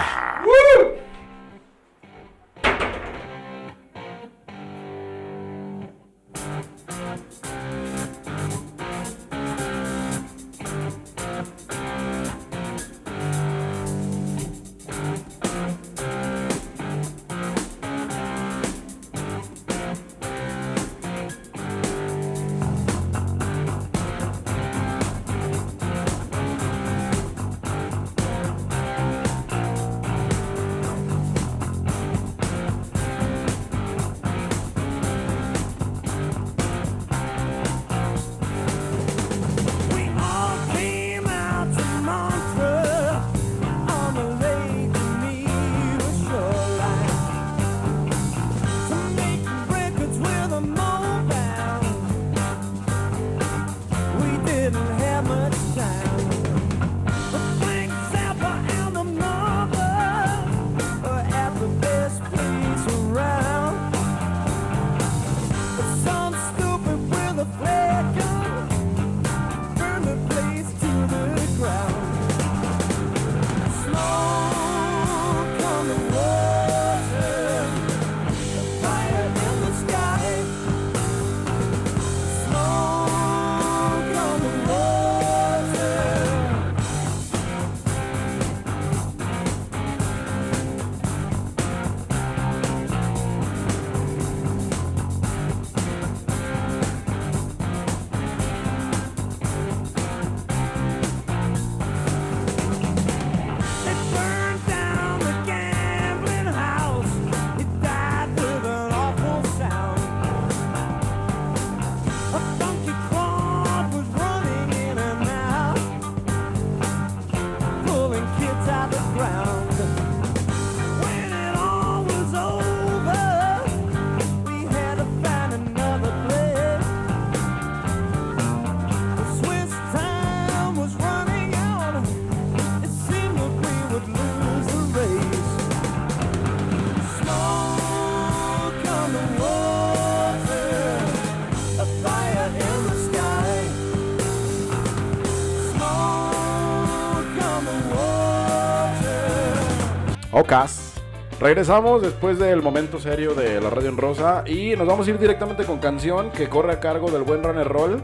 Ocas. 150.40 150.94
Regresamos 151.42 152.02
después 152.02 152.40
del 152.40 152.62
momento 152.62 152.98
serio 152.98 153.34
de 153.34 153.60
la 153.60 153.70
radio 153.70 153.90
en 153.90 153.98
rosa 153.98 154.44
y 154.46 154.74
nos 154.78 154.88
vamos 154.88 155.06
a 155.06 155.10
ir 155.10 155.20
directamente 155.20 155.66
con 155.66 155.80
canción 155.80 156.32
que 156.32 156.48
corre 156.48 156.72
a 156.72 156.80
cargo 156.80 157.12
del 157.12 157.24
buen 157.24 157.44
runner 157.44 157.68
roll. 157.68 158.02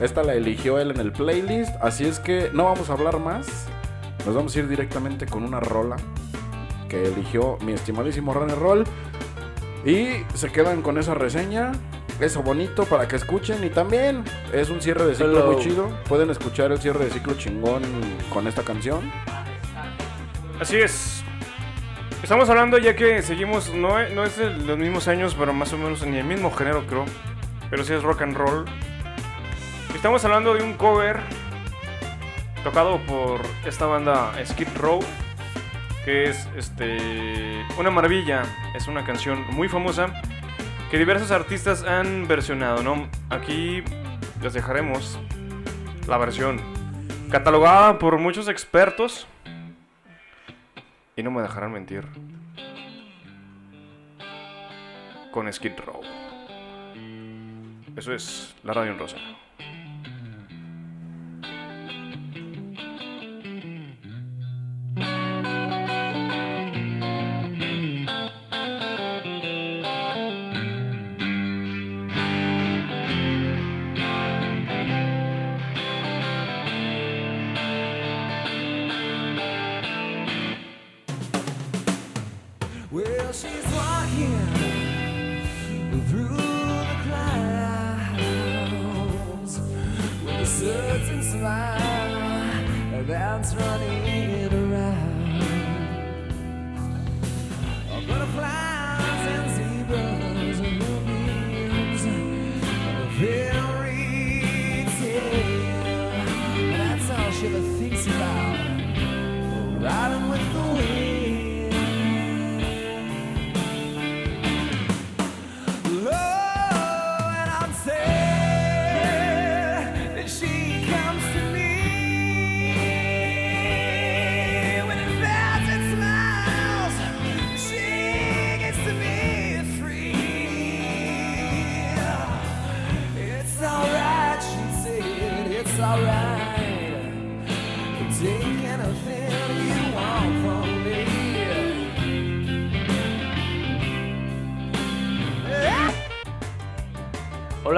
Esta 0.00 0.22
la 0.22 0.32
eligió 0.32 0.78
él 0.78 0.90
en 0.90 1.00
el 1.00 1.12
playlist, 1.12 1.74
así 1.82 2.06
es 2.06 2.18
que 2.18 2.50
no 2.54 2.64
vamos 2.64 2.88
a 2.88 2.94
hablar 2.94 3.18
más. 3.18 3.66
Nos 4.24 4.34
vamos 4.34 4.56
a 4.56 4.58
ir 4.60 4.68
directamente 4.68 5.26
con 5.26 5.44
una 5.44 5.60
rola 5.60 5.96
que 6.88 7.04
eligió 7.04 7.58
mi 7.60 7.72
estimadísimo 7.72 8.32
runner 8.32 8.58
roll 8.58 8.84
y 9.84 10.24
se 10.34 10.50
quedan 10.50 10.80
con 10.80 10.96
esa 10.96 11.12
reseña. 11.12 11.72
Eso 12.20 12.42
bonito 12.42 12.84
para 12.84 13.06
que 13.06 13.16
escuchen 13.16 13.62
y 13.64 13.68
también 13.68 14.24
es 14.54 14.70
un 14.70 14.80
cierre 14.80 15.04
de 15.04 15.14
ciclo 15.14 15.40
Hello. 15.40 15.52
muy 15.52 15.62
chido. 15.62 15.90
Pueden 16.08 16.30
escuchar 16.30 16.72
el 16.72 16.78
cierre 16.78 17.04
de 17.04 17.10
ciclo 17.10 17.34
chingón 17.34 17.82
con 18.32 18.46
esta 18.46 18.62
canción. 18.62 19.12
Así 20.58 20.78
es. 20.78 21.15
Estamos 22.26 22.50
hablando 22.50 22.76
ya 22.78 22.96
que 22.96 23.22
seguimos, 23.22 23.72
no, 23.72 24.08
no 24.08 24.24
es 24.24 24.36
de 24.36 24.50
los 24.50 24.76
mismos 24.76 25.06
años, 25.06 25.36
pero 25.38 25.52
más 25.52 25.72
o 25.72 25.78
menos 25.78 26.04
ni 26.04 26.18
el 26.18 26.24
mismo 26.24 26.50
género 26.50 26.84
creo. 26.84 27.04
Pero 27.70 27.84
sí 27.84 27.92
es 27.92 28.02
rock 28.02 28.22
and 28.22 28.36
roll. 28.36 28.64
Estamos 29.94 30.24
hablando 30.24 30.52
de 30.52 30.64
un 30.64 30.72
cover 30.74 31.20
tocado 32.64 32.98
por 33.06 33.40
esta 33.64 33.86
banda 33.86 34.32
Skid 34.44 34.66
Row. 34.76 34.98
Que 36.04 36.24
es 36.24 36.48
este 36.56 37.64
una 37.78 37.92
maravilla. 37.92 38.42
Es 38.74 38.88
una 38.88 39.04
canción 39.04 39.44
muy 39.52 39.68
famosa 39.68 40.08
que 40.90 40.98
diversos 40.98 41.30
artistas 41.30 41.84
han 41.84 42.26
versionado, 42.26 42.82
¿no? 42.82 43.08
Aquí 43.30 43.84
les 44.42 44.52
dejaremos 44.52 45.16
la 46.08 46.18
versión 46.18 46.60
catalogada 47.30 48.00
por 48.00 48.18
muchos 48.18 48.48
expertos 48.48 49.28
y 51.16 51.22
no 51.22 51.30
me 51.30 51.42
dejarán 51.42 51.72
mentir. 51.72 52.06
Con 55.32 55.52
Skid 55.52 55.72
Row. 55.84 56.00
Eso 57.96 58.12
es 58.12 58.54
la 58.62 58.74
radio 58.74 58.92
en 58.92 58.98
rosa. 58.98 59.16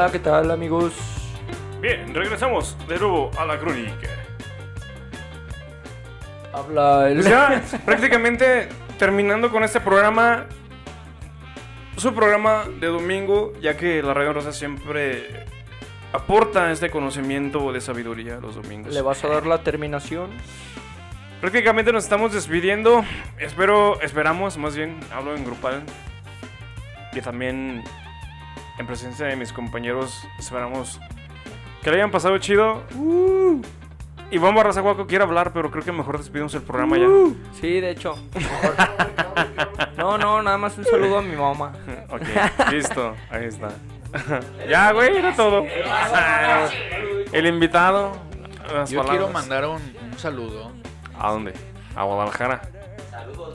Hola, 0.08 0.12
¿qué 0.14 0.24
tal, 0.24 0.50
amigos? 0.50 0.94
Bien, 1.82 2.14
regresamos 2.14 2.78
de 2.88 2.98
nuevo 2.98 3.30
a 3.38 3.44
la 3.44 3.58
crónica. 3.58 4.08
Habla 6.50 7.10
el. 7.10 7.22
Ya, 7.22 7.62
prácticamente 7.84 8.70
terminando 8.98 9.50
con 9.50 9.64
este 9.64 9.82
programa. 9.82 10.46
Su 11.98 12.14
programa 12.14 12.64
de 12.80 12.86
domingo, 12.86 13.52
ya 13.60 13.76
que 13.76 14.02
la 14.02 14.14
Radio 14.14 14.32
Rosa 14.32 14.54
siempre 14.54 15.44
aporta 16.14 16.72
este 16.72 16.88
conocimiento 16.88 17.70
de 17.70 17.82
sabiduría 17.82 18.38
los 18.40 18.54
domingos. 18.54 18.94
¿Le 18.94 19.02
vas 19.02 19.22
a 19.24 19.28
dar 19.28 19.44
la 19.44 19.62
terminación? 19.62 20.30
Prácticamente 21.42 21.92
nos 21.92 22.04
estamos 22.04 22.32
despidiendo. 22.32 23.04
Espero, 23.36 24.00
esperamos, 24.00 24.56
más 24.56 24.74
bien, 24.74 24.98
hablo 25.12 25.36
en 25.36 25.44
grupal. 25.44 25.82
Que 27.12 27.20
también, 27.20 27.84
en 28.78 28.86
presencia 28.86 29.26
de 29.26 29.36
mis 29.36 29.52
compañeros, 29.52 30.26
esperamos 30.38 31.00
que 31.82 31.90
le 31.90 31.96
hayan 31.96 32.10
pasado 32.10 32.38
chido. 32.38 32.82
Uh. 32.94 33.60
Iván 34.30 34.54
Barraza 34.54 34.82
Guaco 34.82 35.06
quiere 35.06 35.24
hablar, 35.24 35.52
pero 35.52 35.70
creo 35.70 35.82
que 35.82 35.92
mejor 35.92 36.18
despidimos 36.18 36.54
el 36.54 36.62
programa 36.62 36.98
ya. 36.98 37.06
Sí, 37.58 37.80
de 37.80 37.90
hecho. 37.90 38.16
No, 39.96 40.18
no, 40.18 40.42
nada 40.42 40.58
más 40.58 40.76
un 40.76 40.84
saludo 40.84 41.18
a 41.18 41.22
mi 41.22 41.34
mamá. 41.34 41.72
ok, 42.10 42.70
listo, 42.70 43.14
ahí 43.30 43.46
está. 43.46 43.70
ya, 44.68 44.92
güey, 44.92 45.16
era 45.16 45.34
todo. 45.34 45.64
el 47.32 47.46
invitado. 47.46 48.12
las 48.72 48.90
Yo 48.90 49.02
quiero 49.04 49.28
mandar 49.28 49.66
un, 49.66 49.80
un 50.02 50.18
saludo 50.18 50.72
¿A 51.18 51.32
dónde? 51.32 51.52
A 51.96 52.04
Guadalajara. 52.04 52.60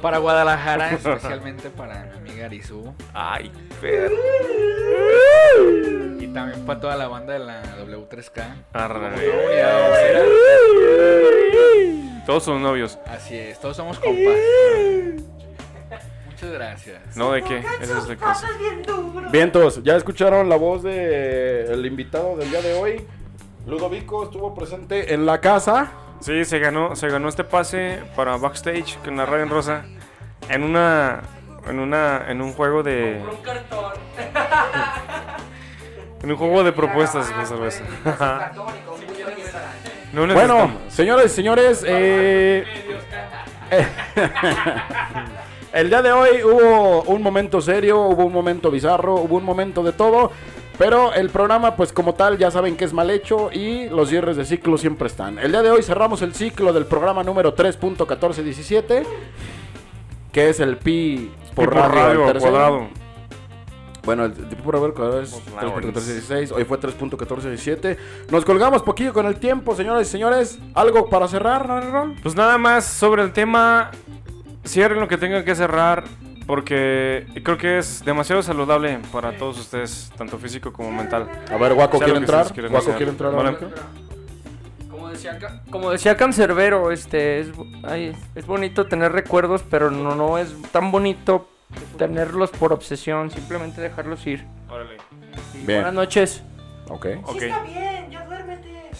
Para 0.01 0.17
Guadalajara, 0.17 0.91
especialmente 0.93 1.69
para 1.69 2.05
mi 2.05 2.29
amiga 2.29 2.45
Arizú. 2.45 2.93
Ay, 3.13 3.51
Fer. 3.81 4.11
Y 6.19 6.27
también 6.27 6.65
para 6.65 6.79
toda 6.79 6.95
la 6.95 7.07
banda 7.07 7.33
de 7.33 7.39
la 7.39 7.63
W3K. 7.77 8.65
Arre. 8.73 8.99
Como 8.99 9.33
una 9.33 9.45
unidad 9.45 9.89
vocera. 9.89 10.21
Todos 12.25 12.43
son 12.43 12.61
novios. 12.61 12.97
Así 13.05 13.37
es, 13.37 13.59
todos 13.59 13.75
somos 13.75 13.99
compas. 13.99 14.35
Muchas 16.25 16.51
gracias. 16.51 17.17
No, 17.17 17.31
¿de 17.31 17.41
qué? 17.43 17.63
Esa 17.81 17.99
es 17.99 18.17
cosa. 18.17 18.47
Vientos, 19.31 19.83
ya 19.83 19.95
escucharon 19.95 20.49
la 20.49 20.55
voz 20.55 20.83
del 20.83 21.85
invitado 21.85 22.35
del 22.37 22.49
día 22.49 22.61
de 22.61 22.73
hoy. 22.73 23.05
Ludovico 23.65 24.25
estuvo 24.25 24.53
presente 24.53 25.13
en 25.13 25.25
la 25.25 25.39
casa. 25.39 25.91
Sí, 26.23 26.45
se 26.45 26.57
ganó, 26.57 26.95
se 26.95 27.09
ganó 27.09 27.27
este 27.27 27.43
pase 27.43 28.01
para 28.15 28.37
backstage 28.37 28.97
con 29.03 29.17
la 29.17 29.25
radio 29.25 29.43
en 29.43 29.49
rosa 29.49 29.83
en 30.47 30.63
una 30.63 31.21
en 31.67 31.79
una 31.79 32.23
en 32.29 32.39
un 32.39 32.53
juego 32.53 32.81
de 32.81 33.17
en 36.23 36.31
un 36.31 36.37
juego 36.37 36.63
de 36.63 36.71
propuestas 36.71 37.29
pues, 37.35 37.51
algo 37.51 37.65
así. 37.65 37.83
No 40.13 40.25
Bueno, 40.33 40.71
señores 40.87 41.33
y 41.33 41.35
señores, 41.35 41.83
eh, 41.85 42.63
el 45.73 45.89
día 45.89 46.01
de 46.01 46.13
hoy 46.13 46.41
hubo 46.41 47.01
un 47.01 47.21
momento 47.21 47.59
serio, 47.59 47.99
hubo 47.99 48.23
un 48.23 48.31
momento 48.31 48.71
bizarro, 48.71 49.15
hubo 49.15 49.35
un 49.35 49.43
momento 49.43 49.83
de 49.83 49.91
todo. 49.91 50.31
Pero 50.77 51.13
el 51.13 51.29
programa, 51.29 51.75
pues 51.75 51.93
como 51.93 52.13
tal, 52.15 52.37
ya 52.37 52.49
saben 52.49 52.75
que 52.75 52.85
es 52.85 52.93
mal 52.93 53.09
hecho 53.09 53.51
y 53.51 53.89
los 53.89 54.09
cierres 54.09 54.37
de 54.37 54.45
ciclo 54.45 54.77
siempre 54.77 55.07
están. 55.07 55.37
El 55.37 55.51
día 55.51 55.61
de 55.61 55.71
hoy 55.71 55.83
cerramos 55.83 56.21
el 56.21 56.33
ciclo 56.33 56.73
del 56.73 56.85
programa 56.85 57.23
número 57.23 57.55
3.1417, 57.55 59.03
que 60.31 60.49
es 60.49 60.59
el 60.59 60.77
pi 60.77 61.31
por 61.53 61.69
Por 61.69 61.75
radio, 61.75 62.25
radio 62.25 62.39
cuadrado. 62.41 62.87
Bueno, 64.03 64.25
el 64.25 64.33
pi 64.33 64.55
por 64.55 64.75
al 64.75 64.93
cuadrado 64.93 65.21
es 65.21 65.39
Claro. 65.51 65.75
3.1416, 65.75 66.51
hoy 66.51 66.65
fue 66.65 66.79
3.1417. 66.79 67.97
Nos 68.31 68.43
colgamos 68.43 68.81
poquillo 68.81 69.13
con 69.13 69.27
el 69.27 69.35
tiempo, 69.35 69.75
señores 69.75 70.07
y 70.07 70.11
señores. 70.11 70.59
¿Algo 70.73 71.07
para 71.07 71.27
cerrar? 71.27 71.67
Pues 72.21 72.35
nada 72.35 72.57
más 72.57 72.85
sobre 72.85 73.21
el 73.21 73.31
tema 73.31 73.91
cierren 74.65 74.99
lo 74.99 75.07
que 75.07 75.17
tengan 75.17 75.45
que 75.45 75.55
cerrar 75.55 76.03
porque 76.45 77.25
creo 77.43 77.57
que 77.57 77.77
es 77.77 78.03
demasiado 78.03 78.43
saludable 78.43 78.99
para 79.11 79.37
todos 79.37 79.59
ustedes, 79.59 80.11
tanto 80.17 80.37
físico 80.37 80.73
como 80.73 80.91
mental. 80.91 81.29
A 81.49 81.57
ver, 81.57 81.73
Guaco 81.73 81.99
quiere 81.99 82.17
entrar. 82.17 82.47
Guaco 82.69 82.91
quiere 82.93 83.11
entrar. 83.11 83.57
Como 84.89 85.09
decía, 85.09 85.37
como 85.69 85.91
decía 85.91 86.17
Cancerbero, 86.17 86.91
este, 86.91 87.41
es, 87.41 87.47
ay, 87.83 88.15
es 88.35 88.45
bonito 88.45 88.87
tener 88.87 89.11
recuerdos, 89.11 89.63
pero 89.69 89.91
no, 89.91 90.15
no 90.15 90.37
es 90.37 90.53
tan 90.71 90.91
bonito 90.91 91.47
tenerlos 91.97 92.51
por 92.51 92.73
obsesión, 92.73 93.31
simplemente 93.31 93.81
dejarlos 93.81 94.25
ir. 94.27 94.45
Y. 95.53 95.65
Buenas 95.65 95.93
noches. 95.93 96.43
Ok. 96.89 97.07
Ok. 97.23 97.41
Está 97.41 97.63
bien, 97.63 98.11
ya 98.11 98.25
duérmete. 98.25 98.91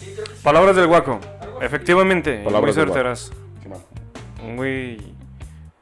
Palabras 0.44 0.76
del 0.76 0.88
guaco. 0.88 1.20
Efectivamente, 1.62 2.42
Palabras 2.44 2.76
muy 2.76 2.86
certeras. 2.86 3.32
Muy 4.44 5.16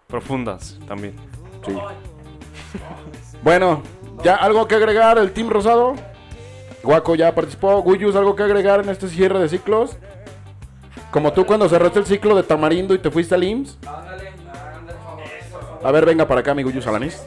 profundas 0.07 0.79
también. 0.87 1.15
Sí. 1.65 1.77
Bueno, 3.43 3.81
¿ya 4.23 4.35
algo 4.35 4.67
que 4.67 4.75
agregar 4.75 5.17
el 5.17 5.31
Team 5.31 5.49
Rosado? 5.49 5.95
Guaco 6.83 7.15
ya 7.15 7.33
participó. 7.35 7.81
Guyus, 7.81 8.15
¿algo 8.15 8.35
que 8.35 8.43
agregar 8.43 8.81
en 8.81 8.89
este 8.89 9.07
cierre 9.07 9.39
de 9.39 9.49
ciclos? 9.49 9.97
Como 11.11 11.33
tú 11.33 11.45
cuando 11.45 11.67
cerraste 11.67 11.99
el 11.99 12.05
ciclo 12.05 12.35
de 12.35 12.43
Tamarindo 12.43 12.93
y 12.93 12.99
te 12.99 13.11
fuiste 13.11 13.35
al 13.35 13.43
IMSS. 13.43 13.77
A 15.83 15.91
ver, 15.91 16.05
venga 16.05 16.27
para 16.27 16.41
acá, 16.41 16.53
mi 16.53 16.63
Guyus 16.63 16.87
Alanis. 16.87 17.21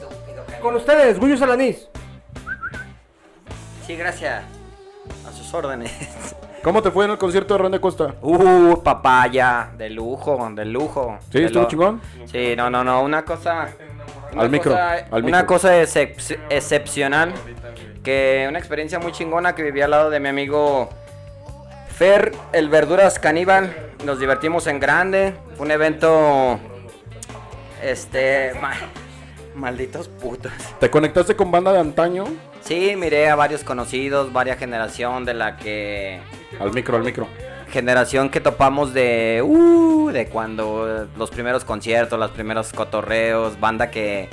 Con 0.61 0.75
ustedes, 0.75 1.19
Gullo 1.19 1.37
Salanís. 1.37 1.87
Sí, 3.85 3.95
gracias. 3.95 4.43
A 5.27 5.31
sus 5.31 5.53
órdenes. 5.53 5.91
¿Cómo 6.63 6.81
te 6.81 6.89
fue 6.89 7.05
en 7.05 7.11
el 7.11 7.17
concierto 7.19 7.53
de 7.53 7.57
Ron 7.59 7.77
Costa? 7.77 8.15
Uh, 8.23 8.81
papaya. 8.81 9.69
De 9.77 9.91
lujo, 9.91 10.49
de 10.55 10.65
lujo. 10.65 11.19
¿Sí? 11.31 11.39
De 11.39 11.45
¿Estuvo 11.45 11.63
lo- 11.63 11.67
chingón? 11.69 12.01
Sí, 12.25 12.55
no, 12.57 12.71
no, 12.71 12.83
no. 12.83 13.03
Una 13.03 13.23
cosa. 13.23 13.67
Una 14.35 14.43
Al 14.43 14.49
micro, 14.51 14.71
cosa- 14.71 14.93
al 15.11 15.23
Una 15.23 15.39
micro. 15.39 15.45
cosa 15.47 15.81
excep- 15.81 16.37
excepcional. 16.49 17.33
Que 18.03 18.45
una 18.47 18.59
experiencia 18.59 18.99
muy 18.99 19.11
chingona 19.11 19.55
que 19.55 19.63
viví 19.63 19.81
al 19.81 19.91
lado 19.91 20.09
de 20.09 20.19
mi 20.19 20.29
amigo 20.29 20.89
Fer, 21.97 22.33
el 22.53 22.69
Verduras 22.69 23.17
Caníbal. 23.19 23.73
Nos 24.05 24.19
divertimos 24.19 24.67
en 24.67 24.79
grande. 24.79 25.33
Fue 25.55 25.65
un 25.65 25.71
evento. 25.71 26.59
Este. 27.81 28.51
ma- 28.61 28.73
malditos 29.55 30.07
putos. 30.09 30.51
¿Te 30.79 30.89
conectaste 30.89 31.35
con 31.35 31.49
banda 31.51 31.71
de 31.71 31.79
antaño? 31.79 32.25
Sí, 32.61 32.95
miré 32.97 33.29
a 33.29 33.35
varios 33.35 33.63
conocidos, 33.63 34.33
varias 34.33 34.57
generación 34.57 35.23
de 35.23 35.33
la 35.33 35.55
que 35.55 36.19
Al 36.59 36.73
micro, 36.73 36.97
al 36.97 37.03
micro. 37.03 37.27
Generación 37.69 38.29
que 38.29 38.39
topamos 38.39 38.93
de 38.93 39.41
uh, 39.43 40.09
de 40.11 40.27
cuando 40.27 41.07
los 41.17 41.29
primeros 41.31 41.65
conciertos, 41.65 42.17
los 42.19 42.31
primeros 42.31 42.71
cotorreos, 42.73 43.59
banda 43.59 43.89
que, 43.91 44.29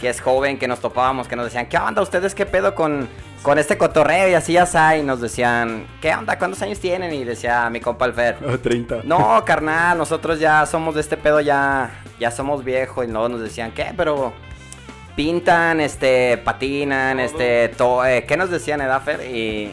que 0.00 0.08
es 0.08 0.20
joven, 0.20 0.58
que 0.58 0.68
nos 0.68 0.80
topábamos, 0.80 1.28
que 1.28 1.36
nos 1.36 1.44
decían, 1.46 1.66
¿qué 1.66 1.78
onda 1.78 2.02
ustedes 2.02 2.34
qué 2.34 2.44
pedo 2.44 2.74
con, 2.74 3.08
con 3.42 3.58
este 3.58 3.78
cotorreo? 3.78 4.28
Y 4.28 4.34
así 4.34 4.54
ya 4.54 4.64
está, 4.64 4.96
y 4.96 5.02
nos 5.02 5.20
decían, 5.20 5.86
¿qué 6.00 6.12
onda? 6.14 6.38
¿Cuántos 6.38 6.60
años 6.62 6.80
tienen? 6.80 7.12
Y 7.14 7.24
decía 7.24 7.70
mi 7.70 7.80
compa 7.80 8.06
el 8.06 8.12
Fer, 8.14 8.36
30. 8.62 9.02
no, 9.04 9.42
carnal, 9.44 9.96
nosotros 9.96 10.38
ya 10.40 10.66
somos 10.66 10.94
de 10.96 11.00
este 11.02 11.16
pedo, 11.16 11.40
ya, 11.40 11.90
ya 12.18 12.30
somos 12.30 12.64
viejos. 12.64 13.06
Y 13.06 13.10
luego 13.10 13.28
nos 13.28 13.40
decían, 13.40 13.70
¿qué? 13.72 13.92
Pero 13.96 14.32
pintan, 15.14 15.80
este, 15.80 16.38
patinan, 16.38 17.20
este, 17.20 17.68
to- 17.70 18.04
eh, 18.04 18.24
¿qué 18.26 18.36
nos 18.36 18.50
decían, 18.50 18.80
Edafer? 18.80 19.20
Y, 19.26 19.72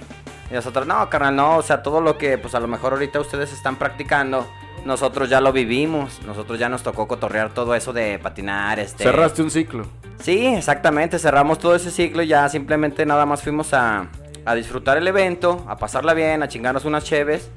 y 0.50 0.54
nosotros, 0.54 0.88
no, 0.88 1.10
carnal, 1.10 1.36
no, 1.36 1.58
o 1.58 1.62
sea, 1.62 1.84
todo 1.84 2.02
lo 2.02 2.18
que, 2.18 2.38
pues 2.38 2.56
a 2.56 2.60
lo 2.60 2.68
mejor 2.68 2.93
ahorita 2.93 3.20
ustedes 3.20 3.54
están 3.54 3.76
practicando, 3.78 4.47
nosotros 4.86 5.30
ya 5.30 5.41
lo 5.41 5.52
vivimos, 5.52 6.22
nosotros 6.26 6.58
ya 6.58 6.70
nos 6.70 6.84
tocó 6.84 7.08
cotorrear 7.08 7.54
todo 7.54 7.76
eso 7.76 7.93
de 7.93 8.18
patinar, 8.20 8.80
este... 8.80 9.04
Cerraste 9.04 9.41
un 9.41 9.52
ciclo. 9.52 9.86
Sí, 10.22 10.47
exactamente, 10.47 11.20
cerramos 11.20 11.60
todo 11.60 11.76
ese 11.76 11.91
ciclo 11.91 12.24
y 12.24 12.28
ya 12.28 12.50
simplemente 12.50 13.06
nada 13.06 13.26
más 13.26 13.43
fuimos 13.43 13.74
a, 13.74 14.08
a 14.45 14.56
disfrutar 14.56 14.97
el 14.97 15.08
evento, 15.08 15.66
a 15.68 15.78
pasarla 15.78 16.14
bien, 16.14 16.43
a 16.43 16.47
chingarnos 16.47 16.86
unas 16.86 17.04
cheves. 17.04 17.50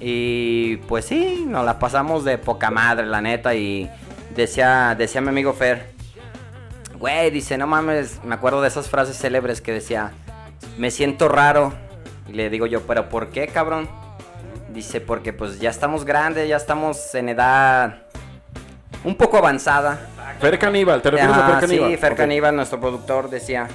Y 0.00 0.78
pues 0.88 1.04
sí, 1.04 1.44
nos 1.46 1.64
la 1.64 1.78
pasamos 1.78 2.24
de 2.24 2.38
poca 2.38 2.70
madre, 2.70 3.06
la 3.06 3.20
neta. 3.20 3.54
Y 3.54 3.88
decía, 4.34 4.96
decía 4.98 5.20
mi 5.20 5.28
amigo 5.28 5.52
Fer, 5.52 5.92
güey, 6.98 7.30
dice, 7.30 7.56
no 7.56 7.68
mames, 7.68 8.20
me 8.24 8.34
acuerdo 8.34 8.62
de 8.62 8.68
esas 8.68 8.88
frases 8.88 9.16
célebres 9.16 9.60
que 9.60 9.72
decía, 9.72 10.12
me 10.76 10.90
siento 10.90 11.28
raro. 11.28 11.72
Y 12.28 12.32
le 12.32 12.50
digo 12.50 12.66
yo, 12.66 12.82
pero 12.86 13.08
¿por 13.08 13.28
qué, 13.28 13.48
cabrón? 13.48 13.88
Dice, 14.72 15.00
porque 15.00 15.32
pues 15.32 15.60
ya 15.60 15.70
estamos 15.70 16.04
grandes, 16.04 16.48
ya 16.48 16.56
estamos 16.56 17.14
en 17.14 17.28
edad 17.28 18.02
un 19.04 19.16
poco 19.16 19.36
avanzada. 19.36 19.98
Fer 20.40 20.58
Caníbal, 20.58 21.02
¿te 21.02 21.10
refieres 21.10 21.36
a 21.36 21.48
Fer 21.48 21.60
Caníbal? 21.60 21.90
Sí, 21.90 21.96
Fer. 21.96 22.14
Caníbal, 22.14 22.56
nuestro 22.56 22.80
productor, 22.80 23.30
decía. 23.30 23.68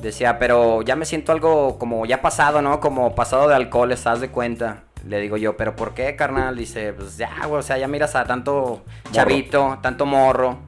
Decía, 0.00 0.38
pero 0.38 0.82
ya 0.82 0.96
me 0.96 1.04
siento 1.04 1.32
algo 1.32 1.78
como 1.78 2.06
ya 2.06 2.20
pasado, 2.20 2.60
¿no? 2.60 2.80
Como 2.80 3.14
pasado 3.14 3.48
de 3.48 3.54
alcohol, 3.54 3.92
¿estás 3.92 4.20
de 4.20 4.30
cuenta? 4.30 4.82
Le 5.06 5.20
digo 5.20 5.36
yo, 5.36 5.56
¿pero 5.56 5.74
por 5.74 5.94
qué, 5.94 6.16
carnal? 6.16 6.56
Dice, 6.56 6.92
pues 6.92 7.16
ya, 7.16 7.30
güey, 7.46 7.60
o 7.60 7.62
sea, 7.62 7.78
ya 7.78 7.88
miras 7.88 8.14
a 8.14 8.24
tanto 8.24 8.82
chavito, 9.10 9.78
tanto 9.82 10.06
morro. 10.06 10.58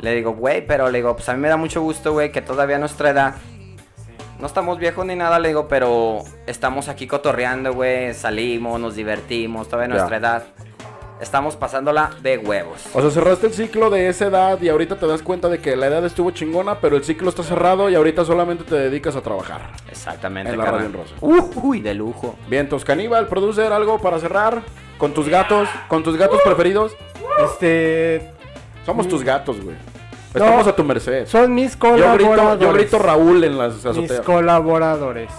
Le 0.00 0.14
digo, 0.14 0.32
güey, 0.32 0.66
pero 0.66 0.90
le 0.90 0.98
digo, 0.98 1.14
pues 1.14 1.28
a 1.28 1.34
mí 1.34 1.40
me 1.40 1.48
da 1.48 1.56
mucho 1.56 1.80
gusto, 1.80 2.12
güey, 2.12 2.32
que 2.32 2.42
todavía 2.42 2.76
a 2.76 2.78
nuestra 2.78 3.10
edad 3.10 3.34
no 4.42 4.46
estamos 4.48 4.78
viejos 4.78 5.06
ni 5.06 5.14
nada, 5.14 5.38
le 5.38 5.48
digo, 5.48 5.68
pero 5.68 6.18
estamos 6.46 6.88
aquí 6.88 7.06
cotorreando, 7.06 7.72
güey. 7.72 8.12
Salimos, 8.12 8.78
nos 8.80 8.96
divertimos, 8.96 9.68
todavía 9.68 9.94
Ya. 9.94 9.94
nuestra 10.00 10.16
edad. 10.18 10.42
Estamos 11.20 11.54
pasándola 11.54 12.10
de 12.20 12.38
huevos. 12.38 12.84
O 12.92 13.00
sea, 13.00 13.08
cerraste 13.12 13.46
el 13.46 13.52
ciclo 13.52 13.88
de 13.90 14.08
esa 14.08 14.26
edad 14.26 14.60
y 14.60 14.68
ahorita 14.68 14.96
te 14.96 15.06
das 15.06 15.22
cuenta 15.22 15.48
de 15.48 15.60
que 15.60 15.76
la 15.76 15.86
edad 15.86 16.04
estuvo 16.04 16.32
chingona, 16.32 16.80
pero 16.80 16.96
el 16.96 17.04
ciclo 17.04 17.28
está 17.28 17.44
cerrado 17.44 17.88
y 17.88 17.94
ahorita 17.94 18.24
solamente 18.24 18.64
te 18.64 18.74
dedicas 18.74 19.14
a 19.14 19.20
trabajar. 19.20 19.70
Exactamente, 19.88 20.50
En 20.50 20.58
la 20.58 20.64
carnal. 20.64 20.92
radio 20.92 21.00
en 21.00 21.06
rosa. 21.40 21.54
Uy, 21.62 21.80
de 21.80 21.94
lujo. 21.94 22.34
Bien, 22.48 22.62
entonces, 22.62 22.84
Caníbal, 22.84 23.28
producer, 23.28 23.72
algo 23.72 24.00
para 24.00 24.18
cerrar 24.18 24.62
con 24.98 25.14
tus 25.14 25.28
gatos, 25.28 25.68
con 25.86 26.02
tus 26.02 26.16
gatos 26.16 26.40
preferidos. 26.44 26.96
Este. 27.44 28.28
Somos 28.84 29.06
Mm. 29.06 29.10
tus 29.10 29.22
gatos, 29.22 29.60
güey. 29.62 29.76
No, 30.34 30.44
Estamos 30.44 30.66
a 30.66 30.76
tu 30.76 30.84
merced. 30.84 31.26
Son 31.26 31.54
mis 31.54 31.78
Yo 31.78 31.90
grito, 31.92 32.06
colaboradores. 32.30 32.60
yo 32.60 32.72
grito 32.72 32.98
Raúl 32.98 33.44
en 33.44 33.58
las 33.58 33.74
Mis 33.74 33.86
azoteas. 33.86 34.20
colaboradores. 34.20 35.30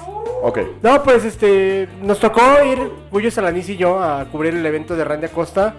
Ok. 0.44 0.60
No, 0.84 1.02
pues 1.04 1.26
este, 1.26 1.88
nos 2.02 2.20
tocó 2.20 2.42
ir, 2.64 2.78
Gullo 3.12 3.32
Salanís 3.32 3.70
y 3.70 3.78
yo, 3.78 4.02
a 4.04 4.26
cubrir 4.26 4.54
el 4.54 4.66
evento 4.66 4.96
de 4.96 5.04
Randy 5.04 5.26
Acosta, 5.28 5.74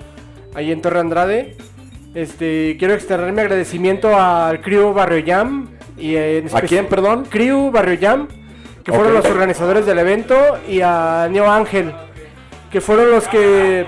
ahí 0.54 0.72
en 0.72 0.80
Torre 0.82 1.00
Andrade. 1.00 1.56
Este, 2.14 2.76
quiero 2.78 2.94
externar 2.94 3.30
mi 3.32 3.40
agradecimiento 3.40 4.16
al 4.18 4.60
Crew 4.60 4.92
Barrio 4.92 5.22
Jam. 5.26 5.68
Y 5.96 6.16
en 6.16 6.48
¿A 6.52 6.60
quién, 6.62 6.86
perdón? 6.86 7.24
Crew 7.28 7.70
Barrio 7.70 7.98
Jam, 8.00 8.26
que 8.82 8.92
fueron 8.92 9.14
los 9.14 9.24
organizadores 9.26 9.86
del 9.86 9.98
evento, 10.00 10.34
y 10.68 10.80
a 10.80 11.28
Neo 11.30 11.48
Ángel, 11.50 11.92
que 12.70 12.80
fueron 12.80 13.10
los 13.12 13.28
que 13.28 13.86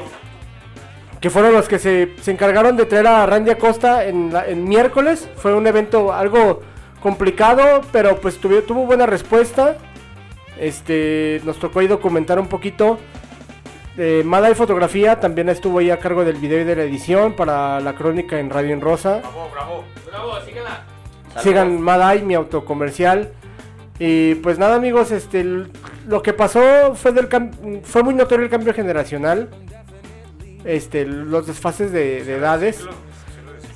que 1.21 1.31
fueron 1.31 1.53
los 1.53 1.69
que 1.69 1.79
se, 1.79 2.15
se 2.21 2.31
encargaron 2.31 2.77
de 2.77 2.85
traer 2.87 3.07
a 3.07 3.27
Randy 3.27 3.51
Acosta 3.51 4.05
en, 4.05 4.33
la- 4.33 4.47
en 4.47 4.65
miércoles. 4.69 5.29
Fue 5.37 5.55
un 5.55 5.67
evento 5.67 6.13
algo 6.13 6.63
complicado, 7.03 7.81
pero 7.93 8.17
pues 8.21 8.39
tuvo, 8.39 8.61
tuvo 8.63 8.85
buena 8.87 9.07
respuesta. 9.07 9.77
Este, 10.59 11.41
nos 11.45 11.59
tocó 11.59 11.81
ahí 11.81 11.87
documentar 11.87 12.39
un 12.39 12.47
poquito. 12.49 12.99
Eh, 13.99 14.23
Mada 14.27 14.51
y 14.51 14.55
Fotografía 14.55 15.21
también 15.21 15.49
estuvo 15.49 15.79
ahí 15.79 15.91
a 15.91 15.99
cargo 15.99 16.25
del 16.25 16.37
video 16.37 16.61
y 16.61 16.65
de 16.65 16.77
la 16.77 16.83
edición 16.83 17.35
para 17.35 17.81
la 17.81 17.95
crónica 17.95 18.39
en 18.39 18.51
Radio 18.51 18.73
en 18.75 18.81
Rosa. 18.83 19.19
Bravo, 19.21 19.49
bravo. 19.53 19.85
Bravo, 20.07 20.41
síguela. 20.45 20.85
Sigan 21.43 21.81
Madai, 21.81 22.23
mi 22.23 22.35
autocomercial. 22.35 23.33
Y 23.99 24.35
pues 24.37 24.59
nada, 24.59 24.77
amigos, 24.77 25.11
este 25.11 25.45
lo 26.07 26.23
que 26.23 26.35
pasó 26.35 26.95
fue 26.95 27.13
del 27.13 27.29
fue 27.83 28.03
muy 28.03 28.15
notorio 28.15 28.45
el 28.45 28.51
cambio 28.51 28.75
generacional. 28.75 29.49
Este, 30.67 31.07
los 31.07 31.47
desfases 31.47 31.93
de, 31.93 32.25
de 32.25 32.37
edades. 32.37 32.81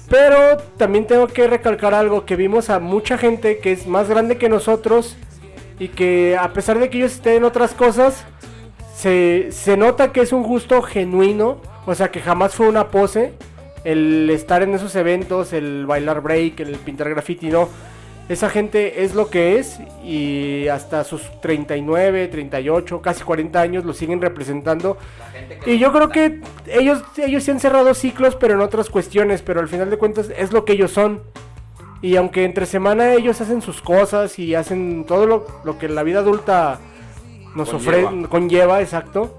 Pero 0.09 0.59
también 0.77 1.07
tengo 1.07 1.29
que 1.29 1.47
recalcar 1.47 1.95
algo 1.95 2.27
que 2.27 2.35
vimos 2.35 2.69
a 2.69 2.81
mucha 2.81 3.17
gente 3.17 3.59
que 3.59 3.73
es 3.73 3.87
más 3.87 4.09
grande 4.09 4.39
que 4.39 4.49
nosotros 4.49 5.17
y 5.79 5.89
que 5.89 6.37
a 6.37 6.53
pesar 6.53 6.79
de 6.79 6.91
que 6.91 6.99
ellos 6.99 7.13
estén 7.13 7.37
en 7.39 7.45
otras 7.45 7.75
cosas, 7.75 8.25
se, 8.95 9.49
se 9.51 9.77
nota 9.77 10.13
que 10.13 10.21
es 10.21 10.33
un 10.33 10.43
gusto 10.43 10.83
genuino, 10.83 11.63
o 11.87 11.95
sea 11.95 12.11
que 12.11 12.21
jamás 12.21 12.55
fue 12.55 12.69
una 12.69 12.89
pose 12.89 13.33
el 13.85 14.29
estar 14.31 14.63
en 14.63 14.75
esos 14.75 14.95
eventos, 14.95 15.53
el 15.53 15.87
bailar 15.87 16.21
break, 16.21 16.61
el 16.61 16.77
pintar 16.77 17.09
graffiti, 17.09 17.49
no. 17.49 17.69
Esa 18.31 18.49
gente 18.49 19.03
es 19.03 19.17
lo 19.17 19.29
que 19.29 19.59
es 19.59 19.81
y 20.05 20.69
hasta 20.69 21.03
sus 21.03 21.41
39, 21.41 22.29
38, 22.29 23.03
casi 23.03 23.25
40 23.25 23.61
años 23.61 23.85
lo 23.85 23.93
siguen 23.93 24.21
representando. 24.21 24.97
Y 25.67 25.81
yo 25.81 25.93
creo 25.93 26.11
que 26.11 26.41
ellos, 26.69 27.03
ellos 27.17 27.43
sí 27.43 27.51
han 27.51 27.59
cerrado 27.59 27.93
ciclos, 27.93 28.37
pero 28.37 28.55
en 28.55 28.61
otras 28.61 28.89
cuestiones, 28.89 29.43
pero 29.43 29.59
al 29.59 29.67
final 29.67 29.91
de 29.91 29.99
cuentas 29.99 30.31
es 30.39 30.53
lo 30.53 30.65
que 30.65 30.75
ellos 30.75 30.93
son. 30.93 31.23
Y 32.03 32.15
aunque 32.15 32.45
entre 32.45 32.67
semana 32.67 33.15
ellos 33.15 33.41
hacen 33.41 33.63
sus 33.63 33.83
cosas 33.83 34.39
y 34.39 34.55
hacen 34.55 35.07
todo 35.09 35.27
lo, 35.27 35.47
lo 35.65 35.77
que 35.77 35.89
la 35.89 36.05
vida 36.05 36.21
adulta 36.21 36.79
nos 37.57 37.75
ofrece, 37.75 38.07
conlleva, 38.29 38.81
exacto. 38.81 39.37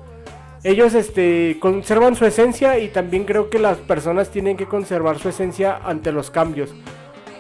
Ellos 0.66 0.96
este, 0.96 1.56
conservan 1.62 2.18
su 2.18 2.26
esencia 2.26 2.78
y 2.78 2.90
también 2.90 3.24
creo 3.24 3.50
que 3.50 3.58
las 3.58 3.78
personas 3.78 4.32
tienen 4.32 4.58
que 4.58 4.66
conservar 4.66 5.18
su 5.18 5.30
esencia 5.30 5.80
ante 5.86 6.12
los 6.12 6.30
cambios. 6.30 6.76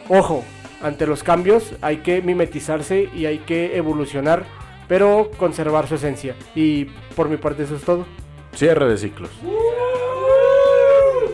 Ojo, 0.08 0.46
ante 0.84 1.08
los 1.08 1.24
cambios 1.24 1.74
hay 1.82 1.98
que 1.98 2.22
mimetizarse 2.22 3.10
y 3.14 3.26
hay 3.26 3.40
que 3.40 3.78
evolucionar, 3.78 4.46
pero 4.88 5.32
conservar 5.38 5.88
su 5.88 5.96
esencia. 5.96 6.36
Y 6.56 6.86
por 7.16 7.30
mi 7.30 7.38
parte 7.38 7.64
eso 7.64 7.76
es 7.76 7.84
todo. 7.84 8.06
Cierre 8.56 8.88
de 8.88 8.98
ciclos. 8.98 9.32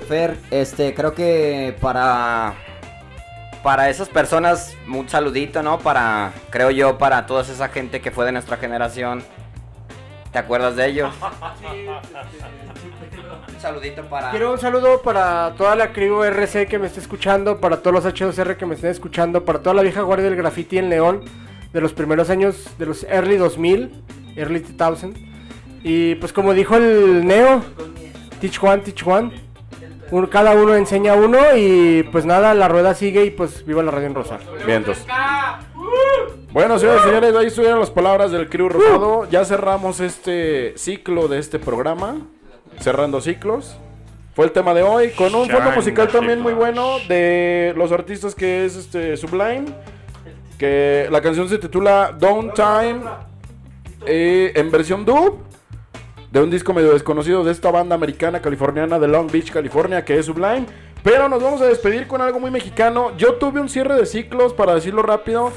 Fer, 0.07 0.37
este, 0.51 0.93
creo 0.93 1.13
que 1.13 1.75
para 1.81 2.53
para 3.63 3.89
esas 3.89 4.07
personas 4.07 4.77
un 4.87 5.09
saludito, 5.09 5.61
¿no? 5.61 5.79
Para 5.79 6.31
creo 6.49 6.71
yo 6.71 6.97
para 6.97 7.25
toda 7.25 7.41
esa 7.41 7.67
gente 7.69 7.99
que 7.99 8.11
fue 8.11 8.25
de 8.25 8.31
nuestra 8.31 8.57
generación. 8.57 9.23
¿Te 10.31 10.39
acuerdas 10.39 10.75
de 10.75 10.85
ellos? 10.87 11.13
Un 13.57 13.61
saludito 13.63 14.03
para 14.03 14.29
Quiero 14.29 14.51
un 14.53 14.59
saludo 14.59 15.01
para 15.01 15.55
toda 15.57 15.75
la 15.75 15.91
crew 15.91 16.21
RC 16.23 16.67
que 16.67 16.77
me 16.77 16.85
esté 16.85 16.99
escuchando, 16.99 17.59
para 17.59 17.77
todos 17.77 18.03
los 18.03 18.05
H2R 18.13 18.55
que 18.55 18.67
me 18.67 18.75
estén 18.75 18.91
escuchando, 18.91 19.45
para 19.45 19.59
toda 19.63 19.73
la 19.73 19.81
vieja 19.81 20.03
guardia 20.03 20.25
del 20.29 20.35
graffiti 20.35 20.77
en 20.77 20.89
León 20.91 21.21
de 21.73 21.81
los 21.81 21.91
primeros 21.93 22.29
años 22.29 22.69
de 22.77 22.85
los 22.85 23.03
early 23.05 23.37
2000, 23.37 23.91
early 24.35 24.59
2000. 24.59 25.15
Y 25.81 26.13
pues 26.15 26.33
como 26.33 26.53
dijo 26.53 26.75
el 26.75 27.25
Neo, 27.25 27.63
teach 28.39 28.61
one, 28.63 28.77
teach 28.83 29.01
one. 29.07 29.31
Un- 30.11 30.27
cada 30.27 30.51
uno 30.53 30.75
enseña 30.75 31.15
uno 31.15 31.39
y 31.55 32.03
pues 32.11 32.27
nada, 32.27 32.53
la 32.53 32.67
rueda 32.67 32.93
sigue 32.93 33.25
y 33.25 33.31
pues 33.31 33.65
viva 33.65 33.81
la 33.81 33.89
radio 33.89 34.05
en 34.05 34.13
Rosa. 34.13 34.37
Vientos. 34.67 35.03
Bueno, 36.51 36.77
señores 36.77 37.01
y 37.01 37.07
señores, 37.07 37.35
ahí 37.35 37.47
estuvieron 37.47 37.79
las 37.79 37.89
palabras 37.89 38.29
del 38.31 38.49
Crew 38.49 38.69
Rosado. 38.69 39.27
Ya 39.31 39.43
cerramos 39.45 39.99
este 39.99 40.73
ciclo 40.77 41.27
de 41.27 41.39
este 41.39 41.57
programa. 41.57 42.17
Cerrando 42.79 43.21
ciclos. 43.21 43.77
Fue 44.35 44.45
el 44.45 44.51
tema 44.51 44.73
de 44.73 44.83
hoy. 44.83 45.09
Con 45.11 45.33
un 45.33 45.49
fondo 45.49 45.71
musical 45.71 46.07
también 46.09 46.39
muy 46.41 46.53
bueno 46.53 46.97
de 47.07 47.73
los 47.75 47.91
artistas 47.91 48.35
que 48.35 48.65
es 48.65 48.75
este 48.75 49.17
Sublime. 49.17 49.65
Que 50.57 51.07
la 51.11 51.21
canción 51.21 51.49
se 51.49 51.57
titula 51.57 52.15
Downtime. 52.17 53.01
eh, 54.05 54.51
en 54.55 54.71
versión 54.71 55.05
dub. 55.05 55.39
De 56.31 56.41
un 56.41 56.51
disco 56.51 56.73
medio 56.73 56.91
desconocido 56.93 57.43
de 57.43 57.51
esta 57.51 57.71
banda 57.71 57.95
americana 57.95 58.41
californiana 58.41 58.99
de 58.99 59.07
Long 59.07 59.31
Beach, 59.31 59.49
California, 59.51 60.03
que 60.05 60.19
es 60.19 60.25
Sublime. 60.25 60.65
Pero 61.01 61.29
nos 61.29 61.41
vamos 61.41 61.61
a 61.61 61.65
despedir 61.65 62.05
con 62.05 62.21
algo 62.21 62.39
muy 62.39 62.51
mexicano. 62.51 63.15
Yo 63.17 63.35
tuve 63.35 63.61
un 63.61 63.69
cierre 63.69 63.95
de 63.95 64.05
ciclos, 64.05 64.53
para 64.53 64.75
decirlo 64.75 65.01
rápido. 65.03 65.51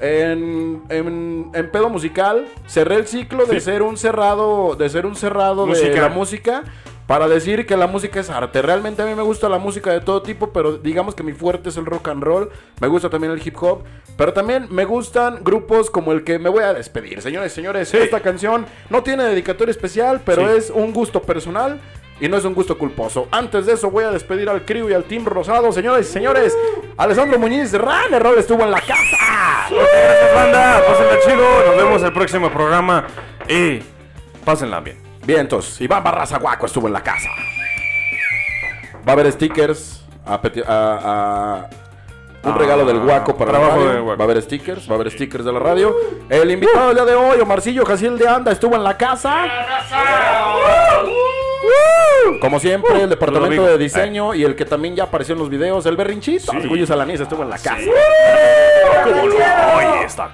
En, 0.00 0.82
en, 0.90 1.50
en 1.54 1.70
pedo 1.70 1.88
musical, 1.88 2.46
cerré 2.66 2.96
el 2.96 3.06
ciclo 3.06 3.46
de 3.46 3.54
Sí. 3.54 3.60
ser 3.66 3.82
un 3.82 3.96
cerrado, 3.96 4.76
de 4.76 4.88
ser 4.88 5.06
un 5.06 5.16
cerrado 5.16 5.66
de 5.66 5.94
la 5.96 6.08
música, 6.08 6.62
para 7.08 7.26
decir 7.26 7.66
que 7.66 7.76
la 7.76 7.86
música 7.86 8.20
es 8.20 8.28
arte. 8.30 8.60
Realmente 8.62 9.00
a 9.02 9.06
mí 9.06 9.14
me 9.14 9.22
gusta 9.22 9.48
la 9.48 9.58
música 9.58 9.90
de 9.92 10.00
todo 10.00 10.20
tipo, 10.22 10.52
pero 10.52 10.76
digamos 10.76 11.14
que 11.14 11.22
mi 11.22 11.32
fuerte 11.32 11.70
es 11.70 11.76
el 11.78 11.86
rock 11.86 12.08
and 12.08 12.22
roll. 12.22 12.50
Me 12.80 12.86
gusta 12.86 13.08
también 13.08 13.32
el 13.32 13.40
hip 13.44 13.56
hop, 13.62 13.82
pero 14.16 14.32
también 14.34 14.66
me 14.70 14.84
gustan 14.84 15.38
grupos 15.42 15.90
como 15.90 16.12
el 16.12 16.22
que 16.22 16.38
me 16.38 16.50
voy 16.50 16.62
a 16.64 16.74
despedir. 16.74 17.22
Señores, 17.22 17.52
señores, 17.52 17.92
esta 17.94 18.20
canción 18.20 18.66
no 18.90 19.02
tiene 19.02 19.24
dedicatoria 19.24 19.70
especial, 19.70 20.20
pero 20.24 20.42
Sí. 20.50 20.58
es 20.58 20.70
un 20.70 20.92
gusto 20.92 21.22
personal. 21.22 21.80
Y 22.20 22.28
no 22.28 22.36
es 22.36 22.44
un 22.44 22.54
gusto 22.54 22.76
culposo. 22.76 23.28
Antes 23.30 23.66
de 23.66 23.74
eso 23.74 23.90
voy 23.90 24.04
a 24.04 24.10
despedir 24.10 24.48
al 24.48 24.64
crew 24.64 24.88
y 24.90 24.92
al 24.92 25.04
team 25.04 25.24
rosado. 25.24 25.70
Señores 25.72 26.08
y 26.08 26.12
señores, 26.12 26.56
Alessandro 26.96 27.38
Muñiz 27.38 27.70
de 27.70 27.78
Runner 27.78 28.20
Roll 28.22 28.38
estuvo 28.38 28.62
en 28.64 28.70
la 28.72 28.80
casa. 28.80 29.16
Gracias, 29.70 30.34
banda. 30.34 30.82
Pásenla 30.86 31.20
chido. 31.24 31.66
Nos 31.66 31.76
vemos 31.76 32.02
el 32.02 32.12
próximo 32.12 32.50
programa. 32.50 33.06
Y 33.48 33.80
pásenla 34.44 34.80
bien. 34.80 35.00
Vientos. 35.24 35.80
Iván 35.80 36.02
Barraza 36.02 36.38
Guaco 36.38 36.66
estuvo 36.66 36.86
en 36.88 36.92
la 36.94 37.02
casa. 37.02 37.28
Va 39.06 39.10
a 39.10 39.12
haber 39.12 39.30
stickers. 39.30 40.02
A, 40.26 40.42
peti- 40.42 40.64
a- 40.66 40.98
a- 41.62 41.70
un 42.44 42.52
Ah, 42.52 42.56
regalo 42.58 42.84
del 42.84 42.98
Guaco 43.00 43.36
para 43.36 43.52
la 43.52 43.58
radio. 43.68 44.06
Va 44.06 44.14
a 44.14 44.22
haber 44.24 44.40
stickers. 44.42 44.88
Va 44.88 44.92
a 44.92 44.94
haber 44.96 45.10
stickers 45.10 45.44
de 45.44 45.52
la 45.52 45.58
radio. 45.58 45.94
El 46.28 46.50
invitado 46.50 46.88
del 46.88 46.96
día 46.96 47.04
de 47.04 47.14
hoy, 47.14 47.40
Omarcillo 47.40 47.84
Jaciel 47.84 48.16
de 48.18 48.28
Anda, 48.28 48.52
estuvo 48.52 48.74
en 48.76 48.82
la 48.84 48.96
casa. 48.96 49.44
Como 52.40 52.60
siempre, 52.60 53.02
el 53.02 53.10
departamento 53.10 53.64
de 53.66 53.78
diseño 53.78 54.34
y 54.34 54.44
el 54.44 54.54
que 54.54 54.64
también 54.64 54.94
ya 54.94 55.04
apareció 55.04 55.32
en 55.34 55.40
los 55.40 55.48
videos, 55.50 55.86
el 55.86 55.96
berrinchito. 55.96 56.52
Sí. 56.52 56.58
Orgullo 56.58 56.84
estuvo 56.84 57.42
en 57.42 57.50
la 57.50 57.58
casa. 57.58 57.76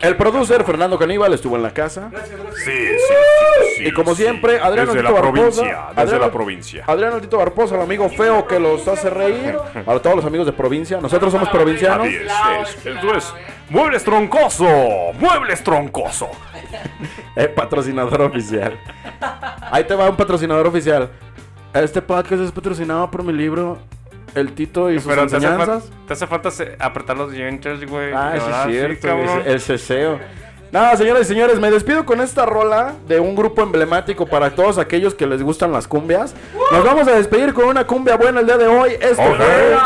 El 0.00 0.16
producer 0.16 0.64
Fernando 0.64 0.98
Caníbal 0.98 1.32
estuvo 1.34 1.56
en 1.56 1.62
la 1.62 1.72
casa. 1.72 2.10
Sí, 2.12 2.20
sí, 2.64 2.72
sí, 2.96 3.74
sí, 3.76 3.84
Y 3.86 3.92
como 3.92 4.14
sí. 4.14 4.22
siempre, 4.22 4.58
Adrián 4.60 4.86
Desde 4.86 5.00
Altito 5.00 5.02
la 5.02 5.10
Barbosa. 5.20 5.32
provincia. 5.62 5.86
Desde 5.90 6.00
Adrián- 6.02 6.20
la 6.20 6.30
provincia. 6.32 6.84
Adrián 6.86 7.12
Altito 7.14 7.38
Barbosa, 7.38 7.74
el 7.76 7.80
amigo 7.82 8.08
feo 8.08 8.46
que 8.46 8.58
los 8.60 8.86
hace 8.88 9.10
reír. 9.10 9.56
A 9.86 9.98
todos 9.98 10.16
los 10.16 10.24
amigos 10.24 10.46
de 10.46 10.52
provincia. 10.52 10.98
Nosotros 11.00 11.32
somos 11.32 11.48
provincianos. 11.48 12.06
Así 12.06 12.16
es, 12.16 12.86
es, 12.86 13.16
es 13.16 13.34
Muebles 13.70 14.04
Troncoso. 14.04 14.66
Muebles 15.18 15.62
Troncoso. 15.64 16.28
Eh, 17.36 17.48
patrocinador 17.48 18.22
oficial. 18.22 18.78
Ahí 19.72 19.84
te 19.84 19.94
va 19.94 20.08
un 20.08 20.16
patrocinador 20.16 20.66
oficial. 20.68 21.10
Este 21.72 22.00
podcast 22.00 22.40
es 22.42 22.52
patrocinado 22.52 23.10
por 23.10 23.24
mi 23.24 23.32
libro 23.32 23.78
El 24.36 24.52
Tito 24.52 24.90
y 24.90 25.00
sus 25.00 25.06
Pero 25.12 25.26
te 25.26 25.36
hace, 25.36 25.46
enseñanzas. 25.46 25.84
fa- 25.90 26.06
te 26.06 26.12
hace 26.12 26.26
falta 26.28 26.48
apretar 26.78 27.16
los 27.16 27.32
dientes, 27.32 27.84
güey. 27.88 28.12
Ah, 28.14 28.34
sí 28.36 28.40
Ahora 28.44 28.64
es 28.64 28.70
cierto. 28.70 29.08
cabrón. 29.08 29.42
el 29.44 29.60
ceseo. 29.60 30.20
Nada, 30.70 30.96
señoras 30.96 31.22
y 31.22 31.24
señores, 31.26 31.60
me 31.60 31.70
despido 31.70 32.04
con 32.04 32.20
esta 32.20 32.46
rola 32.46 32.94
de 33.06 33.20
un 33.20 33.34
grupo 33.36 33.62
emblemático 33.62 34.26
para 34.26 34.50
todos 34.54 34.78
aquellos 34.78 35.14
que 35.14 35.26
les 35.26 35.40
gustan 35.42 35.70
las 35.72 35.86
cumbias. 35.86 36.34
Nos 36.72 36.84
vamos 36.84 37.06
a 37.08 37.12
despedir 37.12 37.52
con 37.54 37.66
una 37.66 37.86
cumbia 37.86 38.16
buena 38.16 38.40
el 38.40 38.46
día 38.46 38.58
de 38.58 38.66
hoy. 38.66 38.90
Esto, 39.00 39.22
fue, 39.22 39.76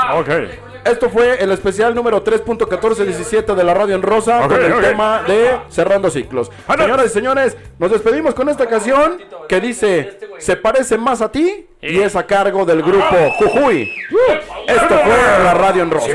esto 0.84 1.10
fue 1.10 1.42
el 1.42 1.50
especial 1.52 1.94
número 1.94 2.22
3.1417 2.24 3.54
de 3.54 3.64
la 3.64 3.74
radio 3.74 3.94
en 3.94 4.02
rosa 4.02 4.46
con 4.48 4.62
el 4.62 4.80
tema 4.80 5.22
de 5.22 5.58
Cerrando 5.68 6.10
Ciclos. 6.10 6.50
Señoras 6.76 7.06
y 7.06 7.08
señores, 7.10 7.56
nos 7.78 7.90
despedimos 7.90 8.34
con 8.34 8.48
esta 8.48 8.66
canción 8.66 9.18
que 9.48 9.60
dice 9.60 10.18
Se 10.38 10.56
parece 10.56 10.98
más 10.98 11.20
a 11.20 11.30
ti 11.30 11.66
y 11.80 12.00
es 12.00 12.16
a 12.16 12.26
cargo 12.26 12.64
del 12.64 12.82
grupo 12.82 13.16
Jujuy. 13.38 13.92
Esto 14.66 14.98
fue 14.98 15.44
la 15.44 15.54
radio 15.54 15.82
en 15.82 15.90
rosa. 15.90 16.06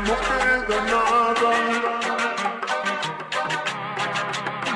No 0.00 0.14
queda 0.26 0.78
nada 0.90 1.52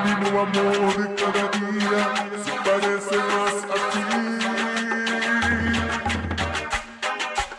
Mi 0.03 0.11
nuevo 0.21 0.39
amor 0.41 0.97
de 0.97 1.15
cada 1.15 1.45
día 1.59 2.01
Se 2.43 2.51
parece 2.67 3.17
más 3.29 3.55
a 3.69 3.77
ti. 3.91 4.03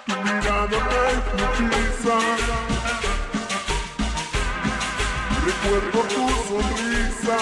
Tu 0.06 0.14
mirada 0.24 0.78
me 0.88 1.02
hipnotiza 1.16 2.16
Recuerdo 5.44 6.00
tu 6.14 6.22
sonrisa. 6.48 7.38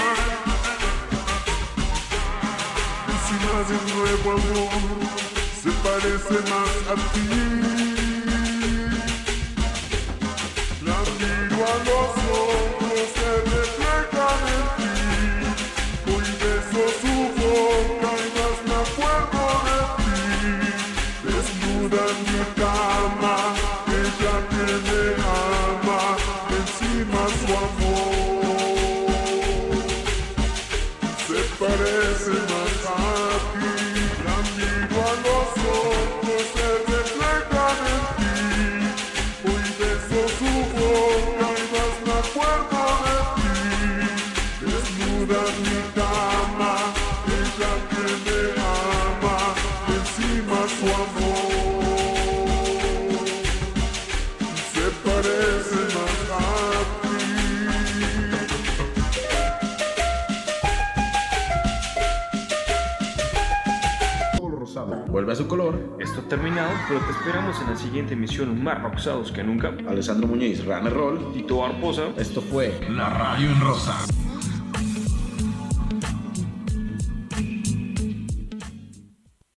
Encima 3.12 3.56
de 3.68 3.74
un 3.76 3.84
nuevo 3.98 4.28
amor 4.32 5.00
se 5.62 5.70
parece 5.70 6.36
más 6.50 6.74
a 6.90 6.94
ti. 7.12 7.67
Los 12.46 12.67
color. 65.58 65.96
Esto 65.98 66.20
ha 66.20 66.28
terminado, 66.28 66.70
pero 66.88 67.00
te 67.00 67.10
esperamos 67.10 67.60
en 67.60 67.70
la 67.70 67.76
siguiente 67.76 68.14
emisión 68.14 68.62
más 68.62 68.80
roxados 68.80 69.32
que 69.32 69.42
nunca. 69.42 69.72
Alessandro 69.88 70.28
Muñiz, 70.28 70.64
Runner 70.64 70.92
Roll. 70.92 71.32
Tito 71.32 71.64
Arposa. 71.64 72.08
Esto 72.16 72.40
fue 72.40 72.78
La 72.90 73.10
radio 73.10 73.50
en 73.50 73.60
rosa. 73.60 74.17